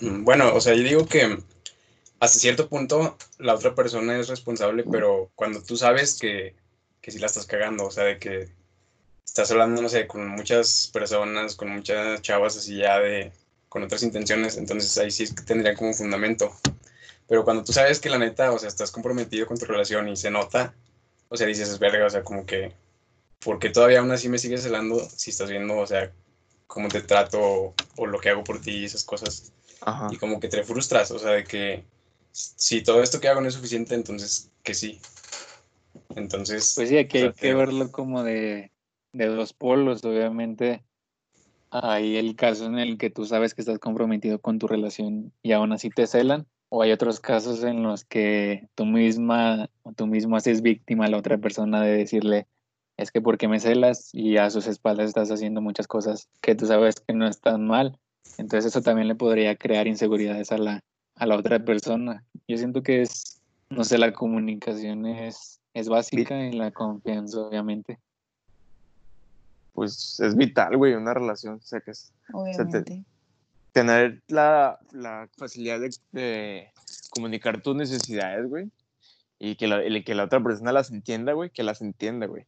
Mm, 0.00 0.24
Bueno, 0.24 0.52
o 0.52 0.60
sea, 0.60 0.74
yo 0.74 0.82
digo 0.82 1.06
que 1.06 1.38
hasta 2.18 2.40
cierto 2.40 2.68
punto 2.68 3.16
la 3.38 3.54
otra 3.54 3.76
persona 3.76 4.18
es 4.18 4.26
responsable, 4.26 4.82
pero 4.90 5.30
cuando 5.36 5.62
tú 5.62 5.76
sabes 5.76 6.18
que, 6.18 6.56
que 7.00 7.12
sí 7.12 7.20
la 7.20 7.28
estás 7.28 7.46
cagando, 7.46 7.86
o 7.86 7.90
sea, 7.92 8.02
de 8.02 8.18
que 8.18 8.48
estás 9.24 9.52
hablando, 9.52 9.80
no 9.80 9.88
sé, 9.88 10.08
con 10.08 10.26
muchas 10.26 10.90
personas, 10.92 11.54
con 11.54 11.68
muchas 11.70 12.20
chavas 12.20 12.56
así 12.56 12.78
ya 12.78 12.98
de, 12.98 13.30
con 13.68 13.84
otras 13.84 14.02
intenciones, 14.02 14.56
entonces 14.56 14.98
ahí 14.98 15.12
sí 15.12 15.22
es 15.22 15.32
que 15.32 15.44
tendría 15.44 15.76
como 15.76 15.90
un 15.90 15.94
fundamento. 15.94 16.50
Pero 17.28 17.44
cuando 17.44 17.62
tú 17.62 17.72
sabes 17.72 18.00
que 18.00 18.10
la 18.10 18.18
neta, 18.18 18.50
o 18.50 18.58
sea, 18.58 18.68
estás 18.68 18.90
comprometido 18.90 19.46
con 19.46 19.56
tu 19.56 19.66
relación 19.66 20.08
y 20.08 20.16
se 20.16 20.32
nota, 20.32 20.74
o 21.28 21.36
sea, 21.36 21.46
dices, 21.46 21.68
es 21.68 21.78
verga, 21.78 22.06
o 22.06 22.10
sea, 22.10 22.22
como 22.22 22.44
que, 22.46 22.72
¿por 23.44 23.58
qué 23.58 23.70
todavía 23.70 24.00
aún 24.00 24.10
así 24.10 24.28
me 24.28 24.38
sigues 24.38 24.62
celando 24.62 24.98
si 25.00 25.30
estás 25.30 25.50
viendo, 25.50 25.76
o 25.76 25.86
sea, 25.86 26.12
cómo 26.66 26.88
te 26.88 27.02
trato 27.02 27.38
o, 27.40 27.74
o 27.96 28.06
lo 28.06 28.18
que 28.20 28.30
hago 28.30 28.44
por 28.44 28.60
ti 28.60 28.70
y 28.78 28.84
esas 28.84 29.04
cosas? 29.04 29.52
Ajá. 29.80 30.08
y 30.12 30.16
como 30.16 30.40
que 30.40 30.48
te 30.48 30.64
frustras, 30.64 31.10
o 31.12 31.18
sea, 31.18 31.30
de 31.30 31.44
que 31.44 31.84
si 32.32 32.82
todo 32.82 33.02
esto 33.02 33.20
que 33.20 33.28
hago 33.28 33.40
no 33.40 33.48
es 33.48 33.54
suficiente, 33.54 33.94
entonces 33.94 34.50
que 34.62 34.74
sí. 34.74 35.00
Entonces, 36.16 36.72
Pues 36.76 36.88
sí, 36.88 36.98
aquí 36.98 37.18
o 37.18 37.20
sea, 37.20 37.28
hay 37.28 37.34
que 37.34 37.40
te- 37.40 37.54
verlo 37.54 37.90
como 37.92 38.22
de, 38.24 38.72
de 39.12 39.26
dos 39.26 39.52
polos, 39.52 40.04
obviamente. 40.04 40.84
Hay 41.70 42.16
el 42.16 42.34
caso 42.34 42.66
en 42.66 42.78
el 42.78 42.96
que 42.98 43.10
tú 43.10 43.24
sabes 43.26 43.54
que 43.54 43.60
estás 43.60 43.78
comprometido 43.78 44.40
con 44.40 44.58
tu 44.58 44.66
relación 44.66 45.32
y 45.42 45.52
aún 45.52 45.72
así 45.72 45.90
te 45.90 46.06
celan, 46.06 46.46
o 46.68 46.82
hay 46.82 46.92
otros 46.92 47.20
casos 47.20 47.64
en 47.64 47.82
los 47.82 48.04
que 48.04 48.68
tú 48.74 48.84
misma 48.84 49.70
o 49.82 49.92
tú 49.92 50.06
mismo 50.06 50.36
haces 50.36 50.62
víctima 50.62 51.06
a 51.06 51.08
la 51.08 51.16
otra 51.16 51.38
persona 51.38 51.80
de 51.82 51.96
decirle, 51.96 52.46
es 52.96 53.10
que 53.10 53.20
porque 53.20 53.48
me 53.48 53.60
celas 53.60 54.10
y 54.12 54.36
a 54.36 54.50
sus 54.50 54.66
espaldas 54.66 55.08
estás 55.08 55.30
haciendo 55.30 55.60
muchas 55.60 55.86
cosas 55.86 56.28
que 56.40 56.54
tú 56.54 56.66
sabes 56.66 57.00
que 57.00 57.14
no 57.14 57.26
están 57.26 57.66
mal. 57.66 57.98
Entonces 58.36 58.66
eso 58.66 58.82
también 58.82 59.08
le 59.08 59.14
podría 59.14 59.56
crear 59.56 59.86
inseguridades 59.86 60.52
a 60.52 60.58
la, 60.58 60.82
a 61.14 61.26
la 61.26 61.36
otra 61.36 61.64
persona. 61.64 62.24
Yo 62.46 62.58
siento 62.58 62.82
que 62.82 63.02
es, 63.02 63.40
no 63.70 63.84
sé, 63.84 63.98
la 63.98 64.12
comunicación 64.12 65.06
es, 65.06 65.60
es 65.74 65.88
básica 65.88 66.46
y 66.46 66.52
la 66.52 66.70
confianza, 66.70 67.40
obviamente. 67.40 67.98
Pues 69.72 70.18
es 70.20 70.36
vital, 70.36 70.76
güey, 70.76 70.94
una 70.94 71.14
relación, 71.14 71.60
¿sacas? 71.62 72.12
Obviamente. 72.32 73.04
Tener 73.72 74.22
la, 74.28 74.78
la 74.92 75.28
facilidad 75.36 75.80
de, 75.80 75.94
de 76.12 76.72
comunicar 77.10 77.62
tus 77.62 77.76
necesidades, 77.76 78.48
güey, 78.48 78.70
y 79.38 79.56
que 79.56 79.68
la, 79.68 79.82
que 80.04 80.14
la 80.14 80.24
otra 80.24 80.42
persona 80.42 80.72
las 80.72 80.90
entienda, 80.90 81.32
güey, 81.32 81.50
que 81.50 81.62
las 81.62 81.80
entienda, 81.80 82.26
güey. 82.26 82.46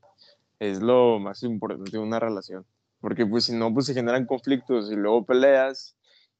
Es 0.58 0.80
lo 0.80 1.18
más 1.18 1.42
importante 1.42 1.90
de 1.90 1.98
una 1.98 2.18
relación. 2.18 2.66
Porque 3.00 3.24
pues 3.24 3.44
si 3.44 3.54
no, 3.54 3.72
pues 3.72 3.86
se 3.86 3.94
generan 3.94 4.26
conflictos 4.26 4.90
y 4.90 4.96
luego 4.96 5.24
peleas, 5.24 5.94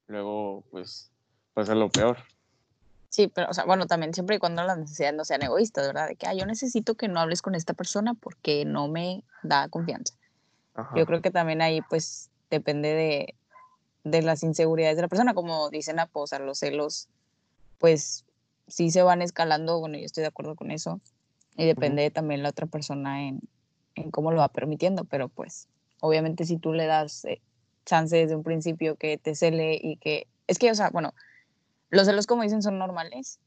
luego 0.09 0.63
pues 0.71 1.11
pasa 1.55 1.75
lo 1.75 1.89
peor. 1.89 2.19
Sí, 3.09 3.27
pero, 3.27 3.49
o 3.51 3.55
sea, 3.55 3.65
bueno, 3.65 3.87
también 3.87 4.15
siempre 4.15 4.37
y 4.37 4.39
cuando 4.39 4.63
las 4.63 4.79
necesidades 4.79 5.17
no 5.17 5.25
sean 5.25 5.43
egoístas, 5.43 5.87
¿verdad? 5.87 6.09
De 6.09 6.17
que, 6.17 6.27
ah, 6.27 6.35
yo 6.35 6.47
necesito 6.47 6.95
que 6.95 7.09
no 7.09 7.19
hables 7.19 7.43
con 7.43 7.57
esta 7.57 7.75
persona 7.75 8.15
porque 8.15 8.65
no 8.65 8.87
me 8.87 9.25
da 9.43 9.69
confianza. 9.69 10.15
Ajá. 10.75 10.95
Yo 10.97 11.07
creo 11.07 11.21
que 11.21 11.33
también 11.33 11.61
ahí, 11.61 11.81
pues, 11.83 12.31
depende 12.51 12.95
de, 12.95 13.35
de 14.05 14.23
las 14.23 14.43
inseguridades 14.43 14.97
de 14.97 15.03
la 15.03 15.09
persona, 15.09 15.35
como 15.35 15.71
dicen 15.71 15.99
a 15.99 16.09
o 16.13 16.27
sea, 16.27 16.39
los 16.39 16.59
celos, 16.59 17.09
pues, 17.79 18.25
sí 18.67 18.91
se 18.91 19.03
van 19.03 19.23
escalando, 19.23 19.81
bueno, 19.81 19.99
yo 19.99 20.05
estoy 20.05 20.23
de 20.23 20.29
acuerdo 20.29 20.55
con 20.55 20.71
eso, 20.71 21.01
y 21.57 21.67
depende 21.67 22.11
también 22.11 22.43
la 22.43 22.51
otra 22.51 22.67
persona 22.67 23.27
en, 23.27 23.41
en 23.95 24.11
cómo 24.11 24.31
lo 24.33 24.39
va 24.39 24.49
permitiendo, 24.49 25.05
pero 25.05 25.29
pues, 25.29 25.69
obviamente 26.01 26.45
si 26.45 26.57
tú 26.57 26.73
le 26.73 26.87
das 26.87 27.25
eh, 27.25 27.41
chance 27.85 28.17
desde 28.17 28.37
un 28.37 28.43
principio 28.43 28.97
que 28.97 29.19
te 29.19 29.35
cele 29.35 29.79
y 29.81 29.97
que, 29.97 30.27
es 30.47 30.59
que, 30.59 30.71
o 30.71 30.75
sea, 30.75 30.91
bueno, 30.91 31.15
los 31.91 32.07
celos, 32.07 32.27
como 32.27 32.43
dicen, 32.43 32.63
son 32.63 32.79
normales, 32.79 33.39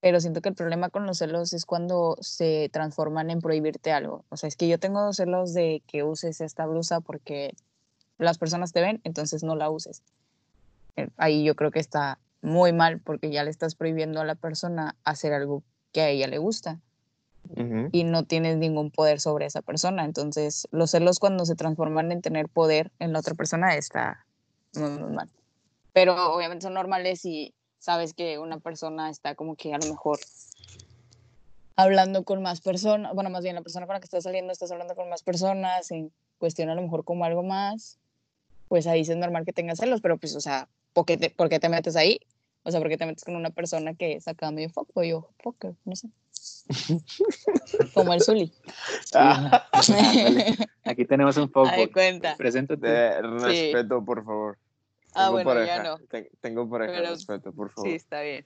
pero 0.00 0.20
siento 0.20 0.40
que 0.40 0.50
el 0.50 0.54
problema 0.54 0.90
con 0.90 1.06
los 1.06 1.18
celos 1.18 1.52
es 1.52 1.64
cuando 1.64 2.16
se 2.20 2.68
transforman 2.72 3.30
en 3.30 3.40
prohibirte 3.40 3.92
algo. 3.92 4.24
O 4.28 4.36
sea, 4.36 4.48
es 4.48 4.56
que 4.56 4.68
yo 4.68 4.78
tengo 4.78 5.12
celos 5.12 5.54
de 5.54 5.82
que 5.86 6.04
uses 6.04 6.40
esta 6.40 6.66
blusa 6.66 7.00
porque 7.00 7.54
las 8.18 8.38
personas 8.38 8.72
te 8.72 8.80
ven, 8.80 9.00
entonces 9.04 9.42
no 9.42 9.56
la 9.56 9.70
uses. 9.70 10.02
Eh, 10.96 11.08
Ahí 11.16 11.44
yo 11.44 11.54
creo 11.54 11.70
que 11.70 11.80
está 11.80 12.18
muy 12.42 12.72
mal 12.72 13.00
porque 13.00 13.30
ya 13.30 13.44
le 13.44 13.50
estás 13.50 13.74
prohibiendo 13.74 14.20
a 14.20 14.24
la 14.24 14.34
persona 14.34 14.96
hacer 15.04 15.32
algo 15.32 15.62
que 15.92 16.00
a 16.00 16.08
ella 16.08 16.26
le 16.26 16.38
gusta 16.38 16.80
Ujú. 17.50 17.88
y 17.92 18.04
no 18.04 18.24
tienes 18.24 18.56
ningún 18.56 18.90
poder 18.90 19.20
sobre 19.20 19.46
esa 19.46 19.62
persona. 19.62 20.04
Entonces, 20.04 20.68
los 20.70 20.90
celos 20.90 21.18
cuando 21.18 21.44
se 21.44 21.54
transforman 21.54 22.12
en 22.12 22.22
tener 22.22 22.48
poder 22.48 22.92
en 22.98 23.12
la 23.12 23.20
otra 23.20 23.34
persona 23.34 23.74
está 23.76 24.26
muy, 24.74 24.90
muy 24.90 25.12
mal. 25.12 25.30
Pero 25.92 26.34
obviamente 26.34 26.64
son 26.64 26.74
normales 26.74 27.24
y 27.24 27.54
sabes 27.78 28.14
que 28.14 28.38
una 28.38 28.58
persona 28.58 29.10
está 29.10 29.34
como 29.34 29.56
que 29.56 29.72
a 29.72 29.78
lo 29.78 29.86
mejor 29.86 30.18
hablando 31.76 32.24
con 32.24 32.42
más 32.42 32.60
personas, 32.60 33.14
bueno, 33.14 33.30
más 33.30 33.42
bien 33.42 33.54
la 33.54 33.62
persona 33.62 33.86
con 33.86 33.94
la 33.94 34.00
que 34.00 34.06
estás 34.06 34.24
saliendo 34.24 34.52
estás 34.52 34.70
hablando 34.72 34.94
con 34.94 35.08
más 35.08 35.22
personas, 35.22 35.90
en 35.90 36.12
cuestión 36.38 36.70
a 36.70 36.74
lo 36.74 36.82
mejor 36.82 37.04
como 37.04 37.24
algo 37.24 37.42
más, 37.42 37.98
pues 38.68 38.86
ahí 38.86 39.04
sí 39.04 39.12
es 39.12 39.16
normal 39.18 39.44
que 39.44 39.52
tengas 39.52 39.78
celos, 39.78 40.00
pero 40.00 40.16
pues, 40.18 40.34
o 40.36 40.40
sea, 40.40 40.68
¿por 40.92 41.04
qué 41.06 41.16
te, 41.16 41.30
por 41.30 41.48
qué 41.48 41.58
te 41.60 41.68
metes 41.68 41.96
ahí? 41.96 42.20
O 42.62 42.70
sea, 42.70 42.80
porque 42.80 42.96
te 42.96 43.06
metes 43.06 43.24
con 43.24 43.36
una 43.36 43.50
persona 43.50 43.94
que 43.94 44.14
es 44.14 44.26
acá 44.26 44.50
medio 44.50 44.70
fuckboy 44.70 45.12
o 45.12 45.30
fucker, 45.42 45.74
no 45.84 45.94
sé. 45.94 46.08
Como 47.94 48.12
el 48.12 48.20
Zully. 48.22 48.52
Ah. 49.14 49.66
Aquí 50.84 51.04
tenemos 51.04 51.36
un 51.36 51.44
Ay, 51.44 51.48
poco. 51.86 51.92
cuenta. 51.92 52.36
Preséntate. 52.36 52.86
de 52.86 53.22
respeto, 53.22 54.04
por 54.04 54.24
favor. 54.24 54.58
Ah, 55.14 55.26
Tengo 55.26 55.32
bueno, 55.32 55.50
pareja. 55.50 55.76
ya 55.76 55.82
no. 55.82 55.98
Ten- 56.10 56.28
tengo 56.40 56.68
pareja, 56.68 56.92
Pero- 56.98 57.10
respeto, 57.10 57.52
por 57.52 57.70
favor. 57.70 57.88
Sí, 57.90 57.96
está 57.96 58.20
bien. 58.20 58.44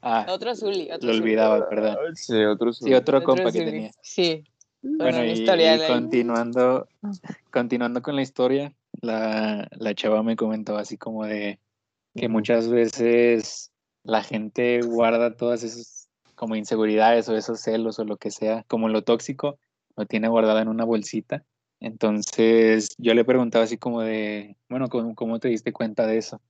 Ah, 0.00 0.26
Otro 0.30 0.54
Zully. 0.56 0.90
Otro 0.90 1.08
lo 1.08 1.14
Zully. 1.14 1.18
olvidaba, 1.22 1.68
perdón. 1.68 1.96
Sí, 2.16 2.34
otro 2.44 2.72
Sí, 2.72 2.92
otro 2.92 3.18
Otro 3.18 3.22
compa 3.26 3.52
que 3.52 3.60
tenía. 3.64 3.90
Sí. 4.02 4.42
Bueno, 4.82 5.18
un 5.20 5.26
y, 5.26 5.42
y 5.44 5.86
continuando, 5.86 6.88
continuando 7.52 8.02
con 8.02 8.16
la 8.16 8.22
historia, 8.22 8.72
la, 9.02 9.68
la 9.72 9.94
chava 9.94 10.22
me 10.22 10.36
comentó 10.36 10.78
así 10.78 10.96
como 10.96 11.26
de 11.26 11.58
que 12.14 12.28
muchas 12.28 12.68
veces 12.68 13.72
la 14.04 14.22
gente 14.22 14.80
guarda 14.82 15.36
todas 15.36 15.62
esas 15.62 16.08
como 16.34 16.56
inseguridades 16.56 17.28
o 17.28 17.36
esos 17.36 17.60
celos 17.60 17.98
o 17.98 18.04
lo 18.04 18.16
que 18.16 18.30
sea, 18.30 18.64
como 18.68 18.88
lo 18.88 19.02
tóxico, 19.02 19.58
lo 19.96 20.06
tiene 20.06 20.28
guardado 20.28 20.58
en 20.58 20.68
una 20.68 20.84
bolsita. 20.84 21.44
Entonces 21.80 22.94
yo 22.98 23.14
le 23.14 23.24
preguntaba 23.24 23.64
así 23.64 23.76
como 23.76 24.02
de, 24.02 24.56
bueno, 24.68 24.88
¿cómo, 24.88 25.14
cómo 25.14 25.38
te 25.38 25.48
diste 25.48 25.72
cuenta 25.72 26.06
de 26.06 26.18
eso? 26.18 26.40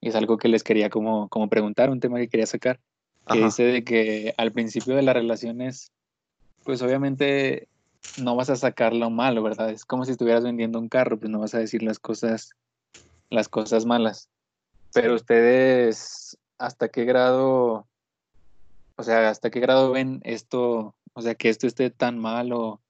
Y 0.00 0.08
es 0.08 0.14
algo 0.14 0.38
que 0.38 0.48
les 0.48 0.62
quería 0.62 0.90
como, 0.90 1.28
como 1.28 1.48
preguntar, 1.48 1.90
un 1.90 2.00
tema 2.00 2.18
que 2.18 2.28
quería 2.28 2.46
sacar, 2.46 2.80
que 3.26 3.38
Ajá. 3.38 3.44
dice 3.46 3.62
de 3.64 3.84
que 3.84 4.34
al 4.36 4.52
principio 4.52 4.96
de 4.96 5.02
las 5.02 5.14
relaciones, 5.14 5.92
pues 6.64 6.82
obviamente 6.82 7.68
no 8.20 8.36
vas 8.36 8.50
a 8.50 8.56
sacar 8.56 8.92
lo 8.92 9.10
malo, 9.10 9.42
¿verdad? 9.42 9.70
Es 9.70 9.84
como 9.84 10.04
si 10.04 10.12
estuvieras 10.12 10.44
vendiendo 10.44 10.78
un 10.78 10.88
carro, 10.88 11.18
pues 11.18 11.30
no 11.30 11.40
vas 11.40 11.54
a 11.54 11.58
decir 11.58 11.82
las 11.82 11.98
cosas, 11.98 12.50
las 13.30 13.48
cosas 13.48 13.86
malas. 13.86 14.28
Pero 14.92 15.14
ustedes, 15.14 16.36
¿hasta 16.58 16.88
qué 16.88 17.04
grado, 17.04 17.86
o 18.96 19.02
sea, 19.02 19.30
hasta 19.30 19.50
qué 19.50 19.60
grado 19.60 19.92
ven 19.92 20.20
esto, 20.24 20.94
o 21.14 21.22
sea, 21.22 21.34
que 21.34 21.48
esto 21.48 21.66
esté 21.66 21.90
tan 21.90 22.18
mal 22.18 22.52
o, 22.52 22.80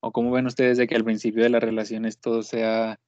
o 0.00 0.12
cómo 0.12 0.30
ven 0.30 0.46
ustedes 0.46 0.78
de 0.78 0.86
que 0.86 0.94
al 0.94 1.04
principio 1.04 1.42
de 1.42 1.50
las 1.50 1.62
relaciones 1.62 2.18
todo 2.18 2.42
sea, 2.42 3.00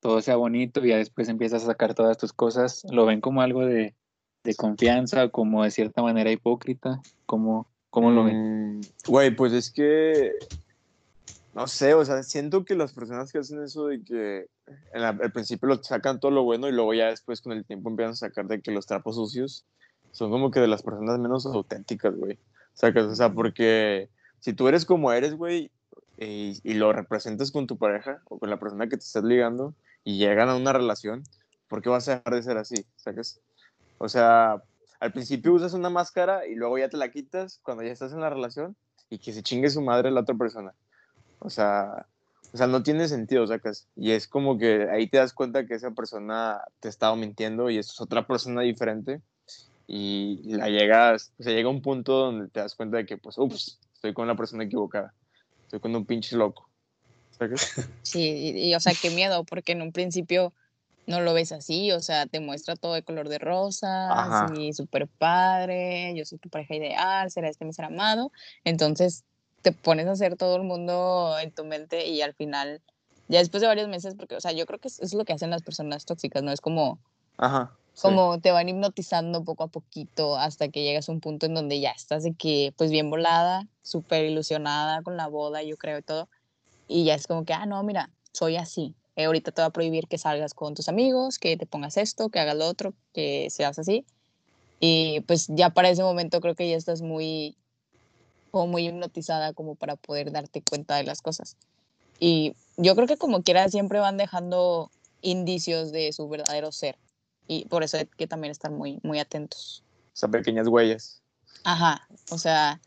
todo 0.00 0.20
sea 0.20 0.36
bonito 0.36 0.84
y 0.84 0.88
ya 0.88 0.96
después 0.96 1.28
empiezas 1.28 1.62
a 1.62 1.66
sacar 1.66 1.94
todas 1.94 2.18
tus 2.18 2.32
cosas? 2.32 2.82
¿Lo 2.90 3.06
ven 3.06 3.20
como 3.20 3.42
algo 3.42 3.64
de, 3.64 3.94
de 4.42 4.54
confianza 4.54 5.28
como 5.28 5.62
de 5.62 5.70
cierta 5.70 6.02
manera 6.02 6.32
hipócrita? 6.32 7.00
¿Cómo, 7.26 7.68
cómo 7.90 8.10
lo 8.10 8.24
ven? 8.24 8.78
Mm, 8.78 8.80
Güey, 9.06 9.34
pues 9.34 9.52
es 9.52 9.70
que. 9.70 10.32
No 11.54 11.66
sé, 11.66 11.94
o 11.94 12.04
sea, 12.04 12.22
siento 12.22 12.64
que 12.64 12.76
las 12.76 12.92
personas 12.92 13.32
que 13.32 13.38
hacen 13.38 13.62
eso 13.62 13.88
de 13.88 14.02
que 14.04 14.46
al 14.92 15.32
principio 15.32 15.68
lo 15.68 15.82
sacan 15.82 16.20
todo 16.20 16.30
lo 16.30 16.44
bueno 16.44 16.68
y 16.68 16.72
luego 16.72 16.94
ya 16.94 17.06
después 17.06 17.40
con 17.40 17.52
el 17.52 17.64
tiempo 17.64 17.90
empiezan 17.90 18.12
a 18.12 18.16
sacar 18.16 18.46
de 18.46 18.60
que 18.60 18.70
los 18.70 18.86
trapos 18.86 19.16
sucios 19.16 19.64
son 20.12 20.30
como 20.30 20.50
que 20.50 20.60
de 20.60 20.68
las 20.68 20.82
personas 20.82 21.18
menos 21.18 21.46
auténticas, 21.46 22.14
güey. 22.14 22.38
Sacas, 22.74 23.06
o 23.06 23.14
sea, 23.14 23.32
porque 23.32 24.08
si 24.38 24.52
tú 24.52 24.68
eres 24.68 24.84
como 24.84 25.12
eres, 25.12 25.34
güey, 25.34 25.70
y, 26.18 26.60
y 26.62 26.74
lo 26.74 26.92
representas 26.92 27.50
con 27.50 27.66
tu 27.66 27.76
pareja 27.78 28.20
o 28.26 28.38
con 28.38 28.50
la 28.50 28.58
persona 28.60 28.88
que 28.88 28.96
te 28.96 29.04
estás 29.04 29.24
ligando 29.24 29.74
y 30.04 30.18
llegan 30.18 30.48
a 30.50 30.56
una 30.56 30.72
relación, 30.72 31.24
¿por 31.68 31.82
qué 31.82 31.88
vas 31.88 32.08
a 32.08 32.16
dejar 32.16 32.34
de 32.34 32.42
ser 32.42 32.58
así? 32.58 32.86
¿Sacas? 32.96 33.40
O 33.98 34.08
sea, 34.08 34.62
al 35.00 35.12
principio 35.12 35.54
usas 35.54 35.72
una 35.72 35.90
máscara 35.90 36.46
y 36.46 36.54
luego 36.54 36.78
ya 36.78 36.88
te 36.88 36.96
la 36.96 37.10
quitas 37.10 37.60
cuando 37.62 37.82
ya 37.82 37.90
estás 37.90 38.12
en 38.12 38.20
la 38.20 38.30
relación 38.30 38.76
y 39.08 39.18
que 39.18 39.32
se 39.32 39.42
chingue 39.42 39.70
su 39.70 39.80
madre 39.80 40.10
la 40.10 40.20
otra 40.20 40.34
persona. 40.34 40.74
O 41.40 41.50
sea, 41.50 42.06
o 42.52 42.56
sea, 42.56 42.66
no 42.66 42.82
tiene 42.82 43.08
sentido, 43.08 43.46
sacas. 43.46 43.86
Y 43.96 44.12
es 44.12 44.26
como 44.26 44.58
que 44.58 44.88
ahí 44.90 45.08
te 45.08 45.18
das 45.18 45.32
cuenta 45.32 45.66
que 45.66 45.74
esa 45.74 45.92
persona 45.92 46.60
te 46.80 46.88
estaba 46.88 47.14
mintiendo 47.16 47.70
y 47.70 47.78
es 47.78 48.00
otra 48.00 48.26
persona 48.26 48.62
diferente. 48.62 49.20
Y 49.86 50.54
la 50.54 50.68
llegas, 50.68 51.32
o 51.38 51.42
sea, 51.42 51.52
llega 51.52 51.68
un 51.68 51.82
punto 51.82 52.12
donde 52.12 52.48
te 52.48 52.60
das 52.60 52.74
cuenta 52.74 52.98
de 52.98 53.06
que, 53.06 53.18
pues, 53.18 53.38
ups, 53.38 53.80
estoy 53.94 54.14
con 54.14 54.28
la 54.28 54.36
persona 54.36 54.64
equivocada. 54.64 55.14
Estoy 55.62 55.80
con 55.80 55.94
un 55.94 56.06
pinche 56.06 56.36
loco. 56.36 56.68
¿Sacas? 57.36 57.72
Sí, 58.02 58.20
y, 58.20 58.70
y, 58.70 58.74
o 58.74 58.80
sea, 58.80 58.92
qué 59.00 59.10
miedo, 59.10 59.44
porque 59.44 59.72
en 59.72 59.82
un 59.82 59.92
principio 59.92 60.52
no 61.06 61.20
lo 61.20 61.34
ves 61.34 61.52
así, 61.52 61.90
o 61.92 62.00
sea, 62.00 62.26
te 62.26 62.40
muestra 62.40 62.76
todo 62.76 62.94
de 62.94 63.02
color 63.02 63.28
de 63.28 63.38
rosa, 63.38 64.46
y 64.56 64.72
súper 64.72 65.08
padre, 65.08 66.14
yo 66.14 66.24
soy 66.24 66.38
tu 66.38 66.48
pareja 66.48 66.76
ideal, 66.76 67.30
será 67.30 67.48
este 67.48 67.64
mi 67.64 67.72
ser 67.72 67.86
amado, 67.86 68.30
entonces 68.64 69.24
te 69.62 69.72
pones 69.72 70.06
a 70.06 70.12
hacer 70.12 70.36
todo 70.36 70.56
el 70.56 70.62
mundo 70.62 71.36
en 71.40 71.52
tu 71.52 71.64
mente 71.64 72.06
y 72.06 72.22
al 72.22 72.34
final, 72.34 72.80
ya 73.28 73.38
después 73.38 73.60
de 73.60 73.66
varios 73.66 73.88
meses, 73.88 74.14
porque, 74.14 74.36
o 74.36 74.40
sea, 74.40 74.52
yo 74.52 74.66
creo 74.66 74.78
que 74.78 74.88
es, 74.88 75.00
es 75.00 75.14
lo 75.14 75.24
que 75.24 75.32
hacen 75.32 75.50
las 75.50 75.62
personas 75.62 76.04
tóxicas, 76.04 76.42
¿no? 76.42 76.52
Es 76.52 76.60
como, 76.60 76.98
Ajá. 77.36 77.76
sí. 77.94 78.02
como 78.02 78.40
te 78.40 78.50
van 78.50 78.68
hipnotizando 78.68 79.44
poco 79.44 79.64
a 79.64 79.68
poquito 79.68 80.36
hasta 80.36 80.68
que 80.68 80.82
llegas 80.82 81.08
a 81.08 81.12
un 81.12 81.20
punto 81.20 81.46
en 81.46 81.54
donde 81.54 81.80
ya 81.80 81.90
estás 81.90 82.22
de 82.22 82.32
que, 82.34 82.72
pues 82.76 82.90
bien 82.90 83.10
volada, 83.10 83.66
súper 83.82 84.24
ilusionada 84.24 85.02
con 85.02 85.16
la 85.16 85.26
boda, 85.26 85.62
yo 85.62 85.76
creo 85.76 85.98
y 85.98 86.02
todo, 86.02 86.28
y 86.88 87.04
ya 87.04 87.14
es 87.14 87.26
como 87.26 87.44
que, 87.44 87.52
ah, 87.52 87.66
no, 87.66 87.82
mira, 87.82 88.10
soy 88.32 88.56
así. 88.56 88.94
Eh, 89.16 89.24
ahorita 89.24 89.52
te 89.52 89.60
va 89.60 89.66
a 89.66 89.72
prohibir 89.72 90.08
que 90.08 90.18
salgas 90.18 90.54
con 90.54 90.74
tus 90.74 90.88
amigos, 90.88 91.38
que 91.38 91.56
te 91.56 91.66
pongas 91.66 91.96
esto, 91.96 92.30
que 92.30 92.40
hagas 92.40 92.56
lo 92.56 92.66
otro, 92.66 92.94
que 93.12 93.48
seas 93.50 93.78
así. 93.78 94.04
Y 94.80 95.20
pues 95.20 95.46
ya 95.48 95.70
para 95.70 95.90
ese 95.90 96.02
momento 96.02 96.40
creo 96.40 96.54
que 96.54 96.68
ya 96.68 96.76
estás 96.76 97.02
muy, 97.02 97.56
como 98.50 98.66
muy 98.66 98.86
hipnotizada 98.86 99.52
como 99.52 99.74
para 99.74 99.96
poder 99.96 100.32
darte 100.32 100.62
cuenta 100.62 100.96
de 100.96 101.04
las 101.04 101.22
cosas. 101.22 101.56
Y 102.18 102.54
yo 102.76 102.94
creo 102.94 103.06
que 103.06 103.16
como 103.16 103.42
quiera 103.42 103.68
siempre 103.68 103.98
van 103.98 104.16
dejando 104.16 104.90
indicios 105.22 105.92
de 105.92 106.12
su 106.12 106.28
verdadero 106.28 106.70
ser. 106.72 106.96
Y 107.46 107.64
por 107.64 107.82
eso 107.82 107.96
hay 107.96 108.06
que 108.06 108.26
también 108.26 108.50
estar 108.50 108.70
muy, 108.70 109.00
muy 109.02 109.18
atentos. 109.18 109.82
O 110.12 110.16
sea, 110.16 110.28
pequeñas 110.28 110.68
huellas. 110.68 111.22
Ajá, 111.64 112.06
o 112.30 112.38
sea, 112.38 112.80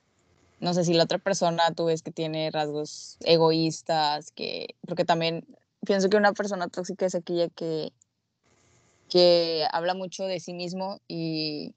no 0.59 0.73
sé 0.73 0.85
si 0.85 0.93
la 0.93 1.03
otra 1.03 1.17
persona 1.17 1.73
tú 1.75 1.85
ves 1.85 2.01
que 2.01 2.11
tiene 2.11 2.49
rasgos 2.51 3.17
egoístas, 3.21 4.31
que, 4.31 4.75
porque 4.87 5.03
también 5.03 5.45
pienso 5.85 6.09
que 6.09 6.17
una 6.17 6.33
persona 6.33 6.69
tóxica 6.69 7.05
es 7.05 7.15
aquella 7.15 7.49
que, 7.49 7.91
que 9.09 9.65
habla 9.71 9.93
mucho 9.93 10.25
de 10.25 10.39
sí 10.39 10.53
mismo 10.53 10.99
y 11.07 11.75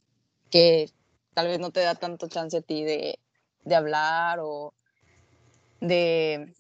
que 0.51 0.91
tal 1.35 1.49
vez 1.49 1.59
no 1.59 1.71
te 1.71 1.81
da 1.81 1.95
tanto 1.97 2.29
chance 2.29 2.57
a 2.57 2.63
ti 2.63 2.85
de, 2.85 3.19
de 3.67 3.75
hablar 3.75 4.39
o 4.41 4.73
de, 5.81 6.55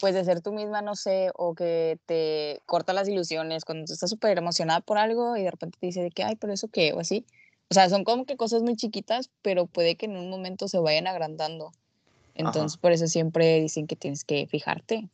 pues 0.00 0.14
de 0.14 0.24
ser 0.24 0.40
tú 0.40 0.52
misma, 0.52 0.82
no 0.82 0.96
sé, 0.96 1.30
o 1.34 1.54
que 1.54 1.98
te 2.06 2.60
corta 2.66 2.92
las 2.92 3.08
ilusiones 3.08 3.64
cuando 3.64 3.84
tú 3.84 3.92
estás 3.92 4.10
súper 4.10 4.36
emocionada 4.36 4.80
por 4.80 4.98
algo 4.98 5.36
y 5.36 5.44
de 5.44 5.50
repente 5.50 5.78
te 5.80 5.86
dice 5.86 6.02
de 6.02 6.10
que, 6.10 6.24
ay, 6.24 6.34
pero 6.36 6.52
eso 6.52 6.68
qué, 6.68 6.92
o 6.92 7.00
así. 7.00 7.24
O 7.70 7.74
sea, 7.74 7.88
son 7.88 8.04
como 8.04 8.24
que 8.24 8.36
cosas 8.36 8.62
muy 8.62 8.74
chiquitas, 8.74 9.30
pero 9.42 9.66
puede 9.66 9.96
que 9.96 10.06
en 10.06 10.16
un 10.16 10.28
momento 10.28 10.66
se 10.66 10.78
vayan 10.78 11.06
agrandando. 11.06 11.72
Entonces, 12.34 12.78
por 12.78 12.92
eso 12.92 13.06
siempre 13.06 13.60
dicen 13.60 13.86
que 13.86 13.94
tienes 13.94 14.24
que 14.24 14.46
fijarte 14.46 15.08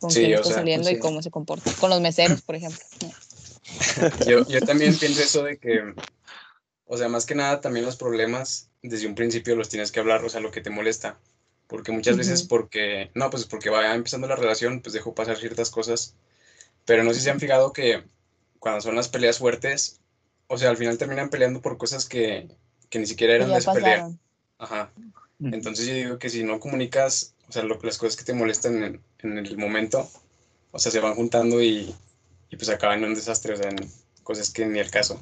con 0.00 0.10
Sí, 0.10 0.20
quién 0.20 0.34
está 0.34 0.48
sea, 0.48 0.56
saliendo 0.56 0.84
pues 0.84 0.92
y 0.92 0.96
sí. 0.96 1.00
cómo 1.00 1.22
se 1.22 1.30
comporta. 1.30 1.70
Con 1.80 1.90
los 1.90 2.00
meseros, 2.00 2.42
por 2.42 2.56
ejemplo. 2.56 2.80
Yo, 4.26 4.44
yo 4.48 4.60
también 4.60 4.98
pienso 4.98 5.22
eso 5.22 5.44
de 5.44 5.56
que, 5.56 5.94
o 6.84 6.96
sea, 6.96 7.08
más 7.08 7.24
que 7.24 7.36
nada 7.36 7.60
también 7.60 7.86
los 7.86 7.96
problemas 7.96 8.71
desde 8.82 9.06
un 9.06 9.14
principio 9.14 9.56
los 9.56 9.68
tienes 9.68 9.92
que 9.92 10.00
hablar, 10.00 10.24
o 10.24 10.28
sea, 10.28 10.40
lo 10.40 10.50
que 10.50 10.60
te 10.60 10.70
molesta. 10.70 11.18
Porque 11.66 11.92
muchas 11.92 12.16
veces 12.18 12.42
porque, 12.48 13.10
no, 13.14 13.30
pues 13.30 13.46
porque 13.46 13.70
va 13.70 13.94
empezando 13.94 14.26
la 14.26 14.36
relación, 14.36 14.80
pues 14.80 14.92
dejo 14.92 15.14
pasar 15.14 15.38
ciertas 15.38 15.70
cosas. 15.70 16.14
Pero 16.84 17.02
no 17.04 17.10
sé 17.12 17.20
si 17.20 17.24
se 17.24 17.30
han 17.30 17.40
fijado 17.40 17.72
que 17.72 18.02
cuando 18.58 18.80
son 18.80 18.94
las 18.96 19.08
peleas 19.08 19.38
fuertes, 19.38 20.00
o 20.48 20.58
sea, 20.58 20.70
al 20.70 20.76
final 20.76 20.98
terminan 20.98 21.30
peleando 21.30 21.62
por 21.62 21.78
cosas 21.78 22.04
que, 22.06 22.48
que 22.90 22.98
ni 22.98 23.06
siquiera 23.06 23.34
eran 23.34 23.48
de 23.58 23.64
pelea. 23.74 23.96
Ajá. 24.58 24.92
Entonces 25.54 25.86
yo 25.86 25.94
digo 25.94 26.18
que 26.18 26.28
si 26.28 26.44
no 26.44 26.60
comunicas, 26.60 27.34
o 27.48 27.52
sea, 27.52 27.62
lo- 27.62 27.80
las 27.82 27.98
cosas 27.98 28.16
que 28.16 28.24
te 28.24 28.34
molestan 28.34 28.82
en, 28.84 29.00
en 29.20 29.38
el 29.38 29.56
momento, 29.56 30.10
o 30.72 30.78
sea, 30.78 30.92
se 30.92 31.00
van 31.00 31.14
juntando 31.14 31.62
y, 31.62 31.94
y 32.50 32.56
pues 32.56 32.68
acaban 32.68 32.98
en 32.98 33.06
un 33.10 33.14
desastre, 33.14 33.54
o 33.54 33.56
sea, 33.56 33.70
en 33.70 33.76
cosas 34.22 34.50
que 34.50 34.66
ni 34.66 34.78
el 34.78 34.90
caso. 34.90 35.20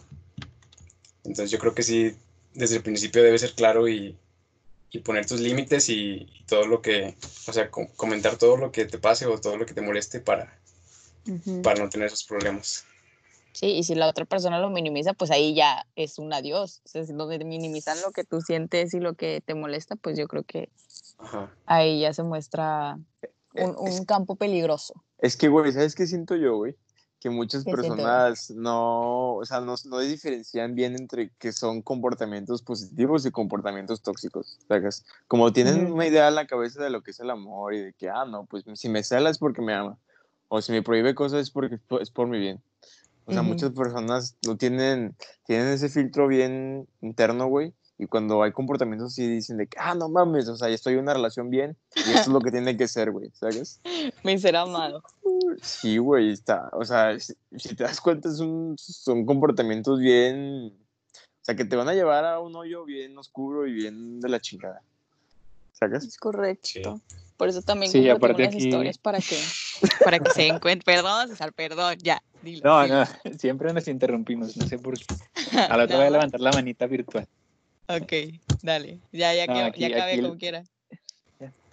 Entonces 1.25 1.51
yo 1.51 1.59
creo 1.59 1.75
que 1.75 1.83
sí, 1.83 2.15
desde 2.55 2.77
el 2.77 2.83
principio 2.83 3.23
debe 3.23 3.39
ser 3.39 3.53
claro 3.55 3.89
y, 3.89 4.17
y 4.91 4.99
poner 5.01 5.27
tus 5.27 5.41
límites 5.41 5.89
y, 5.89 6.29
y 6.39 6.45
todo 6.47 6.67
lo 6.67 6.83
que, 6.83 7.17
o 7.47 7.53
sea, 7.53 7.71
co- 7.71 7.89
comentar 7.97 8.37
todo 8.37 8.57
lo 8.57 8.73
que 8.73 8.85
te 8.87 8.99
pase 8.99 9.27
o 9.27 9.39
todo 9.41 9.57
lo 9.57 9.67
que 9.67 9.75
te 9.75 9.81
moleste 9.83 10.21
para, 10.21 10.59
Ujú. 11.29 11.63
para 11.63 11.81
no 11.83 11.89
tener 11.89 12.09
esos 12.09 12.25
problemas. 12.25 12.85
Sí, 13.53 13.67
y 13.67 13.83
si 13.83 13.95
la 13.97 14.09
otra 14.09 14.25
persona 14.25 14.61
lo 14.61 14.71
minimiza, 14.71 15.13
pues 15.13 15.31
ahí 15.33 15.55
ya 15.55 15.85
es 15.97 16.19
un 16.19 16.33
adiós. 16.33 16.81
O 16.85 16.89
sea, 16.89 17.05
si 17.05 17.13
donde 17.13 17.45
minimizan 17.45 18.01
lo 18.01 18.13
que 18.13 18.25
tú 18.25 18.41
sientes 18.41 18.95
y 18.95 19.01
lo 19.01 19.15
que 19.15 19.43
te 19.45 19.55
molesta, 19.55 19.97
pues 19.97 20.17
yo 20.17 20.29
creo 20.29 20.45
que 20.45 20.71
Ajá. 21.19 21.53
ahí 21.67 22.01
ya 22.01 22.13
se 22.13 22.23
muestra 22.23 22.97
Eh, 23.55 23.65
un, 23.65 23.71
es- 23.89 23.99
un 23.99 24.05
campo 24.05 24.37
peligroso. 24.37 24.95
Es 25.19 25.37
que, 25.37 25.49
güey, 25.49 25.73
¿sabes 25.73 25.95
qué 25.97 26.07
siento 26.07 26.37
yo, 26.37 26.57
güey? 26.57 26.77
Que 27.21 27.29
muchas 27.31 27.65
personas 27.65 28.51
no, 28.51 29.35
o 29.35 29.45
sea, 29.45 29.61
no, 29.61 29.75
no 29.85 29.99
diferencian 29.99 30.75
bien 30.75 30.97
entre 30.97 31.31
que 31.39 31.53
son 31.53 31.83
comportamientos 31.83 32.63
positivos 32.63 33.27
y 33.27 33.31
comportamientos 33.31 34.01
tóxicos, 34.01 34.59
¿sacas? 34.67 35.05
Como 35.29 35.53
tienen 35.53 35.93
una 35.93 36.07
idea 36.07 36.29
en 36.29 36.35
la 36.35 36.47
cabeza 36.47 36.83
de 36.83 36.89
lo 36.89 37.03
que 37.03 37.11
es 37.11 37.21
el 37.21 37.29
amor 37.29 37.75
y 37.75 37.81
de 37.81 37.93
que, 37.93 38.09
ah, 38.09 38.25
no, 38.25 38.47
pues 38.47 38.65
si 38.75 38.89
me 38.89 39.05
cela 39.05 39.29
es 39.29 39.39
porque 39.39 39.61
me 39.61 39.75
ama, 39.75 39.99
o 40.49 40.63
si 40.63 40.73
me 40.73 40.83
prohíbe 40.83 41.15
cosas 41.15 41.43
es 41.43 41.51
porque 41.51 41.75
es 41.75 41.81
por, 41.83 42.03
es 42.03 42.11
por 42.11 42.27
mi 42.27 42.39
bien. 42.39 42.63
O 43.27 43.33
sea, 43.33 43.43
muchas 43.43 43.71
personas 43.71 44.37
no 44.45 44.57
tienen, 44.57 45.15
tienen 45.47 45.69
ese 45.69 45.89
filtro 45.89 46.27
bien 46.27 46.89
interno, 47.01 47.47
güey. 47.47 47.73
Y 47.97 48.07
cuando 48.07 48.43
hay 48.43 48.51
comportamientos 48.51 49.13
así 49.13 49.29
dicen 49.29 49.59
de 49.59 49.67
que, 49.67 49.77
ah, 49.79 49.95
no 49.95 50.09
mames, 50.09 50.49
o 50.49 50.57
sea, 50.57 50.69
ya 50.69 50.75
estoy 50.75 50.95
en 50.95 51.01
una 51.01 51.13
relación 51.13 51.51
bien 51.51 51.77
y 51.95 52.01
esto 52.01 52.21
es 52.23 52.29
lo 52.29 52.41
que 52.41 52.51
tiene 52.51 52.77
que 52.77 52.89
ser, 52.89 53.11
güey, 53.11 53.31
¿sabes? 53.35 53.79
Mi 54.25 54.39
ser 54.39 54.57
amado. 54.57 55.03
Sí, 55.63 55.99
güey, 55.99 56.31
está, 56.33 56.69
o 56.73 56.85
sea, 56.85 57.19
si, 57.19 57.35
si 57.57 57.75
te 57.75 57.85
das 57.85 58.01
cuenta, 58.01 58.29
es 58.29 58.41
un- 58.41 58.77
son 58.79 59.25
comportamientos 59.27 59.99
bien, 59.99 60.73
o 60.73 61.43
sea, 61.45 61.55
que 61.55 61.65
te 61.65 61.77
van 61.77 61.89
a 61.89 61.95
llevar 61.95 62.25
a 62.25 62.39
un 62.41 62.55
hoyo 62.57 62.85
bien 62.85 63.17
oscuro 63.19 63.67
y 63.67 63.73
bien 63.73 64.21
de 64.21 64.29
la 64.29 64.41
chingada, 64.41 64.83
¿sabes? 65.73 66.05
Es 66.05 66.17
correcto. 66.19 67.01
Por 67.37 67.49
eso 67.49 67.63
también 67.63 67.91
Sí, 67.91 68.07
aparte 68.09 68.43
las 68.43 68.55
aquí- 68.55 68.65
historias 68.67 68.99
para 68.99 69.19
que, 69.19 69.39
para 70.05 70.19
que 70.19 70.31
se 70.31 70.47
encuentren. 70.47 70.83
Perdón, 70.97 71.29
César, 71.29 71.53
perdón, 71.55 71.97
ya. 72.03 72.23
Dilo, 72.43 72.61
No, 72.65 72.83
dilo. 72.85 73.05
no, 73.25 73.39
siempre 73.39 73.73
nos 73.73 73.89
interrumpimos, 73.89 74.57
no 74.57 74.67
sé 74.67 74.79
por 74.79 74.99
qué. 74.99 75.07
A 75.69 75.77
la 75.77 75.85
otra 75.85 75.97
voy 75.97 76.07
a 76.07 76.11
levantar 76.11 76.41
la 76.41 76.53
manita 76.53 76.87
virtual. 76.87 77.27
Ok, 77.89 78.13
dale. 78.63 78.99
Ya, 79.11 79.35
ya, 79.35 79.47
No, 79.47 79.55
que, 79.55 79.61
aquí- 79.63 79.81
ya 79.81 79.87
acabé 79.89 80.13
aquí 80.13 80.23
como 80.23 80.37
quiera. 80.37 80.65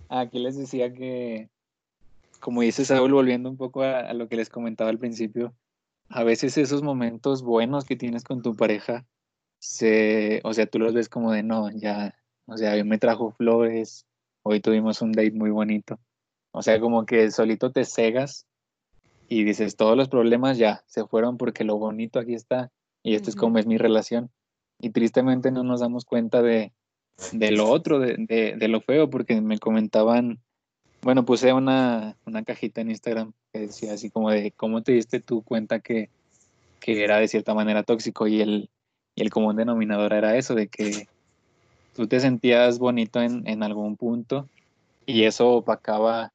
Aquí 0.09 0.39
les 0.39 0.57
decía 0.57 0.93
que, 0.93 1.49
como 2.39 2.61
dice 2.61 2.85
Saúl, 2.85 3.13
volviendo 3.13 3.49
un 3.49 3.57
poco 3.57 3.83
a, 3.83 3.99
a 3.99 4.13
lo 4.13 4.27
que 4.27 4.35
les 4.35 4.49
comentaba 4.49 4.89
al 4.89 4.99
principio, 4.99 5.53
a 6.09 6.23
veces 6.23 6.57
esos 6.57 6.83
momentos 6.83 7.43
buenos 7.43 7.85
que 7.85 7.95
tienes 7.95 8.23
con 8.23 8.41
tu 8.41 8.55
pareja, 8.55 9.05
se, 9.59 10.41
o 10.43 10.53
sea, 10.53 10.67
tú 10.67 10.79
los 10.79 10.93
ves 10.93 11.09
como 11.09 11.31
de 11.31 11.43
no, 11.43 11.71
ya, 11.71 12.15
o 12.45 12.57
sea, 12.57 12.73
hoy 12.73 12.83
me 12.83 12.97
trajo 12.97 13.31
flores, 13.31 14.05
hoy 14.43 14.61
tuvimos 14.61 15.01
un 15.01 15.11
date 15.11 15.31
muy 15.31 15.49
bonito. 15.49 15.99
O 16.51 16.61
sea, 16.61 16.79
como 16.79 17.05
que 17.05 17.29
solito 17.31 17.71
te 17.71 17.85
cegas 17.85 18.47
y 19.27 19.43
dices, 19.43 19.75
todos 19.75 19.97
los 19.97 20.09
problemas 20.09 20.57
ya 20.57 20.83
se 20.87 21.05
fueron 21.05 21.37
porque 21.37 21.63
lo 21.63 21.77
bonito 21.77 22.19
aquí 22.19 22.33
está 22.33 22.71
y 23.03 23.15
esto 23.15 23.29
es 23.29 23.35
como 23.35 23.57
es 23.57 23.67
mi 23.67 23.77
relación. 23.77 24.31
Y 24.79 24.91
tristemente 24.91 25.51
no 25.51 25.63
nos 25.63 25.81
damos 25.81 26.05
cuenta 26.05 26.41
de, 26.41 26.73
de 27.31 27.51
lo 27.51 27.69
otro, 27.69 27.99
de, 27.99 28.15
de, 28.17 28.55
de 28.57 28.67
lo 28.67 28.81
feo, 28.81 29.09
porque 29.09 29.41
me 29.41 29.59
comentaban, 29.59 30.41
bueno, 31.01 31.25
puse 31.25 31.53
una, 31.53 32.15
una 32.25 32.43
cajita 32.43 32.81
en 32.81 32.91
Instagram 32.91 33.33
que 33.53 33.59
decía 33.59 33.93
así 33.93 34.09
como 34.09 34.31
de 34.31 34.51
cómo 34.51 34.83
te 34.83 34.93
diste 34.93 35.19
tú 35.19 35.41
cuenta 35.43 35.79
que, 35.79 36.09
que 36.79 37.03
era 37.03 37.17
de 37.17 37.27
cierta 37.27 37.53
manera 37.53 37.83
tóxico 37.83 38.27
y 38.27 38.41
el, 38.41 38.69
y 39.15 39.21
el 39.21 39.29
común 39.29 39.55
denominador 39.55 40.13
era 40.13 40.35
eso, 40.35 40.55
de 40.55 40.67
que 40.67 41.07
tú 41.95 42.07
te 42.07 42.19
sentías 42.19 42.79
bonito 42.79 43.21
en, 43.21 43.47
en 43.47 43.63
algún 43.63 43.95
punto 43.95 44.47
y 45.05 45.23
eso 45.23 45.49
opacaba 45.49 46.33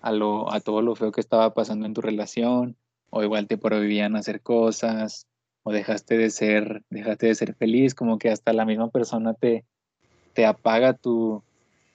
a, 0.00 0.12
lo, 0.12 0.52
a 0.52 0.60
todo 0.60 0.82
lo 0.82 0.94
feo 0.94 1.12
que 1.12 1.20
estaba 1.20 1.52
pasando 1.54 1.86
en 1.86 1.94
tu 1.94 2.00
relación, 2.00 2.76
o 3.10 3.22
igual 3.22 3.46
te 3.46 3.58
prohibían 3.58 4.16
hacer 4.16 4.40
cosas, 4.40 5.26
o 5.62 5.72
dejaste 5.72 6.16
de 6.16 6.30
ser, 6.30 6.82
dejaste 6.90 7.26
de 7.26 7.34
ser 7.34 7.54
feliz, 7.54 7.94
como 7.94 8.18
que 8.18 8.30
hasta 8.30 8.52
la 8.52 8.64
misma 8.64 8.88
persona 8.88 9.34
te, 9.34 9.64
te 10.32 10.46
apaga 10.46 10.94
tu, 10.94 11.42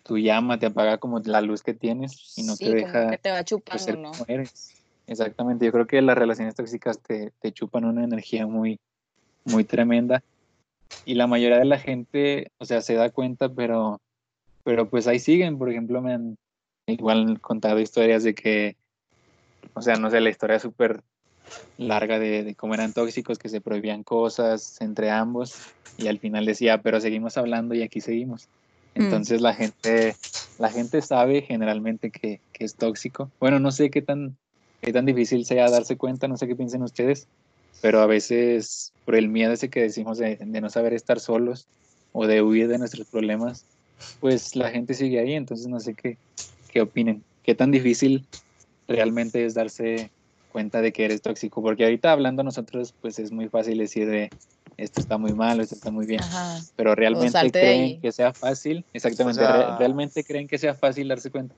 tu 0.06 0.20
llama, 0.20 0.60
te 0.60 0.68
apaga 0.68 1.00
como 1.00 1.20
la 1.20 1.42
luz 1.42 1.64
que 1.64 1.74
tienes 1.74 2.38
y 2.38 2.44
no 2.44 2.56
sí, 2.56 2.66
te 2.66 2.76
deja 2.76 3.10
que 3.10 3.18
te 3.18 3.32
va 3.32 3.38
pues, 3.38 3.46
chupando, 3.46 3.84
ser 3.84 3.98
¿no? 3.98 4.12
como 4.12 4.26
eres. 4.28 4.72
Exactamente, 5.08 5.66
yo 5.66 5.72
creo 5.72 5.88
que 5.88 6.02
las 6.02 6.18
relaciones 6.18 6.56
tóxicas 6.56 7.00
te, 7.00 7.32
te 7.40 7.52
chupan 7.52 7.86
una 7.86 8.04
energía 8.04 8.46
muy, 8.46 8.80
muy 9.44 9.64
tremenda 9.64 10.24
y 11.06 11.16
la 11.16 11.28
mayoría 11.28 11.58
de 11.58 11.66
la 11.66 11.80
gente, 11.80 12.52
o 12.60 12.66
sea, 12.66 12.82
se 12.82 12.94
da 12.94 13.10
cuenta, 13.10 13.50
pero, 13.50 14.00
pero 14.64 14.90
pues 14.90 15.08
ahí 15.08 15.20
siguen, 15.20 15.58
por 15.58 15.72
ejemplo, 15.72 16.02
me 16.02 16.14
han 16.14 16.38
igual 16.88 17.42
contado 17.42 17.80
historias 17.80 18.24
de 18.24 18.36
que, 18.36 18.76
o 19.74 19.82
sea, 19.82 19.96
no 19.96 20.12
sé, 20.12 20.22
la 20.22 20.30
historia 20.30 20.60
súper 20.60 21.02
larga 21.78 22.20
de, 22.20 22.44
de 22.44 22.56
cómo 22.56 22.76
eran 22.76 22.94
tóxicos, 22.94 23.40
que 23.40 23.50
se 23.50 23.62
prohibían 23.62 24.04
cosas 24.04 24.80
entre 24.82 25.10
ambos 25.10 25.56
y 25.98 26.08
al 26.08 26.20
final 26.20 26.46
decía, 26.46 26.82
pero 26.82 27.02
seguimos 27.02 27.38
hablando 27.38 27.74
y 27.74 27.82
aquí 27.82 28.02
seguimos. 28.02 28.48
Mm. 28.96 29.02
Entonces 29.04 29.42
la 29.42 29.54
gente, 29.54 30.16
la 30.58 30.70
gente 30.70 31.02
sabe 31.02 31.42
generalmente 31.42 32.12
que, 32.12 32.40
que 32.54 32.66
es 32.66 32.76
tóxico. 32.76 33.30
Bueno, 33.40 33.60
no 33.60 33.72
sé 33.72 33.90
qué 33.90 34.02
tan, 34.02 34.38
qué 34.82 34.92
tan 34.94 35.06
difícil 35.06 35.46
sea 35.46 35.70
darse 35.70 35.98
cuenta, 35.98 36.28
no 36.28 36.38
sé 36.38 36.48
qué 36.48 36.56
piensen 36.56 36.82
ustedes, 36.82 37.28
pero 37.82 38.00
a 38.02 38.06
veces 38.06 38.94
por 39.04 39.16
el 39.16 39.28
miedo 39.28 39.54
ese 39.54 39.70
que 39.70 39.82
decimos 39.82 40.18
de, 40.18 40.38
de 40.38 40.62
no 40.62 40.70
saber 40.70 40.94
estar 40.94 41.20
solos 41.20 41.68
o 42.14 42.26
de 42.28 42.42
huir 42.42 42.68
de 42.68 42.78
nuestros 42.78 43.08
problemas, 43.08 43.66
pues 44.20 44.56
la 44.56 44.72
gente 44.72 44.94
sigue 44.94 45.20
ahí, 45.20 45.34
entonces 45.34 45.68
no 45.68 45.80
sé 45.80 45.94
qué, 45.94 46.18
qué 46.70 46.82
opinen. 46.82 47.24
¿Qué 47.44 47.56
tan 47.56 47.72
difícil 47.72 48.26
realmente 48.88 49.46
es 49.46 49.54
darse 49.54 50.10
cuenta 50.56 50.80
de 50.82 50.94
que 50.94 51.04
eres 51.04 51.22
tóxico? 51.22 51.62
Porque 51.62 51.84
ahorita 51.84 52.14
hablando 52.14 52.42
nosotros, 52.42 52.94
pues 53.02 53.20
es 53.20 53.30
muy 53.34 53.50
fácil 53.50 53.78
decir 53.78 54.10
de 54.10 54.32
esto 54.78 55.02
está 55.02 55.18
muy 55.18 55.34
mal, 55.34 55.60
esto 55.60 55.76
está 55.76 55.92
muy 55.92 56.06
bien, 56.06 56.22
Ajá. 56.22 56.60
pero 56.78 56.96
realmente 56.96 57.38
de 57.44 57.52
creen 57.52 58.00
que 58.02 58.14
sea 58.14 58.34
fácil, 58.34 58.86
exactamente, 58.94 59.42
O 59.42 59.46
sea- 59.48 59.52
re- 59.58 59.78
realmente 59.78 60.24
creen 60.24 60.48
que 60.48 60.58
sea 60.58 60.74
fácil 60.74 61.10
darse 61.10 61.30
cuenta 61.30 61.56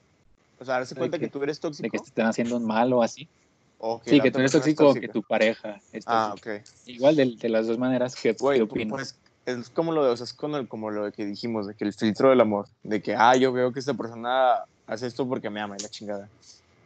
O 0.60 0.66
sea, 0.66 0.76
darse 0.80 0.95
¿De 0.95 1.00
cuenta 1.00 1.20
que 1.20 1.28
tú 1.28 1.43
eres 1.43 1.58
de 1.58 1.62
tóxico. 1.62 1.89
que 1.91 2.00
te 2.00 2.06
están 2.06 2.26
haciendo 2.26 2.58
un 2.58 2.66
mal 2.66 2.91
o 2.93 3.04
así. 3.04 3.30
o 3.78 4.02
Sí, 4.04 4.20
que 4.20 4.32
tú 4.32 4.39
eres 4.39 4.52
tóxico 4.52 4.89
o 4.89 4.93
que 4.95 5.08
tu 5.10 5.22
pareja 5.22 5.80
es 5.91 6.04
Ah, 6.08 6.34
ok. 6.36 6.48
Igual 6.88 7.16
de, 7.18 7.36
de 7.39 7.50
las 7.50 7.68
dos 7.68 7.78
maneras, 7.78 8.16
¿qué, 8.20 8.34
Güey, 8.34 8.58
qué 8.58 8.66
pu- 8.66 8.72
opinas? 8.72 8.89
pues 8.89 9.20
es 9.45 9.70
como 9.70 9.91
lo 9.91 10.04
de, 10.06 10.10
o 10.10 10.18
sea, 10.18 10.24
es 10.24 10.34
con 10.34 10.56
el- 10.56 10.68
como 10.68 10.89
lo 10.89 11.12
que 11.12 11.24
dijimos, 11.28 11.68
de 11.68 11.76
que 11.76 11.86
el 11.86 11.93
filtro 11.93 12.32
del 12.32 12.41
amor, 12.41 12.66
de 12.82 13.00
que, 13.04 13.14
ah, 13.16 13.36
yo 13.36 13.52
veo 13.54 13.72
que 13.72 13.80
esta 13.80 13.93
persona 13.93 14.56
hace 14.88 15.06
esto 15.06 15.28
porque 15.28 15.52
me 15.52 15.62
ama 15.62 15.76
y 15.80 15.84
la 15.84 15.89
chingada. 15.89 16.32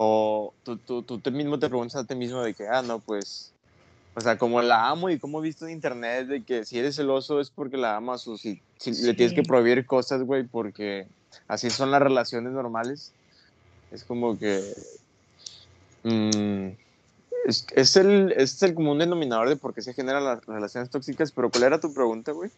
O 0.03 0.51
tú, 0.63 0.77
tú, 0.77 1.03
tú 1.03 1.19
te 1.19 1.29
mismo 1.29 1.59
te 1.59 1.69
preguntas 1.69 1.95
a 1.95 2.03
ti 2.03 2.15
mismo 2.15 2.41
de 2.41 2.55
que, 2.55 2.67
ah, 2.67 2.81
no, 2.81 2.97
pues, 2.97 3.53
o 4.15 4.21
sea, 4.21 4.35
como 4.35 4.59
la 4.63 4.89
amo 4.89 5.11
y 5.11 5.19
como 5.19 5.37
he 5.37 5.43
visto 5.43 5.67
en 5.67 5.73
internet 5.73 6.25
de 6.25 6.43
que 6.43 6.65
si 6.65 6.79
eres 6.79 6.95
celoso 6.95 7.39
es 7.39 7.51
porque 7.51 7.77
la 7.77 7.97
amas 7.97 8.27
o 8.27 8.35
si, 8.35 8.59
si 8.79 8.93
le 8.93 9.13
tienes 9.13 9.35
que 9.35 9.43
prohibir 9.43 9.85
cosas, 9.85 10.23
güey, 10.23 10.41
porque 10.41 11.05
así 11.47 11.69
son 11.69 11.91
las 11.91 12.01
relaciones 12.01 12.51
normales. 12.51 13.11
Es 13.91 14.03
como 14.03 14.39
que... 14.39 14.73
mm, 16.01 16.69
es, 17.45 17.67
es 17.75 17.95
el, 17.95 18.33
es 18.35 18.59
el 18.63 18.73
común 18.73 18.97
denominador 18.97 19.49
de 19.49 19.55
por 19.55 19.75
qué 19.75 19.83
se 19.83 19.93
generan 19.93 20.25
las 20.25 20.43
relaciones 20.47 20.89
tóxicas, 20.89 21.31
pero 21.31 21.51
¿cuál 21.51 21.65
era 21.65 21.79
tu 21.79 21.93
pregunta, 21.93 22.31
güey? 22.31 22.49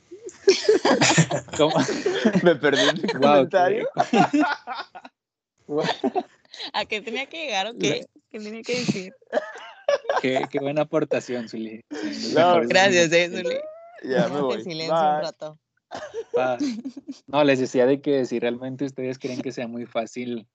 ¿Cómo? 1.58 1.76
Me 2.41 2.56
perdí 2.56 2.88
en 2.88 3.02
mi 3.02 3.14
Guau, 3.20 3.34
comentario. 3.34 3.89
¿A 6.74 6.86
qué 6.86 7.01
tenía 7.01 7.26
que 7.28 7.45
llegar 7.45 7.68
o 7.68 7.78
qué? 7.78 8.06
¿Qué 8.32 8.39
tenía 8.39 8.62
que 8.62 8.80
decir? 8.80 9.14
qué, 10.22 10.47
qué 10.51 10.60
buena 10.60 10.84
aportación, 10.84 11.49
Zuli. 11.49 11.82
No, 12.34 12.62
Gracias, 12.68 13.12
eh. 13.12 13.30
Zuli. 13.30 13.58
Ya 14.04 14.28
me 14.28 14.41
voy. 14.41 14.64
silencio 14.64 14.93
un 14.95 15.16
Bye. 15.16 15.22
rato. 15.22 15.60
Pa- 16.34 16.58
No, 17.28 17.43
les 17.43 17.60
decía 17.60 17.86
de 17.86 18.01
que 18.01 18.26
si 18.26 18.39
realmente 18.39 18.86
ustedes 18.86 19.18
creen 19.20 19.41
que 19.41 19.51
sea 19.51 19.68
muy 19.68 19.86
fácil 19.86 20.47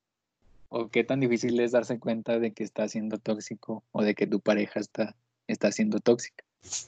o 0.68 0.88
qué 0.88 1.02
tan 1.02 1.20
difícil 1.20 1.58
es 1.60 1.72
darse 1.72 1.98
cuenta 1.98 2.38
de 2.38 2.52
que 2.52 2.62
está 2.62 2.86
siendo 2.88 3.18
tóxico 3.18 3.84
o 3.92 4.02
de 4.02 4.14
que 4.14 4.26
tu 4.26 4.40
pareja 4.40 4.80
está, 4.80 5.16
está 5.46 5.72
siendo 5.72 5.98
tóxica. 5.98 6.44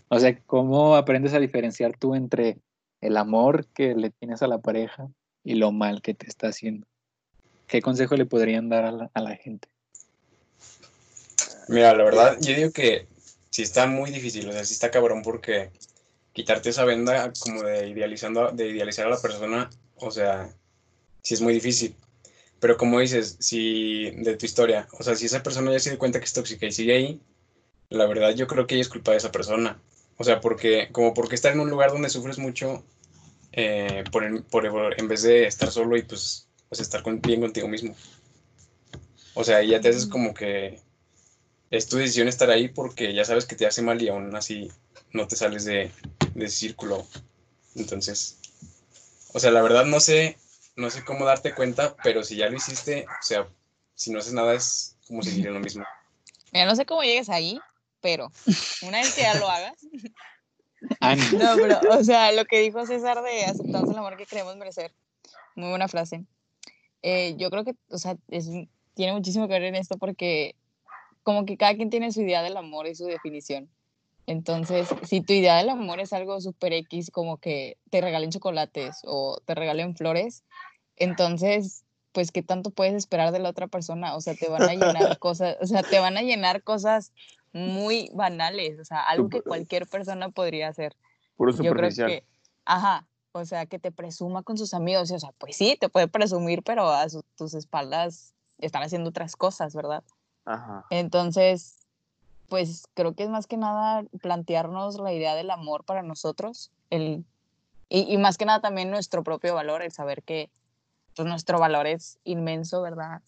O 0.08 0.18
sea, 0.18 0.38
¿cómo 0.46 0.96
aprendes 0.96 1.32
a 1.34 1.38
diferenciar 1.40 1.96
tú 1.96 2.14
entre 2.14 2.58
el 3.00 3.16
amor 3.16 3.66
que 3.68 3.94
le 3.94 4.10
tienes 4.10 4.42
a 4.42 4.48
la 4.48 4.58
pareja 4.58 5.08
y 5.44 5.54
lo 5.54 5.72
mal 5.72 6.02
que 6.02 6.14
te 6.14 6.26
está 6.26 6.48
haciendo? 6.48 6.86
¿Qué 7.70 7.80
consejo 7.80 8.16
le 8.16 8.26
podrían 8.26 8.68
dar 8.68 8.84
a 8.84 8.90
la, 8.90 9.10
a 9.14 9.20
la 9.22 9.36
gente? 9.36 9.68
Mira, 11.68 11.94
la 11.94 12.02
verdad, 12.02 12.36
yo 12.40 12.52
digo 12.54 12.72
que 12.72 13.06
sí 13.50 13.62
está 13.62 13.86
muy 13.86 14.10
difícil, 14.10 14.48
o 14.48 14.52
sea, 14.52 14.64
sí 14.64 14.74
está 14.74 14.90
cabrón 14.90 15.22
porque 15.22 15.70
quitarte 16.32 16.70
esa 16.70 16.84
venda 16.84 17.32
como 17.38 17.62
de 17.62 17.88
idealizando, 17.88 18.50
de 18.50 18.70
idealizar 18.70 19.06
a 19.06 19.10
la 19.10 19.20
persona, 19.20 19.70
o 19.96 20.10
sea, 20.10 20.52
sí 21.22 21.34
es 21.34 21.40
muy 21.40 21.54
difícil. 21.54 21.94
Pero 22.58 22.76
como 22.76 22.98
dices, 22.98 23.36
si 23.38 24.10
de 24.10 24.36
tu 24.36 24.46
historia, 24.46 24.88
o 24.98 25.04
sea, 25.04 25.14
si 25.14 25.26
esa 25.26 25.42
persona 25.44 25.70
ya 25.70 25.78
se 25.78 25.90
dio 25.90 25.98
cuenta 26.00 26.18
que 26.18 26.24
es 26.26 26.32
tóxica 26.32 26.66
y 26.66 26.72
sigue 26.72 26.94
ahí, 26.96 27.20
la 27.88 28.06
verdad 28.06 28.34
yo 28.34 28.48
creo 28.48 28.66
que 28.66 28.74
ella 28.74 28.82
es 28.82 28.88
culpa 28.88 29.12
de 29.12 29.18
esa 29.18 29.30
persona. 29.32 29.80
O 30.18 30.24
sea, 30.24 30.40
porque, 30.40 30.88
como 30.90 31.14
porque 31.14 31.36
estar 31.36 31.52
en 31.52 31.60
un 31.60 31.70
lugar 31.70 31.92
donde 31.92 32.10
sufres 32.10 32.38
mucho, 32.38 32.84
eh, 33.52 34.02
por, 34.10 34.44
por- 34.46 35.00
en 35.00 35.08
vez 35.08 35.22
de 35.22 35.46
estar 35.46 35.70
solo 35.70 35.96
y 35.96 36.02
pues, 36.02 36.48
pues 36.70 36.80
estar 36.80 37.02
con- 37.02 37.20
bien 37.20 37.40
contigo 37.40 37.68
mismo. 37.68 37.94
O 39.34 39.44
sea, 39.44 39.62
ya 39.62 39.80
te 39.80 39.88
haces 39.88 40.06
como 40.06 40.32
que 40.32 40.80
es 41.70 41.88
tu 41.88 41.96
decisión 41.96 42.28
estar 42.28 42.48
ahí 42.50 42.68
porque 42.68 43.12
ya 43.12 43.24
sabes 43.24 43.44
que 43.44 43.56
te 43.56 43.66
hace 43.66 43.82
mal 43.82 44.00
y 44.00 44.08
aún 44.08 44.34
así 44.34 44.70
no 45.12 45.26
te 45.26 45.36
sales 45.36 45.64
de, 45.64 45.90
de 46.34 46.44
ese 46.46 46.56
círculo. 46.56 47.06
Entonces, 47.74 48.38
o 49.32 49.40
sea, 49.40 49.50
la 49.50 49.62
verdad 49.62 49.84
no 49.84 49.98
sé, 50.00 50.38
no 50.76 50.90
sé 50.90 51.04
cómo 51.04 51.24
darte 51.24 51.54
cuenta, 51.54 51.96
pero 52.02 52.22
si 52.22 52.36
ya 52.36 52.48
lo 52.48 52.56
hiciste, 52.56 53.04
o 53.08 53.22
sea, 53.22 53.48
si 53.94 54.12
no 54.12 54.20
haces 54.20 54.32
nada 54.32 54.54
es 54.54 54.96
como 55.08 55.22
seguir 55.22 55.48
en 55.48 55.54
lo 55.54 55.60
mismo. 55.60 55.84
Mira, 56.52 56.66
no 56.66 56.76
sé 56.76 56.86
cómo 56.86 57.02
llegues 57.02 57.28
ahí, 57.30 57.60
pero 58.00 58.30
una 58.82 59.00
vez 59.00 59.14
que 59.14 59.22
ya 59.22 59.34
lo 59.34 59.48
hagas. 59.50 59.74
No, 61.38 61.56
pero, 61.56 61.78
o 61.90 62.02
sea, 62.04 62.32
lo 62.32 62.44
que 62.46 62.58
dijo 62.60 62.84
César 62.86 63.22
de 63.22 63.44
aceptamos 63.44 63.90
el 63.90 63.96
amor 63.98 64.16
que 64.16 64.26
queremos 64.26 64.56
merecer. 64.56 64.92
Muy 65.54 65.68
buena 65.68 65.88
frase. 65.88 66.24
Eh, 67.02 67.34
yo 67.36 67.50
creo 67.50 67.64
que, 67.64 67.74
o 67.88 67.98
sea, 67.98 68.16
es, 68.28 68.48
tiene 68.94 69.12
muchísimo 69.12 69.48
que 69.48 69.54
ver 69.54 69.64
en 69.64 69.74
esto 69.74 69.96
porque 69.98 70.54
como 71.22 71.44
que 71.44 71.56
cada 71.56 71.74
quien 71.74 71.90
tiene 71.90 72.12
su 72.12 72.22
idea 72.22 72.42
del 72.42 72.56
amor 72.56 72.86
y 72.86 72.94
su 72.94 73.06
definición. 73.06 73.68
Entonces, 74.26 74.88
si 75.02 75.22
tu 75.22 75.32
idea 75.32 75.56
del 75.56 75.70
amor 75.70 76.00
es 76.00 76.12
algo 76.12 76.40
súper 76.40 76.72
X, 76.72 77.10
como 77.10 77.38
que 77.38 77.78
te 77.90 78.00
regalen 78.00 78.30
chocolates 78.30 79.00
o 79.04 79.40
te 79.44 79.54
regalen 79.54 79.96
flores, 79.96 80.44
entonces, 80.96 81.84
pues, 82.12 82.30
¿qué 82.30 82.42
tanto 82.42 82.70
puedes 82.70 82.94
esperar 82.94 83.32
de 83.32 83.38
la 83.38 83.48
otra 83.48 83.66
persona? 83.66 84.14
O 84.14 84.20
sea, 84.20 84.34
te 84.34 84.48
van 84.48 84.62
a 84.62 84.74
llenar 84.74 85.18
cosas, 85.18 85.56
o 85.60 85.66
sea, 85.66 85.82
te 85.82 85.98
van 85.98 86.16
a 86.16 86.22
llenar 86.22 86.62
cosas 86.62 87.12
muy 87.52 88.10
banales, 88.14 88.78
o 88.78 88.84
sea, 88.84 89.02
algo 89.02 89.28
que 89.28 89.42
cualquier 89.42 89.86
persona 89.86 90.28
podría 90.28 90.68
hacer. 90.68 90.94
Puro 91.36 91.50
Yo 91.52 91.56
creo 91.58 91.72
superficial. 91.72 92.10
que, 92.10 92.24
ajá, 92.64 93.08
o 93.32 93.44
sea, 93.44 93.66
que 93.66 93.78
te 93.78 93.92
presuma 93.92 94.42
con 94.42 94.58
sus 94.58 94.74
amigos, 94.74 95.10
o 95.10 95.18
sea, 95.18 95.32
pues 95.38 95.56
sí, 95.56 95.76
te 95.80 95.88
puede 95.88 96.08
presumir, 96.08 96.62
pero 96.62 96.88
a 96.90 97.08
su- 97.08 97.24
tus 97.36 97.54
espaldas 97.54 98.34
están 98.58 98.82
haciendo 98.82 99.10
otras 99.10 99.36
cosas, 99.36 99.74
¿verdad? 99.74 100.02
Ajá. 100.44 100.84
Entonces, 100.90 101.86
pues 102.48 102.86
creo 102.94 103.14
que 103.14 103.22
es 103.22 103.30
más 103.30 103.46
que 103.46 103.56
nada 103.56 104.04
plantearnos 104.20 104.98
la 104.98 105.12
idea 105.12 105.34
del 105.34 105.50
amor 105.50 105.84
para 105.84 106.02
nosotros, 106.02 106.70
el, 106.90 107.24
y, 107.88 108.12
y 108.12 108.18
más 108.18 108.36
que 108.36 108.44
nada 108.44 108.60
también 108.60 108.90
nuestro 108.90 109.22
propio 109.22 109.54
valor, 109.54 109.82
el 109.82 109.92
saber 109.92 110.22
que 110.22 110.50
pues, 111.14 111.28
nuestro 111.28 111.58
valor 111.58 111.86
es 111.86 112.18
inmenso, 112.24 112.82
¿verdad? 112.82 113.22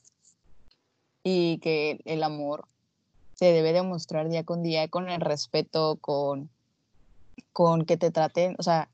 Y 1.23 1.59
que 1.59 2.01
el 2.05 2.23
amor 2.25 2.67
se 3.35 3.47
debe 3.53 3.73
demostrar 3.73 4.29
día 4.29 4.45
con 4.45 4.63
día 4.63 4.89
con 4.89 5.09
el 5.09 5.21
respeto, 5.21 5.97
con, 6.01 6.51
con 7.53 7.85
que 7.85 7.97
te 7.97 8.11
traten, 8.11 8.57
o 8.59 8.63
sea, 8.63 8.89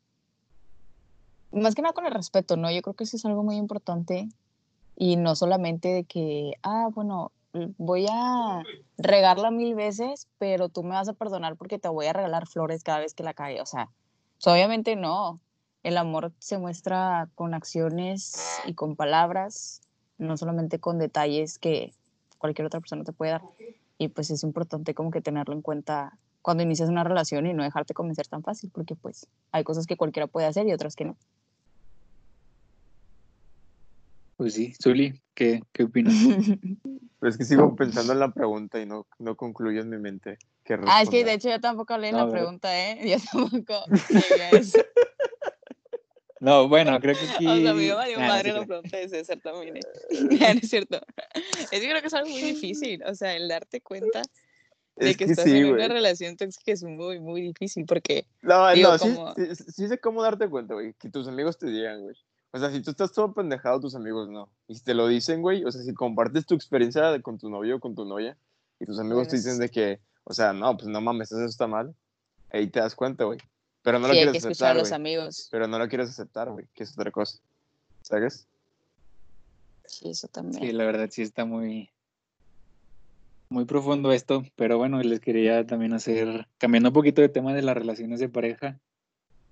más 1.53 1.75
que 1.75 1.83
nada 1.83 1.95
con 1.95 2.07
el 2.07 2.13
respeto, 2.13 2.57
¿no? 2.57 2.71
Yo 2.71 2.83
creo 2.83 2.95
que 2.95 3.05
eso 3.05 3.17
es 3.17 3.25
algo 3.25 3.43
muy 3.43 3.57
importante 3.57 4.29
y 4.97 5.17
no 5.17 5.37
solamente 5.37 5.89
de 5.89 6.05
que, 6.05 6.55
ah, 6.63 6.89
bueno, 6.93 7.33
voy 7.79 8.07
a 8.11 8.63
regarla 8.97 9.51
mil 9.51 9.75
veces, 9.75 10.29
pero 10.39 10.69
tú 10.69 10.83
me 10.83 10.91
vas 10.91 11.09
a 11.09 11.13
perdonar 11.13 11.57
porque 11.57 11.79
te 11.79 11.89
voy 11.89 12.07
a 12.07 12.13
regalar 12.13 12.47
flores 12.47 12.83
cada 12.83 13.01
vez 13.01 13.15
que 13.15 13.23
la 13.23 13.35
cague. 13.35 13.61
O 13.61 13.67
sea, 13.67 13.91
obviamente 14.45 14.97
no. 14.97 15.41
El 15.83 15.97
amor 15.97 16.33
se 16.41 16.59
muestra 16.59 17.29
con 17.35 17.55
acciones 17.55 18.61
y 18.67 18.75
con 18.75 18.97
palabras, 18.97 19.81
no 20.19 20.37
solamente 20.37 20.81
con 20.81 20.99
detalles 20.99 21.59
que 21.59 21.95
cualquier 22.37 22.67
otra 22.67 22.81
persona 22.81 23.05
te 23.05 23.13
puede 23.13 23.33
dar. 23.33 23.43
Y 23.97 24.09
pues 24.09 24.31
es 24.31 24.43
importante 24.43 24.95
como 24.95 25.11
que 25.11 25.21
tenerlo 25.21 25.55
en 25.55 25.63
cuenta 25.63 26.19
cuando 26.49 26.63
inicias 26.63 26.89
una 26.89 27.05
relación 27.05 27.45
y 27.45 27.53
no 27.53 27.63
dejarte 27.63 27.93
convencer 27.93 28.27
tan 28.27 28.43
fácil, 28.43 28.71
porque 28.73 28.95
pues 28.95 29.27
hay 29.53 29.65
cosas 29.65 29.87
que 29.87 29.99
cualquiera 29.99 30.29
puede 30.29 30.47
hacer 30.47 30.67
y 30.67 30.73
otras 30.73 30.97
que 30.97 31.05
no. 31.05 31.15
Pues 34.39 34.55
sí, 34.55 34.73
Zuli, 34.83 35.21
¿qué, 35.35 35.61
qué 35.75 35.83
opinas? 35.83 36.15
Pero 37.21 37.31
es 37.31 37.37
que 37.37 37.45
sigo 37.45 37.77
pensando 37.77 38.15
en 38.15 38.21
la 38.21 38.33
pregunta 38.33 38.81
y 38.81 38.87
no, 38.87 39.07
no 39.19 39.37
concluyo 39.37 39.83
en 39.83 39.91
mi 39.91 39.99
mente. 39.99 40.39
qué 40.65 40.79
Ah, 40.87 41.03
es 41.03 41.11
que 41.11 41.23
de 41.23 41.35
hecho 41.35 41.51
yo 41.51 41.61
tampoco 41.61 41.99
leí 41.99 42.13
No, 42.13 42.25
la 42.25 42.31
pregunta, 42.33 42.75
¿eh? 42.75 42.99
Yo 43.11 43.19
tampoco 43.31 43.85
eso. 44.51 44.79
No, 46.41 46.67
bueno, 46.67 46.99
creo 47.01 47.15
que 47.15 47.29
aquí... 47.29 47.47
O 47.47 47.57
sea, 47.57 47.75
me 47.75 47.93
valió 47.93 47.99
Ah, 47.99 48.07
no, 48.11 48.21
madre 48.21 48.53
sí, 48.53 48.59
la 48.59 48.65
pregunta 48.65 48.97
de 48.97 49.09
César 49.11 49.39
también. 49.43 49.77
¿eh? 49.77 49.81
No 50.31 50.47
es 50.63 50.71
cierto. 50.71 50.99
Es 51.61 51.69
que 51.69 51.91
creo 51.91 52.01
que 52.01 52.07
es 52.07 52.15
algo 52.15 52.31
muy 52.31 52.41
difícil. 52.41 53.03
O 53.03 53.15
sea, 53.15 53.35
el 53.35 53.49
darte 53.49 53.83
cuenta 53.83 54.23
de 54.99 55.11
Es 55.11 55.17
que, 55.17 55.27
que 55.27 55.31
estás 55.33 55.45
sí, 55.45 55.57
en 55.57 55.73
una 55.73 55.89
relación 55.89 56.37
tóxica 56.37 56.73
es 56.73 56.83
muy, 56.83 57.21
muy 57.21 57.41
difícil 57.41 57.87
porque 57.87 58.27
No, 58.43 58.71
Digo, 58.73 58.91
no, 58.91 58.99
sí, 58.99 59.15
como- 59.15 59.35
sí, 59.35 59.55
sí 59.55 59.89
sé 59.89 59.99
cómo 59.99 60.23
darte 60.23 60.49
cuenta, 60.49 60.75
güey. 60.75 60.95
Que 60.95 61.09
tus 61.09 61.29
amigos 61.29 61.59
te 61.59 61.67
digan, 61.67 62.03
güey. 62.03 62.17
O 62.51 62.59
sea, 62.59 62.71
si 62.71 62.81
tú 62.83 62.91
estás 62.91 63.13
todo 63.13 63.33
pendejado, 63.33 63.79
tus 63.81 63.95
amigos 63.95 64.29
no. 64.29 64.49
Y 64.67 64.75
si 64.75 64.83
te 64.83 64.95
lo 64.95 65.07
dicen, 65.07 65.43
güey, 65.43 65.65
o 65.65 65.71
sea, 65.71 65.83
si 65.83 65.93
compartes 65.95 66.47
tu 66.47 66.55
experiencia 66.55 67.21
con 67.21 67.39
tu 67.39 67.51
novio 67.51 67.77
o 67.77 67.81
con 67.81 67.95
tu 67.95 68.05
novia, 68.05 68.37
y 68.81 68.87
tus 68.87 68.99
amigos 68.99 69.29
te 69.29 69.37
dicen 69.37 69.59
de 69.59 69.69
que, 69.69 70.01
o 70.25 70.33
sea, 70.33 70.53
no, 70.53 70.77
pues 70.77 70.89
no 70.89 71.01
mames, 71.01 71.31
eso 71.31 71.45
está 71.45 71.67
mal, 71.67 71.95
ahí 72.51 72.69
te 72.69 72.81
das 72.81 72.95
cuenta, 72.95 73.25
güey. 73.25 73.39
Pero 73.83 73.99
no 73.99 74.09
lo 74.09 74.15
sí 74.15 74.19
hay 74.19 74.25
quieres 74.25 74.33
que 74.43 74.49
escuchar 74.49 74.69
a 74.69 74.71
aceptar, 74.71 74.77
los 74.77 74.93
amigos. 74.93 75.49
Pero 75.51 75.67
no 75.67 75.79
lo 75.79 75.89
quieres 75.89 76.11
aceptar, 76.11 76.51
güey, 76.51 76.67
que 76.75 76.85
es 76.85 76.93
otra 76.93 77.11
cosa. 77.11 77.39
¿Sabes? 78.03 78.47
Sí, 79.85 80.11
eso 80.11 80.29
también. 80.29 80.63
Sí, 80.63 80.73
la 80.73 80.85
verdad 80.85 81.09
sí 81.11 81.23
está 81.23 81.45
muy, 81.45 81.91
muy 83.51 83.65
profundo 83.65 84.13
esto, 84.13 84.43
pero 84.57 84.79
bueno, 84.79 85.01
les 85.03 85.21
quería 85.21 85.67
también 85.67 85.93
hacer, 85.93 86.47
cambiando 86.59 86.91
un 86.91 86.95
poquito 86.95 87.21
de 87.23 87.29
tema 87.29 87.55
de 87.55 87.63
las 87.63 87.77
relaciones 87.77 88.21
de 88.21 88.29
pareja, 88.29 88.79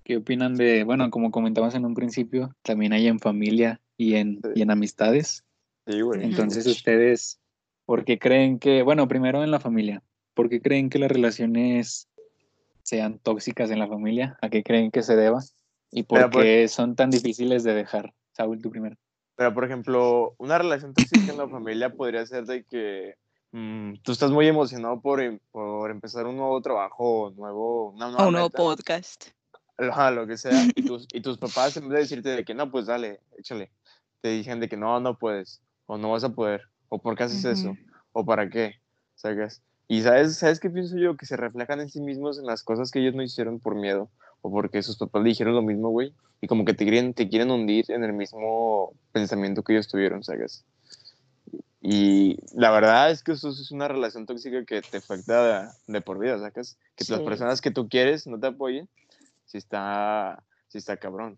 ¿qué 0.03 0.17
opinan 0.17 0.55
de, 0.55 0.83
bueno, 0.83 1.09
como 1.09 1.31
comentamos 1.31 1.75
en 1.75 1.85
un 1.85 1.93
principio, 1.93 2.55
también 2.61 2.93
hay 2.93 3.07
en 3.07 3.19
familia 3.19 3.81
y 3.97 4.15
en, 4.15 4.35
Sí. 4.43 4.49
y 4.55 4.61
en 4.61 4.71
amistades? 4.71 5.43
Sí, 5.87 6.01
güey. 6.01 6.23
Entonces 6.23 6.67
ustedes, 6.67 7.39
¿por 7.85 8.05
qué 8.05 8.19
creen 8.19 8.59
que, 8.59 8.83
bueno, 8.83 9.07
primero 9.07 9.43
en 9.43 9.51
la 9.51 9.59
familia, 9.59 10.03
¿por 10.33 10.49
qué 10.49 10.61
creen 10.61 10.89
que 10.89 10.99
las 10.99 11.11
relaciones 11.11 12.07
sean 12.83 13.19
tóxicas 13.19 13.71
en 13.71 13.79
la 13.79 13.87
familia? 13.87 14.37
¿A 14.41 14.49
qué 14.49 14.63
creen 14.63 14.91
que 14.91 15.01
se 15.01 15.15
deba? 15.15 15.41
¿Y 15.91 16.03
por 16.03 16.29
por- 16.29 16.43
qué 16.43 16.67
son 16.67 16.95
tan 16.95 17.09
difíciles 17.09 17.63
de 17.63 17.73
dejar? 17.73 18.13
Saúl, 18.33 18.61
tú 18.61 18.69
primero. 18.69 18.95
Pero, 19.35 19.53
por 19.53 19.65
ejemplo, 19.65 20.35
una 20.37 20.57
relación 20.57 20.93
tóxica 20.93 21.31
en 21.31 21.37
la 21.37 21.47
familia 21.49 21.91
podría 21.93 22.25
ser 22.25 22.45
de 22.45 22.63
que 22.63 23.15
tú 24.03 24.11
estás 24.11 24.31
muy 24.31 24.47
emocionado 24.47 24.99
por, 25.01 25.21
em- 25.21 25.39
por 25.51 25.91
empezar 25.91 26.25
un 26.25 26.37
nuevo 26.37 26.61
trabajo, 26.61 27.31
nuevo, 27.35 27.91
una 27.91 28.07
nueva 28.07 28.23
O 28.23 28.27
un 28.27 28.33
nuevo 28.33 28.47
meta, 28.47 28.57
podcast. 28.57 29.25
lo 29.77 30.27
que 30.27 30.37
sea, 30.37 30.65
y 30.75 30.81
tus, 30.85 31.07
y 31.13 31.21
tus 31.21 31.37
papás 31.37 31.77
en 31.77 31.89
vez 31.89 31.93
de 31.95 31.99
decirte 31.99 32.29
de 32.29 32.43
que 32.43 32.53
no, 32.53 32.71
pues 32.71 32.85
dale, 32.85 33.19
échale, 33.37 33.71
te 34.21 34.29
dicen 34.29 34.59
de 34.59 34.67
que 34.69 34.77
no, 34.77 34.99
no 34.99 35.17
puedes, 35.17 35.61
o 35.85 35.97
no 35.97 36.11
vas 36.11 36.23
a 36.23 36.29
poder, 36.29 36.61
o 36.89 36.99
por 36.99 37.15
qué 37.15 37.23
haces 37.23 37.45
eso, 37.45 37.75
o 38.13 38.25
para 38.25 38.49
qué, 38.49 38.75
¿sabes? 39.15 39.61
Y 39.87 40.01
¿sabes, 40.01 40.37
¿sabes 40.37 40.59
qué 40.59 40.69
pienso 40.69 40.97
yo? 40.97 41.15
Que 41.15 41.25
se 41.25 41.37
reflejan 41.37 41.79
en 41.79 41.89
sí 41.89 42.01
mismos 42.01 42.39
en 42.39 42.45
las 42.45 42.63
cosas 42.63 42.91
que 42.91 42.99
ellos 42.99 43.15
no 43.15 43.23
hicieron 43.23 43.59
por 43.59 43.75
miedo, 43.75 44.09
o 44.41 44.51
porque 44.51 44.83
sus 44.83 44.97
papás 44.97 45.23
le 45.23 45.29
dijeron 45.29 45.55
lo 45.55 45.61
mismo, 45.61 45.89
güey, 45.89 46.13
y 46.41 46.47
como 46.47 46.65
que 46.65 46.73
te 46.73 46.83
quieren, 46.85 47.13
te 47.13 47.29
quieren 47.29 47.51
hundir 47.51 47.85
en 47.89 48.03
el 48.03 48.13
mismo 48.13 48.93
pensamiento 49.11 49.63
que 49.63 49.73
ellos 49.73 49.87
tuvieron, 49.87 50.23
¿sabes? 50.23 50.65
Y 51.81 52.37
la 52.53 52.71
verdad 52.71 53.11
es 53.11 53.23
que 53.23 53.33
eso 53.33 53.49
es 53.49 53.71
una 53.71 53.87
relación 53.87 54.25
tóxica 54.25 54.65
que 54.65 54.81
te 54.81 54.97
afecta 54.97 55.43
de, 55.43 55.69
de 55.87 56.01
por 56.01 56.17
vida, 56.17 56.39
¿sacas? 56.39 56.77
Que 56.95 57.05
las 57.09 57.21
personas 57.21 57.61
que 57.61 57.71
tú 57.71 57.87
quieres 57.87 58.25
no 58.25 58.39
te 58.39 58.47
apoyen, 58.47 58.89
si 59.45 59.57
está, 59.57 60.43
si 60.67 60.79
está 60.79 60.97
cabrón. 60.97 61.37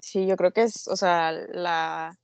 Sí, 0.00 0.26
yo 0.26 0.36
creo 0.36 0.52
que 0.52 0.62
es, 0.62 0.86
o 0.88 0.96
sea, 0.96 1.32
la, 1.32 2.18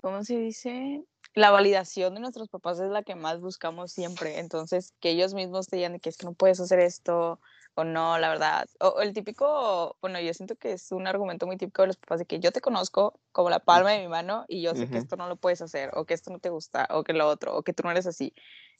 ¿cómo 0.00 0.24
se 0.24 0.38
dice? 0.38 1.04
La 1.34 1.50
validación 1.50 2.14
de 2.14 2.20
nuestros 2.20 2.48
papás 2.48 2.78
es 2.78 2.90
la 2.90 3.02
que 3.02 3.16
más 3.16 3.40
buscamos 3.40 3.92
siempre. 3.92 4.38
Entonces, 4.38 4.92
que 5.00 5.10
ellos 5.10 5.34
mismos 5.34 5.66
te 5.66 5.76
digan 5.76 5.98
que 5.98 6.08
es 6.08 6.16
que 6.16 6.26
no 6.26 6.32
puedes 6.32 6.60
hacer 6.60 6.78
esto 6.78 7.40
o 7.74 7.84
no, 7.84 8.18
la 8.18 8.28
verdad. 8.28 8.68
O, 8.80 8.88
o 8.88 9.00
el 9.00 9.12
típico, 9.12 9.96
bueno, 10.00 10.20
yo 10.20 10.32
siento 10.34 10.56
que 10.56 10.72
es 10.72 10.92
un 10.92 11.06
argumento 11.06 11.46
muy 11.46 11.56
típico 11.56 11.82
de 11.82 11.88
los 11.88 11.96
papás 11.96 12.20
de 12.20 12.26
que 12.26 12.40
yo 12.40 12.52
te 12.52 12.60
conozco 12.60 13.18
como 13.32 13.50
la 13.50 13.58
palma 13.60 13.92
de 13.92 14.00
mi 14.00 14.08
mano 14.08 14.44
y 14.48 14.62
yo 14.62 14.74
sé 14.74 14.86
que 14.86 14.96
Ujú. 14.96 14.98
esto 14.98 15.16
no 15.16 15.28
lo 15.28 15.36
puedes 15.36 15.60
hacer 15.62 15.90
o 15.94 16.04
que 16.04 16.14
esto 16.14 16.30
no 16.30 16.38
te 16.38 16.50
gusta 16.50 16.86
o 16.90 17.04
que 17.04 17.12
lo 17.12 17.28
otro 17.28 17.56
o 17.56 17.62
que 17.62 17.72
tú 17.72 17.82
no 17.82 17.90
eres 17.90 18.06
así. 18.06 18.34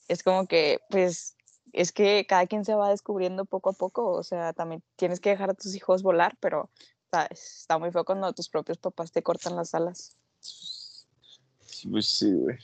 Es 0.09 0.23
como 0.23 0.47
que, 0.47 0.81
pues, 0.91 1.37
es 1.73 1.93
que 1.93 2.27
cada 2.29 2.47
quien 2.47 2.65
se 2.65 2.75
va 2.75 2.91
descubriendo 2.91 3.45
poco 3.45 3.71
a 3.71 3.73
poco. 3.73 4.13
O 4.13 4.23
sea, 4.23 4.53
también 4.53 4.83
tienes 4.97 5.21
que 5.21 5.31
dejar 5.31 5.51
a 5.51 5.55
tus 5.55 5.75
hijos 5.75 6.03
volar, 6.03 6.37
pero 6.41 6.71
está, 7.05 7.27
está 7.27 7.79
muy 7.79 7.91
feo 7.91 8.05
cuando 8.05 8.33
tus 8.33 8.49
propios 8.49 8.79
papás 8.79 9.13
te 9.13 9.23
cortan 9.23 9.57
las 9.57 9.75
alas. 9.75 10.17
Sí, 10.41 11.89
Pues 11.91 12.07
sí, 12.07 12.33
güey. 12.33 12.59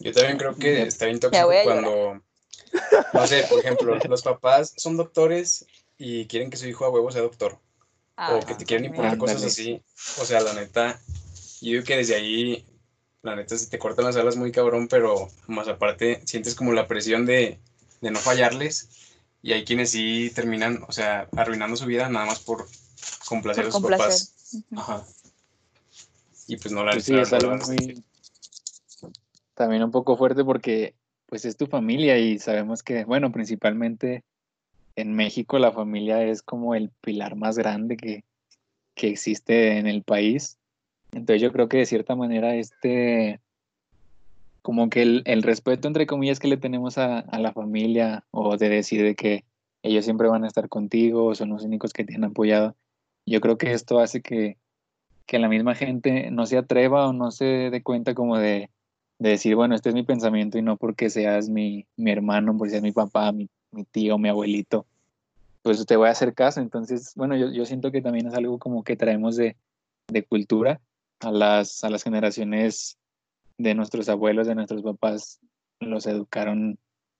Yo 0.00 0.12
también 0.12 0.38
creo 0.38 0.56
que 0.56 0.82
está 0.82 1.06
bien 1.06 1.20
tóxico 1.20 1.46
cuando, 1.62 2.22
no 3.12 3.26
sé, 3.26 3.44
por 3.48 3.58
ejemplo, 3.60 3.96
los 4.08 4.22
papás 4.22 4.72
son 4.76 4.96
doctores 4.96 5.66
y 5.98 6.26
quieren 6.26 6.50
que 6.50 6.56
su 6.56 6.66
hijo 6.66 6.84
a 6.84 6.90
huevo 6.90 7.10
sea 7.10 7.22
doctor. 7.22 7.58
o 8.16 8.40
que 8.46 8.54
te 8.54 8.64
quieren 8.64 8.86
imponer 8.86 9.12
Ándale. 9.12 9.32
cosas 9.34 9.44
así. 9.44 9.82
O 10.20 10.24
sea, 10.24 10.40
la 10.40 10.52
neta, 10.54 11.00
yo 11.60 11.72
digo 11.72 11.84
que 11.84 11.96
desde 11.96 12.14
ahí, 12.14 12.66
la 13.22 13.34
neta, 13.36 13.56
se 13.56 13.68
te 13.68 13.78
cortan 13.78 14.04
las 14.04 14.16
alas 14.16 14.36
muy 14.36 14.52
cabrón, 14.52 14.88
pero 14.88 15.28
más 15.46 15.68
aparte, 15.68 16.22
sientes 16.26 16.54
como 16.54 16.72
la 16.72 16.86
presión 16.86 17.26
de, 17.26 17.58
de 18.00 18.10
no 18.10 18.18
fallarles. 18.18 18.88
Y 19.42 19.52
hay 19.52 19.64
quienes 19.64 19.90
sí 19.90 20.30
terminan, 20.34 20.84
o 20.86 20.92
sea, 20.92 21.28
arruinando 21.34 21.74
su 21.76 21.86
vida 21.86 22.08
nada 22.10 22.26
más 22.26 22.40
por 22.40 22.66
complacer 23.26 23.64
Por 23.64 23.68
a 23.68 23.72
sus 23.72 23.80
complacer. 23.80 24.06
papás. 24.06 24.34
Ajá. 24.76 25.06
Y 26.46 26.56
pues 26.56 26.72
no 26.72 26.84
la 26.84 26.92
Pues 26.92 27.04
sí, 27.04 27.16
es 27.16 27.32
algo 27.32 27.56
muy 27.56 28.04
también 29.54 29.82
un 29.84 29.90
poco 29.90 30.16
fuerte 30.16 30.42
porque 30.42 30.94
pues 31.30 31.44
es 31.44 31.56
tu 31.56 31.66
familia 31.68 32.18
y 32.18 32.40
sabemos 32.40 32.82
que, 32.82 33.04
bueno, 33.04 33.30
principalmente 33.30 34.24
en 34.96 35.14
México 35.14 35.60
la 35.60 35.70
familia 35.70 36.24
es 36.24 36.42
como 36.42 36.74
el 36.74 36.90
pilar 37.00 37.36
más 37.36 37.56
grande 37.56 37.96
que, 37.96 38.24
que 38.96 39.08
existe 39.08 39.78
en 39.78 39.86
el 39.86 40.02
país. 40.02 40.58
Entonces 41.12 41.40
yo 41.40 41.52
creo 41.52 41.68
que 41.68 41.78
de 41.78 41.86
cierta 41.86 42.16
manera 42.16 42.56
este, 42.56 43.40
como 44.60 44.90
que 44.90 45.02
el, 45.02 45.22
el 45.24 45.44
respeto 45.44 45.86
entre 45.86 46.06
comillas 46.06 46.40
que 46.40 46.48
le 46.48 46.56
tenemos 46.56 46.98
a, 46.98 47.20
a 47.20 47.38
la 47.38 47.52
familia 47.52 48.24
o 48.32 48.56
de 48.56 48.68
decir 48.68 49.02
de 49.04 49.14
que 49.14 49.44
ellos 49.82 50.04
siempre 50.04 50.28
van 50.28 50.42
a 50.42 50.48
estar 50.48 50.68
contigo, 50.68 51.36
son 51.36 51.50
los 51.50 51.62
únicos 51.62 51.92
que 51.92 52.04
te 52.04 52.16
han 52.16 52.24
apoyado, 52.24 52.74
yo 53.24 53.40
creo 53.40 53.56
que 53.56 53.72
esto 53.72 54.00
hace 54.00 54.20
que, 54.20 54.58
que 55.26 55.38
la 55.38 55.48
misma 55.48 55.76
gente 55.76 56.32
no 56.32 56.44
se 56.46 56.58
atreva 56.58 57.08
o 57.08 57.12
no 57.12 57.30
se 57.30 57.70
dé 57.70 57.82
cuenta 57.84 58.14
como 58.14 58.36
de, 58.36 58.68
de 59.20 59.30
decir, 59.30 59.54
bueno, 59.54 59.74
este 59.74 59.90
es 59.90 59.94
mi 59.94 60.02
pensamiento 60.02 60.56
y 60.58 60.62
no 60.62 60.78
porque 60.78 61.10
seas 61.10 61.50
mi, 61.50 61.86
mi 61.96 62.10
hermano, 62.10 62.56
porque 62.56 62.70
seas 62.70 62.82
mi 62.82 62.90
papá, 62.90 63.30
mi, 63.32 63.48
mi 63.70 63.84
tío, 63.84 64.16
mi 64.16 64.30
abuelito, 64.30 64.86
pues 65.62 65.84
te 65.84 65.96
voy 65.96 66.08
a 66.08 66.12
hacer 66.12 66.32
caso. 66.32 66.60
Entonces, 66.60 67.12
bueno, 67.14 67.36
yo, 67.36 67.50
yo 67.50 67.66
siento 67.66 67.92
que 67.92 68.00
también 68.00 68.26
es 68.26 68.34
algo 68.34 68.58
como 68.58 68.82
que 68.82 68.96
traemos 68.96 69.36
de, 69.36 69.56
de 70.08 70.24
cultura 70.24 70.80
a 71.20 71.30
las, 71.30 71.84
a 71.84 71.90
las 71.90 72.02
generaciones 72.02 72.96
de 73.58 73.74
nuestros 73.74 74.08
abuelos, 74.08 74.46
de 74.46 74.54
nuestros 74.54 74.82
papás, 74.82 75.38
los 75.80 76.06
educaron 76.06 76.78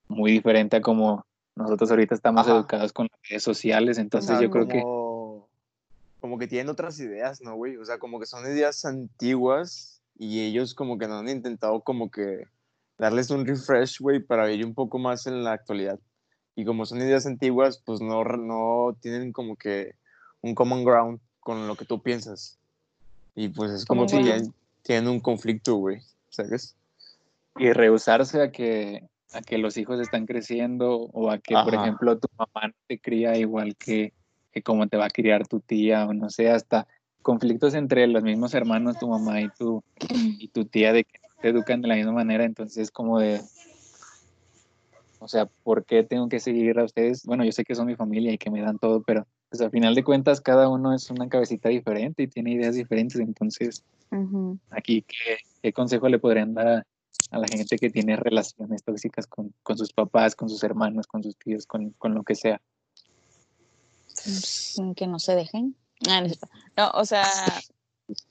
muy 0.09 0.32
diferente 0.32 0.78
a 0.78 0.80
como 0.80 1.26
nosotros 1.55 1.90
ahorita 1.90 2.14
estamos 2.14 2.46
Ajá. 2.46 2.57
educados 2.57 2.94
con 2.94 3.09
las 3.12 3.20
redes 3.28 3.42
sociales. 3.42 3.98
Entonces, 3.98 4.40
yo 4.40 4.48
creo 4.48 4.66
que 4.66 4.82
como 6.20 6.38
que 6.38 6.46
tienen 6.46 6.70
otras 6.70 6.98
ideas, 6.98 7.42
¿no, 7.42 7.57
güey? 7.57 7.76
O 7.76 7.84
sea, 7.84 7.98
como 7.98 8.18
que 8.18 8.26
son 8.26 8.44
ideas 8.46 8.86
antiguas 8.86 9.99
y 10.20 10.42
ellos 10.42 10.74
como 10.74 10.98
que 10.98 11.08
no 11.08 11.18
han 11.18 11.30
intentado 11.30 11.80
como 11.80 12.10
que 12.10 12.44
darles 12.98 13.30
un 13.30 13.46
refresh, 13.46 14.00
güey, 14.00 14.20
para 14.20 14.44
vivir 14.44 14.66
un 14.66 14.74
poco 14.74 14.98
más 14.98 15.26
en 15.26 15.42
la 15.42 15.52
actualidad. 15.52 15.98
Y 16.54 16.66
como 16.66 16.84
son 16.84 16.98
ideas 16.98 17.24
antiguas, 17.24 17.82
pues 17.82 18.02
no, 18.02 18.22
no 18.22 18.94
tienen 19.00 19.32
como 19.32 19.56
que 19.56 19.94
un 20.42 20.54
common 20.54 20.84
ground 20.84 21.20
con 21.40 21.66
lo 21.66 21.74
que 21.74 21.86
tú 21.86 22.02
piensas. 22.02 22.58
Y 23.34 23.48
pues 23.48 23.70
es 23.72 23.86
como 23.86 24.04
que 24.04 24.16
ground. 24.16 24.26
tienen, 24.26 24.54
tienen 24.82 25.08
un 25.08 25.20
conflicto, 25.20 25.76
güey, 25.76 26.02
¿sabes? 26.28 26.76
y 27.58 27.72
rehusarse 27.72 28.42
a 28.42 28.52
que 28.52 29.08
a 29.32 29.40
que 29.40 29.58
los 29.58 29.76
hijos 29.76 30.00
están 30.00 30.26
creciendo 30.26 30.96
o 31.12 31.30
a 31.30 31.38
que, 31.38 31.54
por 31.54 31.72
ejemplo, 31.72 32.18
tu 32.18 32.28
mamá 32.36 32.66
no 32.66 32.74
te 32.88 32.98
cría 32.98 33.36
igual 33.36 33.76
que, 33.76 34.12
que 34.50 34.60
como 34.60 34.88
te 34.88 34.96
va 34.96 35.06
a 35.06 35.10
criar 35.10 35.46
tu 35.46 35.60
tía 35.60 36.04
o 36.06 36.12
no 36.12 36.30
sé, 36.30 36.50
hasta 36.50 36.88
conflictos 37.22 37.74
entre 37.74 38.06
los 38.06 38.22
mismos 38.22 38.54
hermanos, 38.54 38.98
tu 38.98 39.08
mamá 39.08 39.40
y 39.40 39.48
tu, 39.50 39.82
y 40.38 40.48
tu 40.48 40.64
tía, 40.64 40.92
de 40.92 41.04
que 41.04 41.20
te 41.40 41.48
educan 41.48 41.80
de 41.80 41.88
la 41.88 41.96
misma 41.96 42.12
manera, 42.12 42.44
entonces 42.44 42.90
como 42.90 43.18
de, 43.18 43.40
o 45.18 45.28
sea, 45.28 45.46
¿por 45.46 45.84
qué 45.84 46.02
tengo 46.02 46.28
que 46.28 46.40
seguir 46.40 46.78
a 46.78 46.84
ustedes? 46.84 47.24
Bueno, 47.24 47.44
yo 47.44 47.52
sé 47.52 47.64
que 47.64 47.74
son 47.74 47.86
mi 47.86 47.96
familia 47.96 48.32
y 48.32 48.38
que 48.38 48.50
me 48.50 48.62
dan 48.62 48.78
todo, 48.78 49.02
pero 49.02 49.26
pues 49.48 49.60
al 49.60 49.70
final 49.70 49.94
de 49.94 50.04
cuentas 50.04 50.40
cada 50.40 50.68
uno 50.68 50.94
es 50.94 51.10
una 51.10 51.28
cabecita 51.28 51.68
diferente 51.68 52.22
y 52.22 52.28
tiene 52.28 52.52
ideas 52.52 52.74
diferentes, 52.74 53.18
entonces 53.20 53.84
aquí, 54.70 55.02
¿qué, 55.02 55.38
qué 55.62 55.72
consejo 55.72 56.08
le 56.08 56.18
podrían 56.18 56.54
dar 56.54 56.68
a, 56.68 56.86
a 57.30 57.38
la 57.38 57.46
gente 57.46 57.76
que 57.78 57.90
tiene 57.90 58.16
relaciones 58.16 58.82
tóxicas 58.82 59.26
con, 59.26 59.52
con 59.62 59.78
sus 59.78 59.92
papás, 59.92 60.34
con 60.34 60.48
sus 60.48 60.62
hermanos, 60.64 61.06
con 61.06 61.22
sus 61.22 61.36
tíos, 61.36 61.66
con, 61.66 61.90
con 61.90 62.14
lo 62.14 62.22
que 62.22 62.34
sea? 62.34 62.60
Que 64.96 65.06
no 65.06 65.18
se 65.18 65.34
dejen. 65.34 65.76
Ah, 66.09 66.26
no, 66.76 66.90
o 66.94 67.05
sea, 67.05 67.28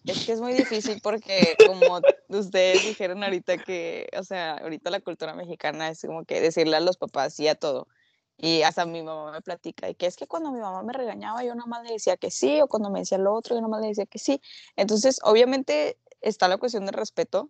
es 0.06 0.26
que 0.26 0.32
es 0.32 0.42
muy 0.42 0.54
difícil 0.54 1.00
porque 1.02 1.56
como 1.66 2.02
ustedes 2.30 2.84
dijeron 2.84 3.24
ahorita 3.24 3.58
que, 3.58 4.10
o 4.18 4.24
sea, 4.24 4.56
ahorita 4.56 4.90
la 4.90 5.00
cultura 5.00 5.34
mexicana 5.34 5.90
es 5.90 6.02
como 6.02 6.26
que 6.26 6.42
decirle 6.42 6.78
a 6.78 6.80
los 6.80 6.98
papás 6.98 7.34
sí 7.34 7.48
a 7.48 7.56
todo. 7.56 7.88
Y 8.42 8.62
hasta 8.62 8.86
mi 8.86 9.04
mamá 9.04 9.32
me 9.34 9.42
platica 9.42 9.90
y 9.90 9.96
que 9.96 10.06
es 10.06 10.16
que 10.16 10.26
cuando 10.26 10.52
mi 10.52 10.62
mamá 10.62 10.82
me 10.82 10.94
regañaba 10.94 11.44
yo 11.44 11.54
nada 11.56 11.68
más 11.68 11.84
le 11.84 11.92
decía 11.92 12.16
que 12.16 12.32
sí 12.32 12.62
o 12.62 12.68
cuando 12.68 12.90
me 12.90 13.00
decía 13.00 13.18
lo 13.18 13.34
otro 13.34 13.54
yo 13.54 13.62
nada 13.62 13.70
más 13.70 13.82
le 13.82 13.90
decía 13.90 14.06
que 14.06 14.18
sí. 14.18 14.42
Entonces, 14.78 15.20
obviamente 15.24 16.00
está 16.22 16.48
la 16.48 16.58
cuestión 16.58 16.86
del 16.86 16.94
respeto, 16.94 17.50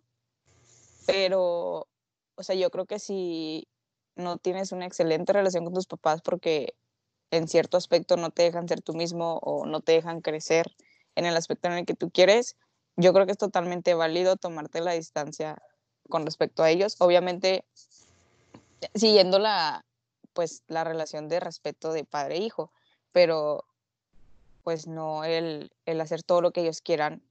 pero, 1.05 1.88
o 2.36 2.43
sea, 2.43 2.55
yo 2.55 2.72
creo 2.72 2.86
que 2.86 2.99
si 2.99 3.67
no 4.15 4.38
tienes 4.38 4.72
una 4.72 4.86
excelente 4.86 5.32
relación 5.32 5.63
con 5.63 5.74
tus 5.74 5.88
papás 5.88 6.22
porque 6.22 6.76
en 7.32 7.47
cierto 7.47 7.77
aspecto 7.77 8.17
no 8.17 8.32
te 8.32 8.43
dejan 8.43 8.67
ser 8.67 8.82
tú 8.82 8.93
mismo 8.93 9.39
o 9.43 9.65
no 9.65 9.82
te 9.82 9.93
dejan 9.93 10.21
crecer 10.21 10.75
en 11.15 11.25
el 11.25 11.36
aspecto 11.36 11.67
en 11.67 11.75
el 11.75 11.86
que 11.86 11.93
tú 11.93 12.09
quieres, 12.09 12.55
yo 12.95 13.13
creo 13.13 13.25
que 13.25 13.32
es 13.32 13.38
totalmente 13.38 13.93
válido 13.93 14.36
tomarte 14.36 14.82
la 14.82 14.93
distancia 14.93 15.61
con 16.09 16.25
respecto 16.25 16.63
a 16.63 16.69
ellos. 16.69 16.95
Obviamente, 16.99 17.63
siguiendo 18.95 19.39
la, 19.39 19.86
pues, 20.34 20.63
la 20.67 20.84
relación 20.84 21.30
de 21.30 21.39
respeto 21.39 21.93
de 21.93 22.03
padre 22.03 22.36
e 22.36 22.39
hijo, 22.39 22.71
pero 23.11 23.65
pues 24.63 24.88
no 24.88 25.23
el, 25.23 25.71
el 25.86 26.01
hacer 26.01 26.23
todo 26.23 26.41
lo 26.41 26.51
que 26.51 26.61
ellos 26.61 26.82
quieran 26.82 27.23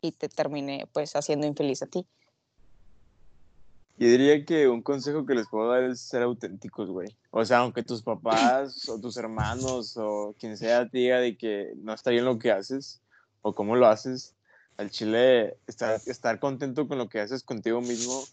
y 0.00 0.12
te 0.12 0.28
termine 0.28 0.86
pues 0.92 1.16
haciendo 1.16 1.46
infeliz 1.46 1.82
a 1.82 1.86
ti. 1.86 2.06
Yo 4.02 4.08
diría 4.08 4.44
que 4.44 4.66
un 4.66 4.82
consejo 4.82 5.24
que 5.24 5.36
les 5.36 5.46
puedo 5.46 5.70
dar 5.70 5.84
es 5.84 6.00
ser 6.00 6.22
auténticos, 6.22 6.90
güey. 6.90 7.14
O 7.30 7.44
sea, 7.44 7.58
aunque 7.58 7.84
tus 7.84 8.02
papás 8.02 8.88
o 8.88 8.98
tus 9.00 9.16
hermanos 9.16 9.96
o 9.96 10.34
quien 10.40 10.56
sea 10.56 10.88
te 10.88 10.98
diga 10.98 11.20
de 11.20 11.36
que 11.36 11.72
no 11.76 11.94
está 11.94 12.10
bien 12.10 12.24
lo 12.24 12.36
que 12.36 12.50
haces 12.50 13.00
o 13.42 13.54
cómo 13.54 13.76
lo 13.76 13.86
haces, 13.86 14.34
al 14.76 14.90
chile 14.90 15.56
estar, 15.68 16.00
estar 16.06 16.40
contento 16.40 16.88
con 16.88 16.98
lo 16.98 17.08
que 17.08 17.20
haces 17.20 17.44
contigo 17.44 17.80
mismo 17.80 18.24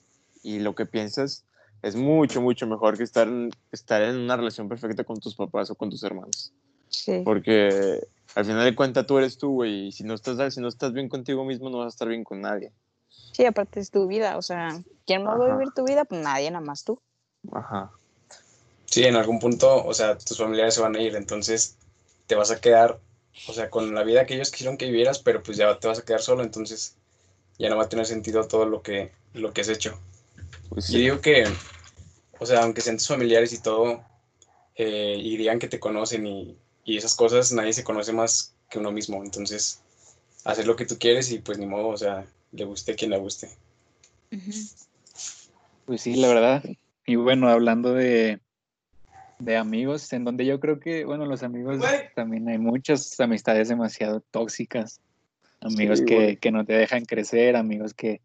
y 0.42 0.58
lo 0.58 0.74
que 0.74 0.88
piensas 0.88 1.46
es 1.84 1.96
mucho, 1.96 2.42
mucho 2.42 2.66
mejor 2.66 2.98
que 2.98 3.04
estar 3.04 3.28
estar 3.72 4.02
en 4.02 4.16
una 4.16 4.38
relación 4.38 4.70
perfecta 4.70 5.04
con 5.04 5.20
tus 5.20 5.36
papás 5.36 5.70
o 5.70 5.76
con 5.76 5.92
tus 5.92 6.02
hermanos. 6.02 6.52
Sí. 6.88 7.22
Porque 7.24 8.08
al 8.34 8.46
final 8.46 8.66
de 8.66 8.74
cuentas 8.74 9.06
tú 9.06 9.20
eres 9.20 9.38
tú, 9.38 9.52
güey, 9.52 9.90
y 9.90 9.92
si 9.92 10.04
no, 10.04 10.16
estás, 10.16 10.52
si 10.52 10.62
no 10.62 10.68
estás 10.68 10.94
bien 10.94 11.10
contigo 11.10 11.46
mismo 11.46 11.70
no 11.70 11.78
vas 11.78 11.86
a 11.86 11.90
estar 11.90 12.08
bien 12.08 12.24
con 12.24 12.42
nadie. 12.42 12.72
Sí, 13.10 13.46
aparte 13.46 13.80
es 13.80 13.92
tu 13.92 14.08
vida, 14.08 14.38
o 14.38 14.42
sea, 14.42 14.70
¿quién 15.06 15.24
más 15.24 15.40
va 15.40 15.46
a 15.46 15.54
vivir 15.54 15.74
tu 15.74 15.86
vida? 15.86 16.06
Pues 16.06 16.22
nadie, 16.22 16.52
nada 16.52 16.64
más 16.64 16.84
tú. 16.84 17.02
Ajá. 17.52 17.92
Sí, 18.86 19.04
en 19.04 19.16
algún 19.16 19.40
punto, 19.40 19.86
o 19.86 19.94
sea, 19.94 20.18
tus 20.18 20.38
familiares 20.38 20.74
se 20.74 20.82
van 20.82 20.96
a 20.96 21.02
ir, 21.02 21.16
entonces 21.16 21.78
te 22.28 22.36
vas 22.36 22.52
a 22.52 22.60
quedar, 22.60 23.00
o 23.48 23.54
sea, 23.54 23.70
con 23.70 23.94
la 23.94 24.04
vida 24.04 24.26
que 24.26 24.36
ellos 24.36 24.52
quisieron 24.52 24.78
que 24.78 24.88
vivieras, 24.88 25.20
pero 25.20 25.44
pues 25.44 25.58
ya 25.58 25.80
te 25.80 25.88
vas 25.88 26.00
a 26.00 26.06
quedar 26.06 26.22
solo, 26.22 26.44
entonces 26.44 26.96
ya 27.58 27.70
no 27.70 27.78
va 27.78 27.84
a 27.84 27.90
tener 27.90 28.06
sentido 28.06 28.48
todo 28.48 28.66
lo 28.66 28.82
que, 28.82 29.12
lo 29.34 29.54
que 29.54 29.62
has 29.62 29.70
hecho. 29.70 29.98
Pues 30.70 30.90
Yo 30.90 31.00
digo 31.00 31.22
que, 31.22 31.48
o 32.40 32.46
sea, 32.46 32.64
aunque 32.64 32.82
sean 32.82 32.98
tus 32.98 33.08
familiares 33.08 33.54
y 33.54 33.60
todo, 33.60 34.04
eh, 34.76 35.18
y 35.18 35.38
digan 35.38 35.60
que 35.60 35.68
te 35.68 35.80
conocen 35.80 36.26
y, 36.26 36.58
y 36.84 36.98
esas 36.98 37.16
cosas, 37.16 37.52
nadie 37.52 37.74
se 37.74 37.84
conoce 37.84 38.12
más 38.12 38.54
que 38.70 38.80
uno 38.80 38.92
mismo, 38.92 39.24
entonces 39.24 39.82
hacer 40.46 40.66
lo 40.66 40.76
que 40.76 40.86
tú 40.86 40.98
quieres 40.98 41.32
y 41.32 41.40
pues 41.40 41.58
ni 41.58 41.66
modo, 41.66 41.90
o 41.90 41.98
sea, 41.98 42.26
le 42.52 42.66
guste 42.66 42.94
a 42.94 42.96
quien 42.96 43.12
le 43.12 43.18
guste. 43.18 43.50
Pues 45.86 46.02
sí, 46.02 46.16
la 46.16 46.28
verdad. 46.28 46.64
Y 47.06 47.16
bueno, 47.16 47.50
hablando 47.50 47.94
de, 47.94 48.42
de 49.40 49.58
amigos, 49.58 50.12
en 50.14 50.24
donde 50.24 50.46
yo 50.46 50.60
creo 50.60 50.80
que, 50.80 51.06
bueno, 51.06 51.26
los 51.26 51.44
amigos 51.44 51.82
también 52.16 52.48
hay 52.48 52.58
muchas 52.58 53.20
amistades 53.20 53.70
demasiado 53.70 54.22
tóxicas. 54.32 55.02
Amigos 55.62 56.00
Sí, 56.00 56.06
que, 56.06 56.38
que 56.38 56.52
no 56.52 56.66
te 56.66 56.74
dejan 56.74 57.06
crecer, 57.06 57.56
amigos 57.56 57.94
que, 57.94 58.22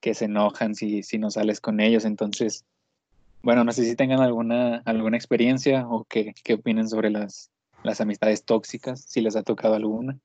que 0.00 0.14
se 0.14 0.26
enojan 0.26 0.74
si, 0.74 1.02
si 1.02 1.18
no 1.18 1.30
sales 1.30 1.60
con 1.60 1.80
ellos. 1.80 2.04
Entonces, 2.04 2.64
bueno, 3.42 3.64
no 3.64 3.72
sé 3.72 3.84
si 3.84 3.96
tengan 3.96 4.20
alguna, 4.20 4.82
alguna 4.84 5.16
experiencia 5.16 5.86
o 5.88 6.04
qué, 6.04 6.34
qué 6.44 6.54
opinen 6.54 6.88
sobre 6.88 7.10
las, 7.10 7.50
las 7.82 8.00
amistades 8.00 8.44
tóxicas, 8.44 9.02
si 9.02 9.20
les 9.20 9.36
ha 9.36 9.42
tocado 9.42 9.74
alguna. 9.74 10.18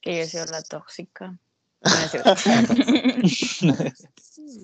Que 0.00 0.16
yo 0.16 0.22
he 0.22 0.26
sido 0.26 0.46
la 0.46 0.62
tóxica. 0.62 1.38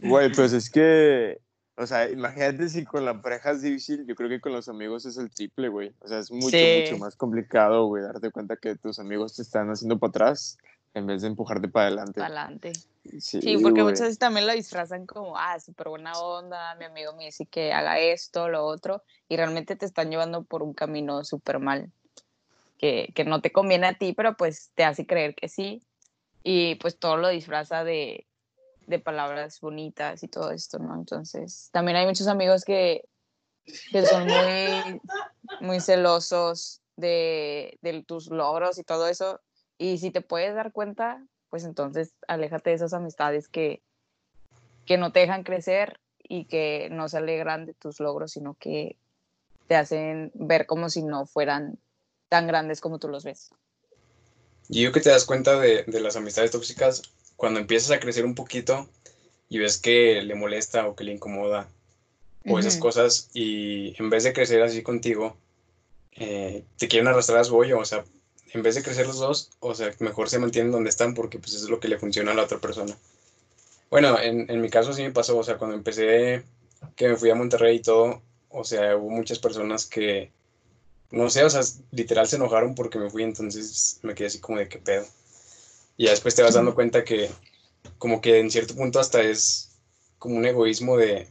Güey, 0.02 0.32
pues 0.32 0.52
es 0.52 0.70
que, 0.70 1.38
o 1.76 1.86
sea, 1.86 2.08
imagínate 2.10 2.68
si 2.68 2.84
con 2.84 3.04
la 3.04 3.20
pareja 3.20 3.52
es 3.52 3.62
difícil, 3.62 4.06
yo 4.06 4.14
creo 4.14 4.28
que 4.28 4.40
con 4.40 4.52
los 4.52 4.68
amigos 4.68 5.06
es 5.06 5.16
el 5.16 5.30
triple, 5.30 5.68
güey. 5.68 5.92
O 6.00 6.08
sea, 6.08 6.18
es 6.18 6.30
mucho, 6.30 6.56
Sí. 6.56 6.80
mucho 6.82 6.98
más 6.98 7.16
complicado, 7.16 7.86
güey, 7.86 8.02
darte 8.02 8.30
cuenta 8.30 8.56
que 8.56 8.76
tus 8.76 8.98
amigos 8.98 9.34
te 9.36 9.42
están 9.42 9.68
haciendo 9.70 9.98
para 9.98 10.10
atrás 10.10 10.58
en 10.94 11.06
vez 11.06 11.22
de 11.22 11.28
empujarte 11.28 11.68
para 11.68 11.86
adelante. 11.88 12.20
Pa'lante. 12.20 12.72
Sí, 13.18 13.40
Sí, 13.42 13.58
porque 13.58 13.82
güey. 13.82 13.92
muchas 13.92 14.00
veces 14.02 14.18
también 14.18 14.46
lo 14.46 14.52
disfrazan 14.52 15.06
como, 15.06 15.36
ah, 15.36 15.58
súper 15.60 15.88
buena 15.88 16.18
onda, 16.18 16.74
mi 16.76 16.84
amigo 16.84 17.14
me 17.16 17.24
dice 17.26 17.46
que 17.46 17.72
haga 17.72 17.98
esto, 17.98 18.48
lo 18.48 18.64
otro, 18.64 19.02
y 19.28 19.36
realmente 19.36 19.76
te 19.76 19.86
están 19.86 20.10
llevando 20.10 20.44
por 20.44 20.62
un 20.62 20.72
camino 20.72 21.24
súper 21.24 21.58
mal, 21.58 21.90
que, 22.78 23.12
que 23.14 23.24
no 23.24 23.40
te 23.40 23.52
conviene 23.52 23.88
a 23.88 23.94
ti, 23.94 24.12
pero 24.14 24.36
pues 24.36 24.70
te 24.74 24.84
hace 24.84 25.06
creer 25.06 25.34
que 25.34 25.48
sí, 25.48 25.82
y 26.45 26.76
pues 26.76 26.99
todo 26.99 27.16
lo 27.16 27.28
disfraza 27.28 27.82
de, 27.82 28.28
palabras 29.03 29.61
bonitas 29.61 30.22
y 30.22 30.28
todo 30.28 30.53
esto, 30.53 30.78
¿no? 30.78 30.95
Entonces, 30.95 31.70
también 31.72 31.97
hay 31.97 32.07
muchos 32.07 32.28
amigos 32.28 32.64
que, 32.64 33.09
que 33.90 34.05
son 34.05 34.26
muy, 34.26 35.01
muy 35.61 35.80
celosos 35.80 36.82
de, 36.95 37.78
de 37.80 38.05
tus 38.05 38.28
logros 38.28 38.78
y 38.78 38.84
todo 38.84 39.09
eso, 39.09 39.40
y 39.78 39.99
si 39.99 40.11
te 40.11 40.20
puedes 40.20 40.55
dar 40.55 40.70
cuenta, 40.70 41.26
pues 41.49 41.64
entonces 41.64 42.14
aléjate 42.28 42.70
de 42.70 42.76
esas 42.76 42.92
amistades 42.92 43.49
que, 43.49 43.82
que 44.84 44.99
no 44.99 45.12
te 45.12 45.20
dejan 45.20 45.45
crecer 45.45 45.99
y 46.22 46.45
que 46.45 46.88
no 46.90 47.09
se 47.09 47.16
alegran 47.16 47.64
de 47.64 47.74
tus 47.74 48.01
logros, 48.01 48.32
sino 48.32 48.55
que 48.55 48.99
te 49.66 49.76
hacen 49.76 50.30
ver 50.34 50.66
como 50.66 50.90
si 50.90 51.03
no 51.03 51.24
fueran 51.26 51.78
tan 52.28 52.47
grandes 52.47 52.80
como 52.80 52.99
tú 52.99 53.09
los 53.09 53.24
ves. 53.24 53.51
Y 54.68 54.82
yo 54.82 54.92
que 54.92 55.00
te 55.00 55.10
das 55.10 55.24
cuenta 55.24 55.58
de, 55.58 55.84
de 55.84 56.00
las 56.00 56.16
amistades 56.16 56.50
tóxicas 56.50 57.02
cuando 57.36 57.60
empiezas 57.60 57.90
a 57.90 58.00
crecer 58.00 58.24
un 58.24 58.34
poquito 58.34 58.88
y 59.48 59.58
ves 59.58 59.78
que 59.78 60.22
le 60.22 60.34
molesta 60.34 60.86
o 60.86 60.96
que 60.96 61.04
le 61.04 61.12
incomoda 61.12 61.68
o 62.46 62.58
esas 62.58 62.76
cosas 62.76 63.30
y 63.32 63.94
en 63.98 64.10
vez 64.10 64.24
de 64.24 64.32
crecer 64.32 64.62
así 64.62 64.82
contigo, 64.82 65.36
eh, 66.12 66.62
te 66.76 66.88
quieren 66.88 67.08
arrastrar 67.08 67.38
a 67.38 67.44
su 67.44 67.56
hoyo, 67.56 67.78
o 67.78 67.84
sea, 67.84 68.04
en 68.52 68.62
vez 68.62 68.74
de 68.74 68.82
crecer 68.82 69.06
los 69.06 69.18
dos, 69.18 69.50
o 69.60 69.74
sea, 69.74 69.90
mejor 69.98 70.28
se 70.28 70.38
mantienen 70.38 70.70
donde 70.70 70.90
están 70.90 71.14
porque 71.14 71.38
pues 71.38 71.54
eso 71.54 71.64
es 71.64 71.70
lo 71.70 71.80
que 71.80 71.88
le 71.88 71.98
funciona 71.98 72.32
a 72.32 72.34
la 72.34 72.42
otra 72.44 72.58
persona. 72.58 72.96
Bueno, 73.90 74.18
en, 74.20 74.50
en 74.50 74.60
mi 74.60 74.68
caso 74.68 74.92
sí 74.92 75.02
me 75.02 75.10
pasó, 75.10 75.38
o 75.38 75.42
sea, 75.42 75.56
cuando 75.56 75.76
empecé, 75.76 76.42
que 76.96 77.08
me 77.08 77.16
fui 77.16 77.30
a 77.30 77.34
Monterrey 77.34 77.76
y 77.76 77.82
todo, 77.82 78.20
o 78.50 78.64
sea, 78.64 78.96
hubo 78.96 79.08
muchas 79.10 79.38
personas 79.38 79.86
que, 79.86 80.30
no 81.14 81.30
sé, 81.30 81.44
o 81.44 81.50
sea, 81.50 81.62
literal 81.92 82.26
se 82.26 82.36
enojaron 82.36 82.74
porque 82.74 82.98
me 82.98 83.08
fui, 83.08 83.22
entonces 83.22 84.00
me 84.02 84.14
quedé 84.14 84.26
así 84.26 84.40
como 84.40 84.58
de 84.58 84.68
qué 84.68 84.78
pedo. 84.78 85.06
Y 85.96 86.04
ya 86.04 86.10
después 86.10 86.34
te 86.34 86.42
vas 86.42 86.54
dando 86.54 86.74
cuenta 86.74 87.04
que 87.04 87.30
como 87.98 88.20
que 88.20 88.40
en 88.40 88.50
cierto 88.50 88.74
punto 88.74 88.98
hasta 88.98 89.22
es 89.22 89.70
como 90.18 90.36
un 90.36 90.44
egoísmo 90.44 90.96
de, 90.96 91.28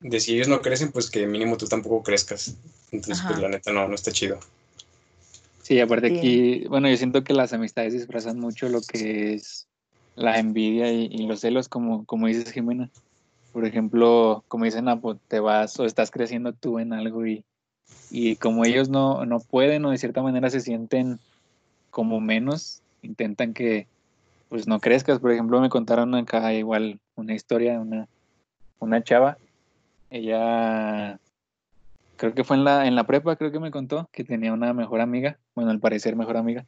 de 0.00 0.20
si 0.20 0.34
ellos 0.34 0.48
no 0.48 0.62
crecen, 0.62 0.92
pues 0.92 1.10
que 1.10 1.26
mínimo 1.26 1.56
tú 1.56 1.66
tampoco 1.66 2.02
crezcas. 2.02 2.54
Entonces, 2.92 3.24
pues 3.26 3.40
la 3.40 3.48
neta 3.48 3.72
no, 3.72 3.88
no 3.88 3.94
está 3.94 4.12
chido. 4.12 4.38
Sí, 5.62 5.80
aparte 5.80 6.18
aquí, 6.18 6.64
bueno, 6.68 6.88
yo 6.88 6.96
siento 6.96 7.24
que 7.24 7.32
las 7.32 7.52
amistades 7.52 7.94
disfrazan 7.94 8.38
mucho 8.38 8.68
lo 8.68 8.82
que 8.82 9.34
es 9.34 9.66
la 10.14 10.38
envidia 10.38 10.92
y, 10.92 11.06
y 11.06 11.26
los 11.26 11.40
celos, 11.40 11.68
como, 11.68 12.04
como 12.04 12.26
dices, 12.26 12.52
Jimena. 12.52 12.90
Por 13.52 13.64
ejemplo, 13.64 14.44
como 14.48 14.64
dicen, 14.64 14.88
ah, 14.88 15.00
pues, 15.00 15.18
te 15.28 15.40
vas 15.40 15.78
o 15.80 15.86
estás 15.86 16.10
creciendo 16.10 16.52
tú 16.52 16.78
en 16.78 16.92
algo 16.92 17.26
y, 17.26 17.44
y 18.10 18.36
como 18.36 18.64
ellos 18.64 18.88
no, 18.88 19.24
no 19.26 19.40
pueden 19.40 19.84
o 19.84 19.90
de 19.90 19.98
cierta 19.98 20.22
manera 20.22 20.50
se 20.50 20.60
sienten 20.60 21.18
como 21.90 22.20
menos, 22.20 22.82
intentan 23.02 23.54
que 23.54 23.86
pues 24.48 24.66
no 24.66 24.80
crezcas. 24.80 25.18
Por 25.18 25.32
ejemplo, 25.32 25.60
me 25.60 25.68
contaron 25.68 26.14
acá 26.14 26.52
igual 26.52 27.00
una 27.14 27.34
historia 27.34 27.72
de 27.72 27.78
una, 27.78 28.08
una 28.78 29.02
chava. 29.02 29.38
Ella 30.10 31.18
creo 32.22 32.34
que 32.34 32.44
fue 32.44 32.56
en 32.56 32.64
la, 32.64 32.86
en 32.86 32.94
la 32.94 33.04
prepa, 33.04 33.34
creo 33.34 33.50
que 33.50 33.58
me 33.58 33.72
contó 33.72 34.08
que 34.12 34.22
tenía 34.22 34.52
una 34.52 34.72
mejor 34.72 35.00
amiga, 35.00 35.38
bueno, 35.56 35.72
al 35.72 35.80
parecer 35.80 36.14
mejor 36.14 36.36
amiga, 36.36 36.64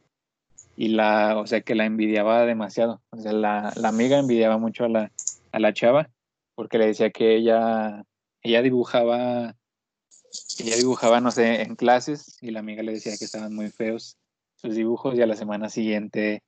y 0.77 0.89
la, 0.89 1.39
o 1.39 1.47
sea, 1.47 1.61
que 1.61 1.77
la 1.77 1.85
envidiaba 1.85 2.45
demasiado, 2.45 3.01
o 3.11 3.18
sea, 3.18 3.33
la, 3.33 3.72
la 3.77 3.89
amiga 3.89 4.18
envidiaba 4.18 4.59
mucho 4.59 4.85
a 4.85 4.89
la, 4.89 5.12
a 5.53 5.61
la 5.61 5.72
chava, 5.72 6.09
porque 6.57 6.79
le 6.79 6.87
decía 6.87 7.11
que 7.11 7.37
ella, 7.37 8.05
ella 8.43 8.62
dibujaba, 8.62 9.55
ella 10.59 10.76
dibujaba, 10.76 11.20
no 11.20 11.30
sé, 11.30 11.62
en 11.62 11.76
clases, 11.76 12.39
y 12.41 12.51
la 12.51 12.61
amiga 12.61 12.82
le 12.82 12.93
decía 12.93 13.16
que 13.18 13.24
estaban 13.24 13.55
muy 13.55 13.70
feos 13.70 14.16
sus 14.57 14.74
dibujos, 14.74 15.14
y 15.16 15.22
a 15.22 15.26
la 15.26 15.37
semana 15.37 15.68
siguiente 15.68 16.43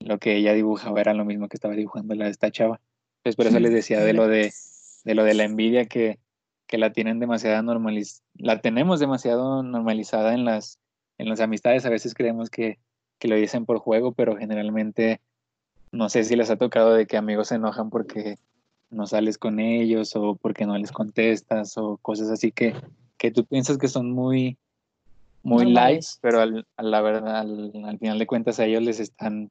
lo 0.00 0.18
que 0.18 0.36
ella 0.36 0.54
dibujaba 0.54 1.00
era 1.00 1.14
lo 1.14 1.24
mismo 1.24 1.48
que 1.48 1.56
estaba 1.56 1.74
dibujando 1.74 2.14
la 2.14 2.26
de 2.26 2.30
esta 2.30 2.50
chava. 2.50 2.80
Entonces 3.18 3.36
por 3.36 3.46
eso 3.46 3.58
les 3.58 3.72
decía 3.72 4.00
de 4.00 4.12
lo 4.12 4.28
de, 4.28 4.52
de 5.04 5.14
lo 5.14 5.24
de 5.24 5.34
la 5.34 5.44
envidia 5.44 5.86
que, 5.86 6.18
que 6.66 6.78
la 6.78 6.92
tienen 6.92 7.18
demasiado 7.18 7.62
normalizada, 7.62 8.24
la 8.34 8.60
tenemos 8.60 9.00
demasiado 9.00 9.62
normalizada 9.62 10.34
en 10.34 10.44
las, 10.44 10.78
en 11.18 11.28
las 11.28 11.40
amistades. 11.40 11.84
A 11.84 11.90
veces 11.90 12.14
creemos 12.14 12.48
que, 12.48 12.78
que 13.18 13.28
lo 13.28 13.34
dicen 13.36 13.66
por 13.66 13.78
juego, 13.78 14.12
pero 14.12 14.36
generalmente 14.36 15.20
no 15.90 16.08
sé 16.08 16.24
si 16.24 16.36
les 16.36 16.50
ha 16.50 16.56
tocado 16.56 16.94
de 16.94 17.06
que 17.06 17.16
amigos 17.16 17.48
se 17.48 17.56
enojan 17.56 17.90
porque 17.90 18.38
no 18.90 19.06
sales 19.06 19.38
con 19.38 19.58
ellos 19.58 20.14
o 20.16 20.36
porque 20.36 20.66
no 20.66 20.76
les 20.78 20.92
contestas 20.92 21.76
o 21.76 21.98
cosas 21.98 22.30
así 22.30 22.52
que, 22.52 22.74
que 23.18 23.30
tú 23.30 23.44
piensas 23.44 23.78
que 23.78 23.88
son 23.88 24.12
muy, 24.12 24.56
muy 25.42 25.70
light, 25.70 26.04
pero 26.20 26.40
al, 26.40 26.66
a 26.76 26.82
la 26.82 27.00
verdad, 27.00 27.36
al, 27.36 27.72
al 27.84 27.98
final 27.98 28.18
de 28.18 28.26
cuentas 28.26 28.60
a 28.60 28.64
ellos 28.64 28.82
les 28.82 29.00
están 29.00 29.50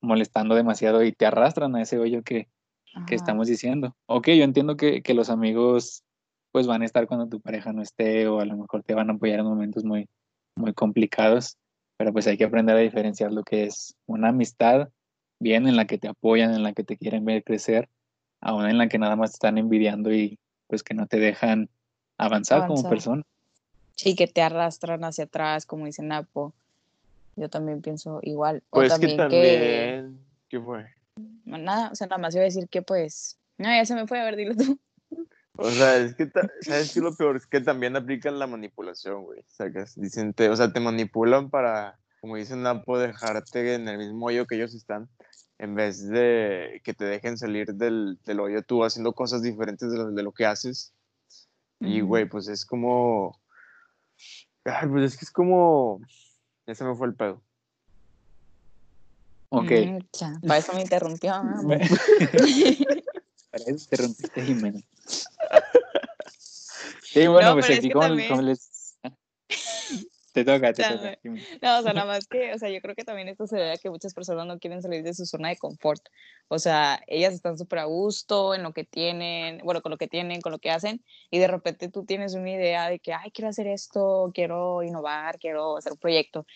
molestando 0.00 0.54
demasiado 0.54 1.02
y 1.04 1.12
te 1.12 1.26
arrastran 1.26 1.76
a 1.76 1.82
ese 1.82 1.98
hoyo 1.98 2.22
que, 2.22 2.48
que 3.06 3.14
estamos 3.14 3.48
diciendo. 3.48 3.94
Ok, 4.06 4.28
yo 4.28 4.44
entiendo 4.44 4.76
que, 4.76 5.02
que 5.02 5.14
los 5.14 5.30
amigos 5.30 6.02
pues 6.50 6.66
van 6.66 6.82
a 6.82 6.84
estar 6.84 7.06
cuando 7.06 7.28
tu 7.28 7.40
pareja 7.40 7.72
no 7.72 7.82
esté 7.82 8.28
o 8.28 8.40
a 8.40 8.44
lo 8.44 8.56
mejor 8.56 8.82
te 8.82 8.94
van 8.94 9.10
a 9.10 9.14
apoyar 9.14 9.40
en 9.40 9.46
momentos 9.46 9.84
muy, 9.84 10.08
muy 10.54 10.74
complicados, 10.74 11.56
pero 11.96 12.12
pues 12.12 12.26
hay 12.26 12.36
que 12.36 12.44
aprender 12.44 12.76
a 12.76 12.80
diferenciar 12.80 13.32
lo 13.32 13.42
que 13.42 13.64
es 13.64 13.94
una 14.06 14.28
amistad 14.28 14.88
bien 15.40 15.66
en 15.66 15.76
la 15.76 15.86
que 15.86 15.98
te 15.98 16.08
apoyan, 16.08 16.52
en 16.52 16.62
la 16.62 16.72
que 16.72 16.84
te 16.84 16.96
quieren 16.96 17.24
ver 17.24 17.42
crecer, 17.42 17.88
a 18.40 18.54
una 18.54 18.70
en 18.70 18.78
la 18.78 18.88
que 18.88 18.98
nada 18.98 19.16
más 19.16 19.30
te 19.30 19.36
están 19.36 19.56
envidiando 19.56 20.12
y 20.12 20.38
pues 20.66 20.82
que 20.82 20.94
no 20.94 21.06
te 21.06 21.18
dejan 21.18 21.70
avanzar, 22.26 22.66
como 22.66 22.88
persona. 22.88 23.22
Sí, 23.94 24.14
que 24.16 24.26
te 24.26 24.42
arrastran 24.42 25.04
hacia 25.04 25.24
atrás, 25.24 25.66
como 25.66 25.86
dice 25.86 26.02
Napo. 26.02 26.52
Yo 27.36 27.48
también 27.48 27.80
pienso 27.82 28.20
igual. 28.22 28.62
O 28.70 28.76
Pues 28.78 28.88
que 28.88 28.94
también 28.94 29.10
que, 29.12 29.16
también. 29.16 30.18
¿Qué 30.48 30.60
fue? 30.60 30.86
Nada, 31.44 31.90
o 31.90 31.94
sea, 31.94 32.06
nada 32.06 32.20
más 32.20 32.34
iba 32.34 32.42
a 32.42 32.46
decir 32.46 32.68
que 32.68 32.82
pues. 32.82 33.38
No, 33.58 33.68
ya 33.68 33.84
se 33.84 33.94
me 33.94 34.06
fue, 34.06 34.20
a 34.20 34.24
ver, 34.24 34.36
dilo 34.36 34.54
tú. 34.56 34.78
O 35.56 35.70
sea, 35.70 35.96
es 35.98 36.14
que, 36.14 36.26
ta- 36.26 36.50
¿sabes 36.62 36.92
qué 36.92 37.00
lo 37.00 37.14
peor? 37.14 37.36
Es 37.36 37.46
que 37.46 37.60
también 37.60 37.94
aplican 37.94 38.38
la 38.38 38.46
manipulación, 38.46 39.24
güey. 39.24 39.44
Sacas, 39.48 39.94
dicen, 40.00 40.32
te- 40.32 40.48
o 40.48 40.56
sea, 40.56 40.72
te 40.72 40.80
manipulan 40.80 41.50
para, 41.50 41.98
como 42.20 42.36
dicen, 42.36 42.62
Napo, 42.62 42.98
dejarte 42.98 43.74
en 43.74 43.86
el 43.88 43.98
mismo 43.98 44.26
hoyo 44.26 44.46
que 44.46 44.56
ellos 44.56 44.74
están, 44.74 45.08
en 45.58 45.74
vez 45.74 46.08
de 46.08 46.80
que 46.84 46.94
te 46.94 47.04
dejen 47.04 47.36
salir 47.36 47.74
del, 47.74 48.18
del 48.24 48.40
hoyo 48.40 48.62
tú 48.62 48.82
haciendo 48.82 49.12
cosas 49.12 49.42
diferentes 49.42 49.90
de 49.90 49.98
lo, 49.98 50.10
de 50.10 50.22
lo 50.22 50.32
que 50.32 50.46
haces. 50.46 50.92
Y, 51.84 52.00
güey, 52.00 52.26
pues 52.28 52.48
es 52.48 52.64
como. 52.64 53.40
Ay, 54.64 54.88
pues 54.88 55.12
es 55.12 55.18
que 55.18 55.24
es 55.24 55.30
como. 55.30 56.00
Ya 56.66 56.74
se 56.74 56.84
me 56.84 56.94
fue 56.94 57.06
el 57.08 57.14
pedo. 57.14 57.42
Ok, 59.50 59.70
Mm, 59.70 59.98
para 60.46 60.58
eso 60.58 60.72
me 60.72 60.80
interrumpió. 60.82 61.32
para 63.50 63.64
eso 63.66 63.86
te 63.90 63.96
rompiste, 63.96 64.42
Jimena. 64.42 64.80
Sí, 67.02 67.26
bueno, 67.26 67.50
No, 67.50 67.54
pues 67.60 67.68
aquí 67.78 67.90
como, 67.90 68.06
también- 68.06 68.28
como 68.30 68.40
les... 68.40 68.70
Te 70.32 70.44
toca, 70.44 70.72
te 70.72 70.82
toca. 70.82 71.18
No, 71.60 71.78
o 71.78 71.82
sea, 71.82 71.92
nada 71.94 72.06
más 72.06 72.26
que, 72.26 72.54
o 72.54 72.58
sea, 72.58 72.70
yo 72.70 72.80
creo 72.80 72.94
que 72.94 73.04
también 73.04 73.28
esto 73.28 73.46
se 73.46 73.56
debe 73.56 73.72
a 73.72 73.76
que 73.76 73.90
muchas 73.90 74.14
personas 74.14 74.46
no 74.46 74.58
quieren 74.58 74.80
salir 74.80 75.02
de 75.02 75.12
su 75.12 75.26
zona 75.26 75.50
de 75.50 75.58
confort. 75.58 76.02
O 76.48 76.58
sea, 76.58 77.02
ellas 77.06 77.34
están 77.34 77.58
súper 77.58 77.80
a 77.80 77.84
gusto 77.84 78.54
en 78.54 78.62
lo 78.62 78.72
que 78.72 78.84
tienen, 78.84 79.60
bueno, 79.64 79.82
con 79.82 79.90
lo 79.90 79.98
que 79.98 80.08
tienen, 80.08 80.40
con 80.40 80.52
lo 80.52 80.58
que 80.58 80.70
hacen, 80.70 81.04
y 81.30 81.38
de 81.38 81.48
repente 81.48 81.88
tú 81.88 82.04
tienes 82.04 82.34
una 82.34 82.50
idea 82.50 82.88
de 82.88 82.98
que, 82.98 83.12
ay, 83.12 83.30
quiero 83.30 83.50
hacer 83.50 83.66
esto, 83.66 84.30
quiero 84.34 84.82
innovar, 84.82 85.38
quiero 85.38 85.76
hacer 85.76 85.92
un 85.92 85.98
proyecto. 85.98 86.46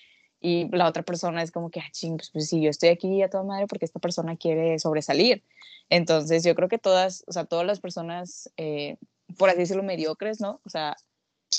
Y 0.40 0.68
la 0.74 0.86
otra 0.86 1.02
persona 1.02 1.42
es 1.42 1.50
como 1.50 1.70
que, 1.70 1.80
ah, 1.80 1.88
ching, 1.92 2.16
pues, 2.16 2.30
pues 2.30 2.48
sí, 2.48 2.62
yo 2.62 2.70
estoy 2.70 2.90
aquí 2.90 3.22
a 3.22 3.30
toda 3.30 3.42
madre 3.44 3.66
porque 3.66 3.84
esta 3.84 4.00
persona 4.00 4.36
quiere 4.36 4.78
sobresalir. 4.78 5.44
Entonces, 5.90 6.44
yo 6.44 6.54
creo 6.54 6.68
que 6.68 6.78
todas, 6.78 7.24
o 7.26 7.32
sea, 7.32 7.44
todas 7.44 7.66
las 7.66 7.80
personas, 7.80 8.50
eh, 8.56 8.96
por 9.38 9.48
así 9.50 9.58
decirlo, 9.58 9.82
mediocres, 9.82 10.40
¿no? 10.40 10.60
O 10.64 10.70
sea, 10.70 10.96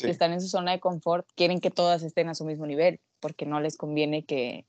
Están 0.02 0.34
en 0.34 0.42
su 0.42 0.48
zona 0.48 0.72
de 0.72 0.80
confort 0.80 1.28
quieren 1.36 1.60
que 1.60 1.72
todas 1.72 2.04
estén 2.04 2.30
a 2.30 2.36
su 2.36 2.46
mismo 2.46 2.66
nivel, 2.66 3.00
porque 3.20 3.46
no 3.46 3.60
les 3.60 3.78
conviene 3.78 4.24
que, 4.24 4.66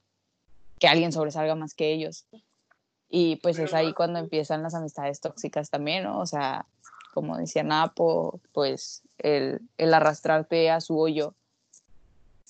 que 0.78 0.88
alguien 0.88 1.12
sobresalga 1.12 1.54
más 1.54 1.74
que 1.74 1.92
ellos. 1.92 2.26
Y 3.10 3.36
pues 3.36 3.58
es 3.58 3.72
ahí 3.74 3.94
cuando 3.94 4.18
empiezan 4.18 4.62
las 4.62 4.74
amistades 4.74 5.20
tóxicas 5.20 5.70
también, 5.70 6.04
¿no? 6.04 6.18
O 6.20 6.26
sea, 6.26 6.66
como 7.14 7.36
decía 7.38 7.62
Napo, 7.62 8.40
pues 8.52 9.02
el, 9.18 9.60
el 9.78 9.94
arrastrarte 9.94 10.70
a 10.70 10.80
su 10.80 10.98
hoyo, 10.98 11.34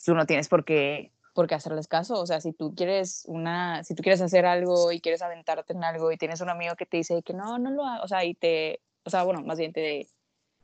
tú 0.05 0.14
no 0.14 0.27
tienes 0.27 0.49
por 0.49 0.64
qué, 0.64 1.12
por 1.33 1.47
qué 1.47 1.55
hacerles 1.55 1.87
caso. 1.87 2.21
O 2.21 2.27
sea, 2.27 2.41
si 2.41 2.53
tú 2.53 2.75
quieres 2.75 3.23
una, 3.27 3.85
si 3.85 3.95
tú 3.95 4.03
quieres 4.03 4.21
hacer 4.21 4.47
algo 4.47 4.91
y 4.91 5.01
quieres 5.01 5.23
aventarte 5.23 5.73
en 5.73 5.85
algo 5.85 6.11
y 6.11 6.16
tienes 6.16 6.41
un 6.41 6.51
amigo 6.51 6.75
que 6.75 6.87
te 6.87 6.97
dice 6.97 7.23
que 7.23 7.35
no, 7.35 7.59
no 7.59 7.71
lo 7.71 7.85
hagas, 7.85 8.05
o 8.05 8.09
sea, 8.09 8.25
y 8.25 8.35
te, 8.35 8.81
o 9.05 9.11
sea, 9.11 9.23
bueno, 9.23 9.43
más 9.43 9.59
bien 9.59 9.73
te, 9.73 10.09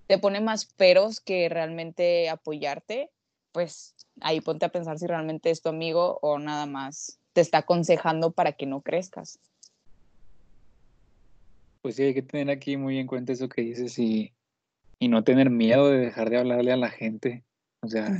te 0.06 0.18
pone 0.18 0.40
más 0.40 0.66
peros 0.66 1.20
que 1.20 1.48
realmente 1.48 2.28
apoyarte, 2.28 3.10
pues 3.52 3.94
ahí 4.20 4.40
ponte 4.40 4.66
a 4.66 4.70
pensar 4.70 4.98
si 4.98 5.06
realmente 5.06 5.50
es 5.50 5.62
tu 5.62 5.68
amigo 5.68 6.18
o 6.22 6.38
nada 6.38 6.66
más 6.66 7.18
te 7.32 7.40
está 7.40 7.58
aconsejando 7.58 8.32
para 8.32 8.52
que 8.52 8.66
no 8.66 8.80
crezcas. 8.82 9.38
Pues 11.82 11.96
sí, 11.96 12.02
hay 12.04 12.14
que 12.14 12.22
tener 12.22 12.50
aquí 12.50 12.76
muy 12.76 12.98
en 12.98 13.06
cuenta 13.06 13.32
eso 13.32 13.48
que 13.48 13.62
dices 13.62 13.98
y, 13.98 14.32
y 14.98 15.08
no 15.08 15.22
tener 15.24 15.50
miedo 15.50 15.88
de 15.90 15.98
dejar 15.98 16.30
de 16.30 16.38
hablarle 16.38 16.72
a 16.72 16.76
la 16.76 16.90
gente. 16.90 17.44
O 17.82 17.88
sea, 17.88 18.18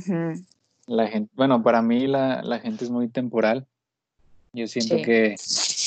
la 0.85 1.07
gente, 1.07 1.31
bueno, 1.35 1.63
para 1.63 1.81
mí 1.81 2.05
la, 2.07 2.43
la 2.43 2.59
gente 2.59 2.85
es 2.85 2.91
muy 2.91 3.07
temporal. 3.07 3.67
Yo 4.53 4.67
siento 4.67 4.97
Sí. 4.97 5.01
que, 5.01 5.35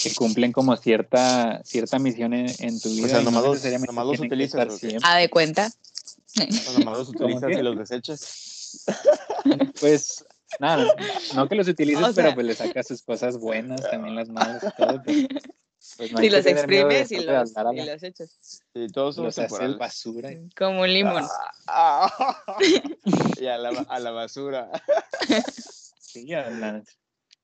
que 0.03 0.14
cumplen 0.16 0.53
como 0.53 0.76
cierta, 0.76 1.62
cierta 1.64 1.99
misión 1.99 2.34
en, 2.34 2.46
en 2.59 2.80
tu 2.80 2.88
vida. 2.90 3.09
sea, 3.09 3.20
y 3.20 3.24
no 3.24 3.30
nomás 3.30 3.44
los- 3.44 3.80
nomás 3.86 4.07
los 4.07 4.20
utilizas, 4.20 4.66
¿o 4.66 4.76
siempre. 4.76 5.01
Ah, 5.05 5.16
de 5.18 5.30
cuenta. 5.30 5.70
O 6.36 6.78
nomás 6.78 6.98
los 6.98 7.08
utilizas 7.08 7.50
y 7.50 7.62
los 7.62 7.76
desechas. 7.78 8.84
Pues 9.80 10.24
nada, 10.60 10.86
no 11.34 11.48
que 11.48 11.54
los 11.54 11.68
utilices, 11.68 12.02
O 12.04 12.12
sea- 12.12 12.24
pero 12.24 12.34
pues 12.34 12.46
le 12.46 12.54
sacas 12.54 12.86
sus 12.86 13.02
cosas 13.02 13.38
buenas, 13.38 13.80
también 13.90 14.14
las 14.14 14.28
malas 14.28 14.62
y 14.64 14.76
todo. 14.82 15.02
Pues, 15.02 15.26
pues 15.96 16.12
no 16.12 16.18
que 16.20 16.30
los 16.30 16.44
exprimes 16.44 17.12
y 17.12 17.20
los, 17.20 17.52
y 17.72 17.86
los 17.86 18.02
echas. 18.02 18.36
Sí, 18.40 18.86
todos 18.92 19.14
somos 19.14 19.36
los 19.38 19.52
haces 19.52 19.78
basura. 19.78 20.30
Como 20.56 20.82
un 20.82 20.92
limón. 20.92 21.24
Ah, 21.66 22.12
y 23.40 23.46
a 23.46 23.56
la, 23.56 23.70
a 23.88 23.98
la 24.00 24.10
basura. 24.10 24.70
Sí, 26.00 26.32
a 26.34 26.48
la- 26.50 26.82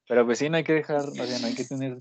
Pero 0.09 0.25
pues 0.27 0.39
sí, 0.39 0.49
no 0.49 0.57
hay 0.57 0.65
que 0.65 0.73
dejar, 0.73 1.01
o 1.09 1.13
sea, 1.15 1.39
no 1.39 1.47
hay 1.47 1.55
que 1.55 1.65
tener, 1.65 1.99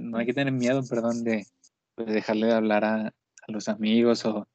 no 0.00 0.18
hay 0.18 0.26
que 0.26 0.32
tener 0.34 0.52
miedo, 0.52 0.82
perdón, 0.88 1.24
de 1.24 1.46
pues, 1.94 2.08
dejarle 2.08 2.46
de 2.48 2.54
hablar 2.54 2.84
a, 2.84 3.06
a 3.08 3.12
los 3.48 3.68
amigos 3.68 4.24
o, 4.24 4.48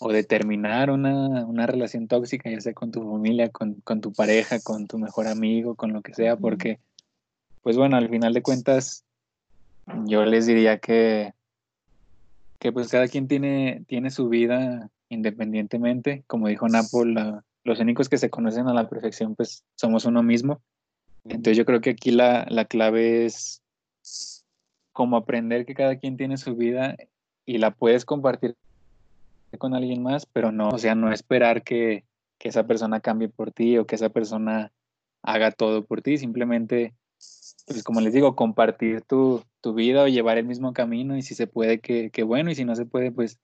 o 0.00 0.12
de 0.12 0.24
terminar 0.24 0.90
una, 0.90 1.44
una 1.46 1.66
relación 1.66 2.08
tóxica, 2.08 2.50
ya 2.50 2.60
sea 2.60 2.72
con 2.72 2.90
tu 2.90 3.02
familia, 3.02 3.50
con, 3.50 3.74
con 3.82 4.00
tu 4.00 4.12
pareja, 4.12 4.58
con 4.60 4.86
tu 4.86 4.98
mejor 4.98 5.28
amigo, 5.28 5.74
con 5.76 5.92
lo 5.92 6.00
que 6.00 6.14
sea, 6.14 6.36
porque, 6.36 6.80
pues 7.62 7.76
bueno, 7.76 7.96
al 7.98 8.08
final 8.08 8.32
de 8.32 8.42
cuentas, 8.42 9.04
yo 10.06 10.24
les 10.24 10.46
diría 10.46 10.78
que, 10.78 11.34
que 12.58 12.72
pues 12.72 12.88
cada 12.88 13.08
quien 13.08 13.28
tiene, 13.28 13.84
tiene 13.86 14.10
su 14.10 14.28
vida 14.30 14.90
independientemente. 15.10 16.24
Como 16.26 16.48
dijo 16.48 16.66
Napo, 16.68 17.04
la- 17.04 17.44
los 17.62 17.78
únicos 17.78 18.08
que 18.08 18.16
se 18.16 18.30
conocen 18.30 18.68
a 18.68 18.74
la 18.74 18.88
perfección, 18.88 19.36
pues 19.36 19.64
somos 19.76 20.06
uno 20.06 20.22
mismo. 20.22 20.62
Entonces 21.24 21.58
yo 21.58 21.66
creo 21.66 21.82
que 21.82 21.90
aquí 21.90 22.10
la, 22.10 22.46
la 22.48 22.64
clave 22.64 23.26
es 23.26 23.62
como 24.92 25.18
aprender 25.18 25.66
que 25.66 25.74
cada 25.74 25.98
quien 25.98 26.16
tiene 26.16 26.38
su 26.38 26.56
vida 26.56 26.96
y 27.44 27.58
la 27.58 27.72
puedes 27.72 28.06
compartir 28.06 28.56
con 29.58 29.74
alguien 29.74 30.02
más, 30.02 30.26
pero 30.26 30.52
no, 30.52 30.68
o 30.68 30.78
sea, 30.78 30.94
no 30.94 31.12
esperar 31.12 31.62
que, 31.62 32.04
que 32.38 32.48
esa 32.48 32.66
persona 32.66 33.00
cambie 33.00 33.28
por 33.28 33.52
ti 33.52 33.78
o 33.78 33.86
que 33.86 33.96
esa 33.96 34.08
persona 34.08 34.72
haga 35.22 35.50
todo 35.50 35.84
por 35.84 36.02
ti, 36.02 36.18
simplemente, 36.18 36.94
pues 37.66 37.82
como 37.84 38.00
les 38.00 38.12
digo, 38.12 38.36
compartir 38.36 39.02
tu, 39.02 39.42
tu 39.60 39.74
vida 39.74 40.02
o 40.02 40.08
llevar 40.08 40.38
el 40.38 40.46
mismo 40.46 40.72
camino 40.72 41.16
y 41.16 41.22
si 41.22 41.34
se 41.34 41.46
puede, 41.46 41.80
que, 41.80 42.10
que 42.10 42.22
bueno, 42.22 42.50
y 42.50 42.54
si 42.54 42.64
no 42.64 42.74
se 42.74 42.86
puede, 42.86 43.12
pues 43.12 43.38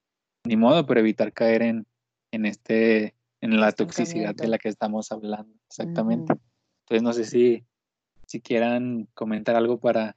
ni 0.45 0.57
modo, 0.57 0.87
pero 0.87 1.01
evitar 1.01 1.33
caer 1.33 1.63
en, 1.63 1.87
en 2.31 2.47
este, 2.47 3.15
en 3.41 3.61
la 3.61 3.73
toxicidad 3.73 4.35
de 4.35 4.49
la 4.49 4.59
que 4.59 4.69
estamos 4.69 5.13
hablando, 5.13 5.53
exactamente. 5.69 6.35
Entonces 6.85 7.03
no 7.03 7.13
sé 7.13 7.25
si, 7.25 7.65
si 8.27 8.41
quieran 8.41 9.09
comentar 9.15 9.57
algo 9.57 9.79
para, 9.79 10.17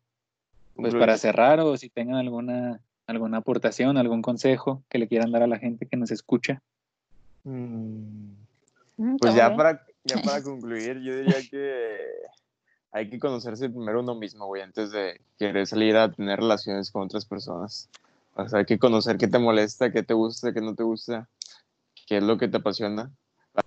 pues 0.76 0.94
para 0.94 1.18
cerrar 1.18 1.60
o 1.60 1.78
si 1.78 1.90
tengan 1.90 2.18
alguna, 2.18 2.82
alguna 3.10 3.38
aportación, 3.40 3.98
algún 3.98 4.22
consejo 4.22 4.84
que 4.90 5.00
le 5.00 5.08
quieran 5.08 5.32
dar 5.32 5.44
a 5.44 5.48
la 5.48 5.60
gente 5.60 5.88
que 5.88 5.98
nos 5.98 6.12
escucha. 6.12 6.62
Mm, 7.44 8.30
Mm, 9.00 9.16
Pues 9.18 9.34
ya 9.34 9.56
para, 9.56 9.82
ya 10.04 10.22
para 10.22 10.44
concluir, 10.44 11.00
yo 11.00 11.16
diría 11.16 11.42
que 11.50 11.98
hay 12.92 13.10
que 13.10 13.18
conocerse 13.18 13.70
primero 13.70 14.02
uno 14.02 14.14
mismo, 14.14 14.46
güey, 14.48 14.62
antes 14.62 14.92
de 14.92 15.22
querer 15.38 15.66
salir 15.68 15.96
a 15.96 16.12
tener 16.12 16.40
relaciones 16.40 16.92
con 16.92 17.04
otras 17.04 17.26
personas. 17.26 17.90
O 18.36 18.48
sea, 18.48 18.60
hay 18.60 18.66
que 18.66 18.78
conocer 18.78 19.18
qué 19.18 19.30
te 19.30 19.40
molesta, 19.40 19.92
qué 19.92 20.04
te 20.04 20.14
gusta, 20.14 20.54
qué 20.54 20.60
no 20.60 20.76
te 20.76 20.84
gusta, 20.84 21.30
qué 22.08 22.18
es 22.18 22.24
lo 22.24 22.38
que 22.38 22.50
te 22.50 22.58
apasiona, 22.58 23.10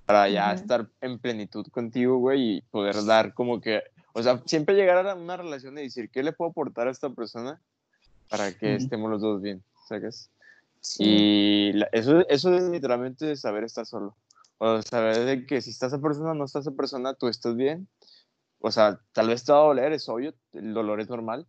para 0.05 0.28
ya 0.28 0.53
Ujú. 0.53 0.61
estar 0.62 0.88
en 1.01 1.18
plenitud 1.18 1.66
contigo, 1.68 2.18
güey, 2.18 2.57
y 2.59 2.61
poder 2.62 3.03
dar 3.07 3.32
como 3.32 3.61
que, 3.62 3.82
o 4.12 4.22
sea, 4.22 4.43
siempre 4.45 4.74
llegar 4.74 5.07
a 5.07 5.14
una 5.14 5.38
relación 5.38 5.78
y 5.78 5.82
decir, 5.84 6.11
¿qué 6.11 6.22
le 6.22 6.32
puedo 6.32 6.51
aportar 6.51 6.88
a 6.88 6.90
esta 6.90 7.09
persona 7.09 7.59
para 8.33 8.51
que 8.51 8.76
estemos 8.76 9.11
los 9.11 9.20
dos 9.20 9.43
bien? 9.43 9.62
¿Sabes? 9.87 10.30
Sí. 10.80 11.05
Y 11.05 11.72
la- 11.74 11.89
eso, 11.93 12.26
eso 12.30 12.55
es 12.55 12.62
literalmente 12.62 13.37
saber 13.37 13.62
estar 13.62 13.85
solo. 13.85 14.16
O 14.57 14.80
saber 14.80 15.26
de 15.26 15.45
que 15.47 15.61
si 15.61 15.68
está 15.68 15.89
esa 15.89 15.99
persona, 15.99 16.33
no 16.33 16.47
está 16.47 16.61
esa 16.61 16.70
persona, 16.70 17.12
tú 17.12 17.28
estás 17.28 17.55
bien. 17.57 17.89
O 18.61 18.70
sea, 18.70 18.99
tal 19.12 19.28
vez 19.28 19.45
te 19.45 19.53
va 19.53 19.59
a 19.59 19.66
doler, 19.66 19.93
es 19.93 20.09
obvio, 20.09 20.33
el 20.55 20.72
dolor 20.72 21.01
es 21.03 21.11
normal, 21.11 21.47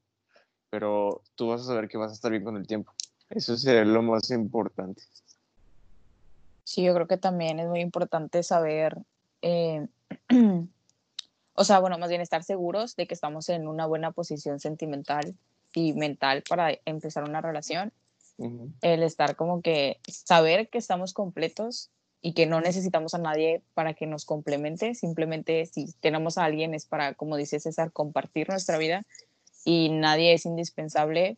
pero 0.69 1.21
tú 1.35 1.47
vas 1.47 1.61
a 1.61 1.65
saber 1.65 1.87
que 1.87 1.97
vas 1.97 2.11
a 2.11 2.15
estar 2.15 2.31
bien 2.31 2.43
con 2.43 2.57
el 2.57 2.67
tiempo. 2.67 2.91
Eso 3.29 3.53
es 3.53 3.63
lo 3.63 4.01
más 4.01 4.29
importante. 4.31 5.03
Sí, 6.65 6.83
yo 6.83 6.93
creo 6.93 7.07
que 7.07 7.17
también 7.17 7.61
es 7.61 7.69
muy 7.69 7.79
importante 7.79 8.43
saber, 8.43 8.97
eh, 9.41 9.87
o 11.53 11.63
sea, 11.63 11.79
bueno, 11.79 11.97
más 11.97 12.09
bien 12.09 12.19
estar 12.19 12.43
seguros 12.43 12.97
de 12.97 13.07
que 13.07 13.13
estamos 13.13 13.47
en 13.47 13.69
una 13.69 13.85
buena 13.85 14.11
posición 14.11 14.59
sentimental 14.59 15.33
y 15.73 15.93
mental 15.93 16.43
para 16.47 16.77
empezar 16.85 17.23
una 17.23 17.41
relación. 17.41 17.91
El 18.81 19.03
estar 19.03 19.35
como 19.35 19.61
que 19.61 19.99
saber 20.07 20.67
que 20.67 20.79
estamos 20.79 21.13
completos 21.13 21.91
y 22.21 22.33
que 22.33 22.45
no 22.45 22.61
necesitamos 22.61 23.13
a 23.13 23.19
nadie 23.19 23.61
para 23.73 23.93
que 23.93 24.07
nos 24.07 24.25
complemente. 24.25 24.95
Simplemente 24.95 25.65
si 25.65 25.91
tenemos 25.99 26.37
a 26.37 26.45
alguien 26.45 26.73
es 26.73 26.85
para, 26.85 27.13
como 27.13 27.37
dice 27.37 27.59
César, 27.59 27.91
compartir 27.91 28.49
nuestra 28.49 28.77
vida 28.77 29.05
y 29.65 29.89
nadie 29.89 30.33
es 30.33 30.45
indispensable. 30.45 31.37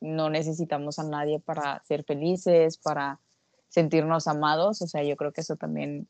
No 0.00 0.30
necesitamos 0.30 0.98
a 0.98 1.04
nadie 1.04 1.40
para 1.40 1.82
ser 1.84 2.04
felices, 2.04 2.76
para 2.76 3.20
sentirnos 3.68 4.26
amados. 4.26 4.82
O 4.82 4.86
sea, 4.86 5.02
yo 5.02 5.16
creo 5.16 5.32
que 5.32 5.40
eso 5.40 5.56
también 5.56 6.08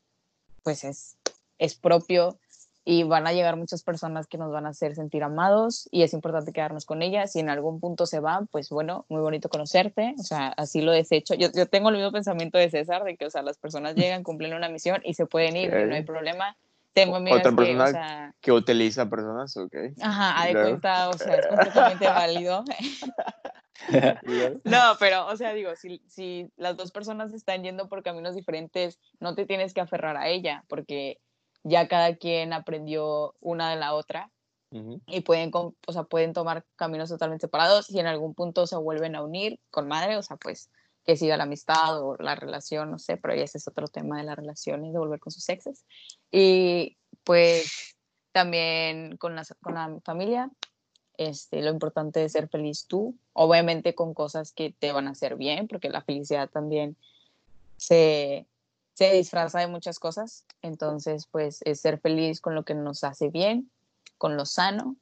pues 0.63 0.83
es, 0.83 1.17
es 1.59 1.75
propio 1.75 2.39
y 2.87 3.03
van 3.03 3.25
a 3.25 3.33
llegar 3.33 3.57
muchas 3.57 3.81
personas 3.81 4.27
que 4.27 4.37
nos 4.37 4.51
van 4.51 4.67
a 4.67 4.69
hacer 4.69 4.93
sentir 4.93 5.23
amados 5.23 5.89
y 5.91 6.03
es 6.03 6.13
importante 6.13 6.53
quedarnos 6.53 6.85
con 6.85 7.01
ellas. 7.01 7.31
Si 7.31 7.39
en 7.39 7.49
algún 7.49 7.79
punto 7.79 8.05
se 8.05 8.19
van, 8.19 8.45
pues 8.45 8.69
bueno, 8.69 9.05
muy 9.09 9.21
bonito 9.21 9.49
conocerte, 9.49 10.13
o 10.19 10.23
sea, 10.23 10.49
así 10.49 10.81
lo 10.81 10.91
desecho. 10.91 11.33
Yo, 11.33 11.47
yo 11.51 11.65
tengo 11.65 11.89
el 11.89 11.95
mismo 11.95 12.11
pensamiento 12.11 12.59
de 12.59 12.69
César, 12.69 13.03
de 13.03 13.17
que, 13.17 13.25
o 13.25 13.29
sea, 13.31 13.41
las 13.41 13.57
personas 13.57 13.95
llegan, 13.95 14.21
cumplen 14.21 14.53
una 14.53 14.69
misión 14.69 15.01
y 15.03 15.15
se 15.15 15.25
pueden 15.25 15.57
ir, 15.57 15.73
y 15.73 15.85
no 15.89 15.95
hay 15.95 16.03
problema. 16.03 16.55
Tengo 16.93 17.15
amigas 17.15 17.39
Otra 17.39 17.51
que, 17.51 17.57
persona 17.57 17.83
o 17.83 17.87
sea, 17.87 18.35
que 18.39 18.51
utiliza 18.51 19.09
personas, 19.09 19.57
¿ok? 19.57 19.75
ajá, 20.01 20.41
a 20.41 20.45
de 20.45 20.53
cuenta, 20.53 21.09
o 21.09 21.13
sea, 21.13 21.35
es 21.35 21.47
completamente 21.49 22.05
válido. 22.05 22.63
No, 24.63 24.79
pero, 24.99 25.27
o 25.27 25.35
sea, 25.35 25.53
digo, 25.53 25.75
si, 25.75 26.01
si 26.07 26.49
las 26.55 26.77
dos 26.77 26.91
personas 26.91 27.33
están 27.33 27.63
yendo 27.63 27.89
por 27.89 28.03
caminos 28.03 28.35
diferentes, 28.35 28.99
no 29.19 29.35
te 29.35 29.45
tienes 29.45 29.73
que 29.73 29.81
aferrar 29.81 30.15
a 30.15 30.29
ella, 30.29 30.63
porque 30.69 31.19
ya 31.65 31.87
cada 31.87 32.15
quien 32.15 32.53
aprendió 32.53 33.33
una 33.41 33.71
de 33.71 33.75
la 33.75 33.95
otra 33.95 34.31
y 35.07 35.21
pueden, 35.21 35.51
o 35.53 35.73
sea, 35.93 36.03
pueden 36.03 36.33
tomar 36.33 36.65
caminos 36.75 37.07
totalmente 37.07 37.45
separados 37.47 37.89
y 37.89 37.99
en 37.99 38.07
algún 38.07 38.33
punto 38.33 38.67
se 38.67 38.75
vuelven 38.75 39.15
a 39.15 39.23
unir 39.23 39.57
con 39.71 39.87
madre, 39.87 40.17
o 40.17 40.21
sea, 40.21 40.35
pues 40.35 40.69
que 41.05 41.15
siga 41.15 41.37
la 41.37 41.43
amistad 41.43 42.03
o 42.03 42.17
la 42.17 42.35
relación, 42.35 42.91
no 42.91 42.99
sé, 42.99 43.15
pero 43.15 43.35
ya 43.35 43.43
ese 43.43 43.57
es 43.57 43.67
otro 43.69 43.87
tema 43.87 44.17
de 44.17 44.25
las 44.25 44.35
relaciones, 44.35 44.91
de 44.91 44.99
volver 44.99 45.21
con 45.21 45.31
sus 45.31 45.47
exes. 45.47 45.85
Y 46.29 46.97
pues 47.23 47.95
también 48.33 49.15
con 49.15 49.35
la, 49.35 49.45
con 49.61 49.75
la 49.75 49.97
familia, 50.03 50.51
este, 51.15 51.61
lo 51.61 51.71
importante 51.71 52.25
es 52.25 52.33
ser 52.33 52.49
feliz 52.49 52.85
tú, 52.85 53.15
obviamente 53.31 53.95
con 53.95 54.13
cosas 54.13 54.51
que 54.51 54.75
te 54.77 54.91
van 54.91 55.07
a 55.07 55.11
hacer 55.11 55.37
bien, 55.37 55.69
porque 55.69 55.89
la 55.89 56.01
felicidad 56.01 56.49
también 56.49 56.97
se, 57.77 58.45
se 58.95 59.11
disfraza 59.13 59.59
de 59.59 59.67
muchas 59.67 59.99
cosas, 59.99 60.45
entonces 60.61 61.27
pues 61.29 61.59
es 61.65 61.79
ser 61.81 61.99
feliz 61.99 62.41
con 62.41 62.55
lo 62.55 62.63
que 62.63 62.73
nos 62.73 63.03
hace 63.03 63.29
bien, 63.29 63.69
con 64.17 64.35
lo 64.37 64.45
sano 64.45 64.95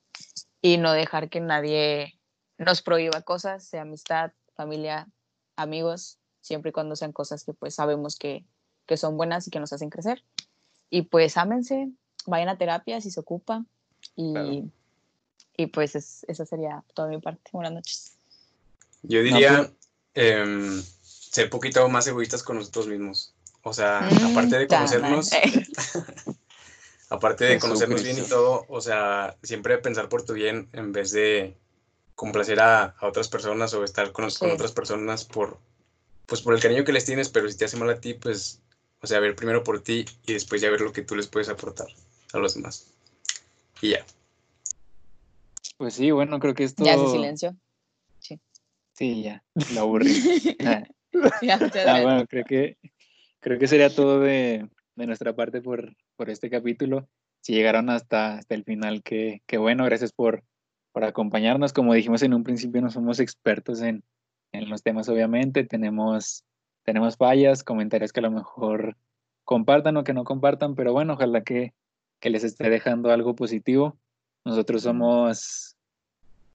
y 0.61 0.77
no 0.77 0.91
dejar 0.91 1.29
que 1.29 1.39
nadie 1.39 2.19
nos 2.57 2.81
prohíba 2.81 3.21
cosas, 3.21 3.63
sea 3.63 3.83
amistad, 3.83 4.31
familia, 4.55 5.07
amigos, 5.55 6.17
siempre 6.41 6.69
y 6.69 6.73
cuando 6.73 6.95
sean 6.95 7.11
cosas 7.13 7.43
que 7.43 7.53
pues 7.53 7.75
sabemos 7.75 8.15
que, 8.17 8.43
que 8.87 8.97
son 8.97 9.15
buenas 9.15 9.47
y 9.47 9.51
que 9.51 9.59
nos 9.59 9.71
hacen 9.73 9.89
crecer. 9.89 10.23
Y 10.89 11.03
pues 11.03 11.37
ámense, 11.37 11.89
vayan 12.25 12.49
a 12.49 12.57
terapia 12.57 12.99
si 12.99 13.11
se 13.11 13.19
ocupa 13.19 13.63
y, 14.15 14.33
Claro. 14.33 14.63
y 15.57 15.67
pues 15.67 15.95
es- 15.95 16.25
esa 16.27 16.45
sería 16.45 16.83
toda 16.95 17.07
mi 17.09 17.19
parte. 17.19 17.49
Buenas 17.53 17.73
noches. 17.73 18.13
Yo 19.03 19.21
diría 19.21 19.71
em, 20.15 20.81
ser 21.01 21.49
poquito 21.49 21.87
más 21.89 22.07
egoístas 22.07 22.43
con 22.43 22.57
nosotros 22.57 22.87
mismos. 22.87 23.33
O 23.63 23.73
sea, 23.73 23.99
aparte 23.99 24.57
de 24.59 24.67
conocernos, 24.67 25.31
aparte 27.09 27.45
de 27.45 27.59
conocernos 27.59 28.03
bien 28.03 28.17
y 28.17 28.27
todo, 28.27 28.65
o 28.67 28.81
sea, 28.81 29.37
siempre 29.41 29.77
pensar 29.77 30.09
por 30.09 30.23
tu 30.25 30.33
bien 30.33 30.67
en 30.73 30.91
vez 30.91 31.11
de 31.11 31.55
complacer 32.15 32.59
a, 32.59 32.83
a 32.99 33.07
otras 33.07 33.29
personas 33.29 33.73
o 33.73 33.83
estar 33.83 34.11
con, 34.11 34.25
con 34.25 34.31
Sí. 34.31 34.45
otras 34.53 34.73
personas 34.73 35.23
por, 35.23 35.57
pues 36.25 36.41
por 36.41 36.53
el 36.53 36.61
cariño 36.61 36.83
que 36.83 36.91
les 36.91 37.05
tienes, 37.05 37.29
pero 37.29 37.49
si 37.49 37.57
te 37.57 37.65
hace 37.65 37.77
mal 37.77 37.89
a 37.89 37.99
ti, 38.01 38.13
pues, 38.15 38.61
o 39.01 39.07
sea, 39.07 39.19
ver 39.19 39.35
primero 39.35 39.63
por 39.63 39.81
ti 39.81 40.05
y 40.25 40.33
después 40.33 40.61
ya 40.61 40.69
ver 40.69 40.81
lo 40.81 40.91
que 40.91 41.01
tú 41.01 41.15
les 41.15 41.27
puedes 41.27 41.47
aportar 41.49 41.87
a 42.33 42.37
los 42.39 42.55
demás. 42.55 42.87
Y 43.81 43.91
ya. 43.91 44.05
Pues 45.77 45.95
sí, 45.95 46.11
bueno, 46.11 46.39
creo 46.39 46.53
que 46.53 46.65
esto... 46.65 46.83
Ya 46.83 46.95
hace 46.95 47.07
silencio. 47.07 47.55
Sí, 48.95 49.23
ya, 49.23 49.43
lo 49.73 49.81
aburrí. 49.81 50.13
Ah, 50.65 51.59
ah, 51.87 52.01
bueno, 52.01 52.25
creo 52.27 52.43
que, 52.43 52.77
creo 53.43 53.59
que 53.59 53.67
sería 53.67 53.93
todo 53.93 54.21
de, 54.21 54.67
de 54.95 55.05
nuestra 55.05 55.35
parte 55.35 55.61
por, 55.61 55.93
por 56.15 56.29
este 56.29 56.49
capítulo. 56.49 57.07
Si 57.41 57.53
llegaron 57.53 57.89
hasta, 57.89 58.37
hasta 58.37 58.55
el 58.55 58.63
final, 58.63 59.03
que, 59.03 59.41
que 59.45 59.57
bueno, 59.57 59.83
gracias 59.83 60.13
por, 60.13 60.43
por 60.93 61.03
acompañarnos. 61.03 61.73
Como 61.73 61.93
dijimos 61.93 62.23
en 62.23 62.33
un 62.33 62.43
principio, 62.43 62.81
no 62.81 62.89
somos 62.89 63.19
expertos 63.19 63.81
en, 63.81 64.03
en 64.53 64.69
los 64.69 64.81
temas, 64.81 65.09
obviamente. 65.09 65.65
Tenemos, 65.65 66.45
tenemos 66.83 67.17
fallas, 67.17 67.63
comentarios 67.63 68.13
que 68.13 68.21
a 68.21 68.23
lo 68.23 68.31
mejor 68.31 68.95
compartan 69.43 69.97
o 69.97 70.05
que 70.05 70.13
no 70.13 70.23
compartan, 70.23 70.73
pero 70.73 70.93
bueno, 70.93 71.13
ojalá 71.13 71.41
que, 71.41 71.73
que 72.21 72.29
les 72.29 72.45
esté 72.45 72.69
dejando 72.69 73.11
algo 73.11 73.35
positivo. 73.35 73.97
Nosotros 74.45 74.83
Ujú. 74.83 74.89
somos 74.89 75.75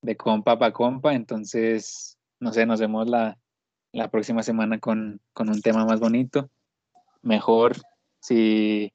de 0.01 0.17
compa 0.17 0.59
pa 0.59 0.73
compa, 0.73 1.13
entonces, 1.15 2.17
no 2.41 2.53
sé, 2.53 2.65
nos 2.65 2.81
vemos 2.81 3.09
la, 3.09 3.37
la 3.93 4.11
próxima 4.11 4.43
semana 4.43 4.79
con, 4.79 5.21
con 5.35 5.51
un 5.51 5.61
tema 5.61 5.85
más 5.85 6.01
bonito. 6.01 6.49
Mejor, 7.23 7.77
si, 8.21 8.93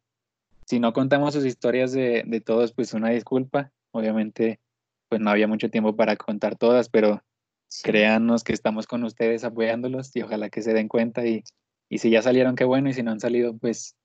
si 0.66 0.80
no 0.80 0.94
contamos 0.94 1.34
sus 1.34 1.46
historias 1.46 1.92
de, 1.92 2.24
de 2.26 2.42
todos, 2.42 2.74
pues 2.74 2.94
una 2.94 3.10
disculpa. 3.10 3.72
Obviamente, 3.92 4.60
pues 5.10 5.22
no 5.22 5.30
había 5.30 5.48
mucho 5.48 5.70
tiempo 5.70 5.96
para 5.96 6.16
contar 6.16 6.56
todas, 6.58 6.90
pero 6.90 7.22
Sí. 7.68 7.82
créanos 7.86 8.44
que 8.44 8.54
estamos 8.54 8.86
con 8.86 9.04
ustedes 9.04 9.44
apoyándolos 9.44 10.16
y 10.16 10.22
ojalá 10.22 10.52
que 10.52 10.62
se 10.62 10.74
den 10.74 10.88
cuenta 10.88 11.26
y, 11.26 11.44
y 11.90 11.98
si 11.98 12.12
ya 12.12 12.22
salieron, 12.22 12.56
qué 12.56 12.66
bueno, 12.66 12.88
y 12.90 12.94
si 12.94 13.02
no 13.02 13.10
han 13.10 13.20
salido, 13.20 13.58
pues 13.58 13.96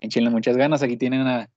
échenle 0.00 0.30
muchas 0.30 0.56
ganas. 0.56 0.84
Aquí 0.84 0.96
tienen 0.96 1.26
a, 1.26 1.50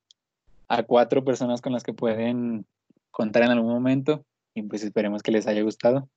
a 0.67 0.81
cuatro 0.83 1.23
personas 1.23 1.61
con 1.61 1.71
las 1.71 1.83
que 1.83 1.93
pueden 1.93 2.65
contar 3.11 3.43
en 3.43 3.51
algún 3.51 3.71
momento 3.71 4.25
y 4.55 4.63
pues 4.63 4.83
esperemos 4.83 5.21
que 5.21 5.31
les 5.31 5.45
haya 5.45 5.61
gustado. 5.61 6.09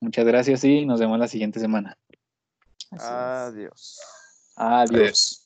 Muchas 0.00 0.26
gracias 0.26 0.64
y 0.64 0.84
nos 0.84 0.98
vemos 0.98 1.16
la 1.16 1.28
siguiente 1.28 1.60
semana. 1.60 1.96
Así 2.90 3.62
es. 3.62 4.00
Adiós. 4.56 5.10
Adiós. 5.10 5.41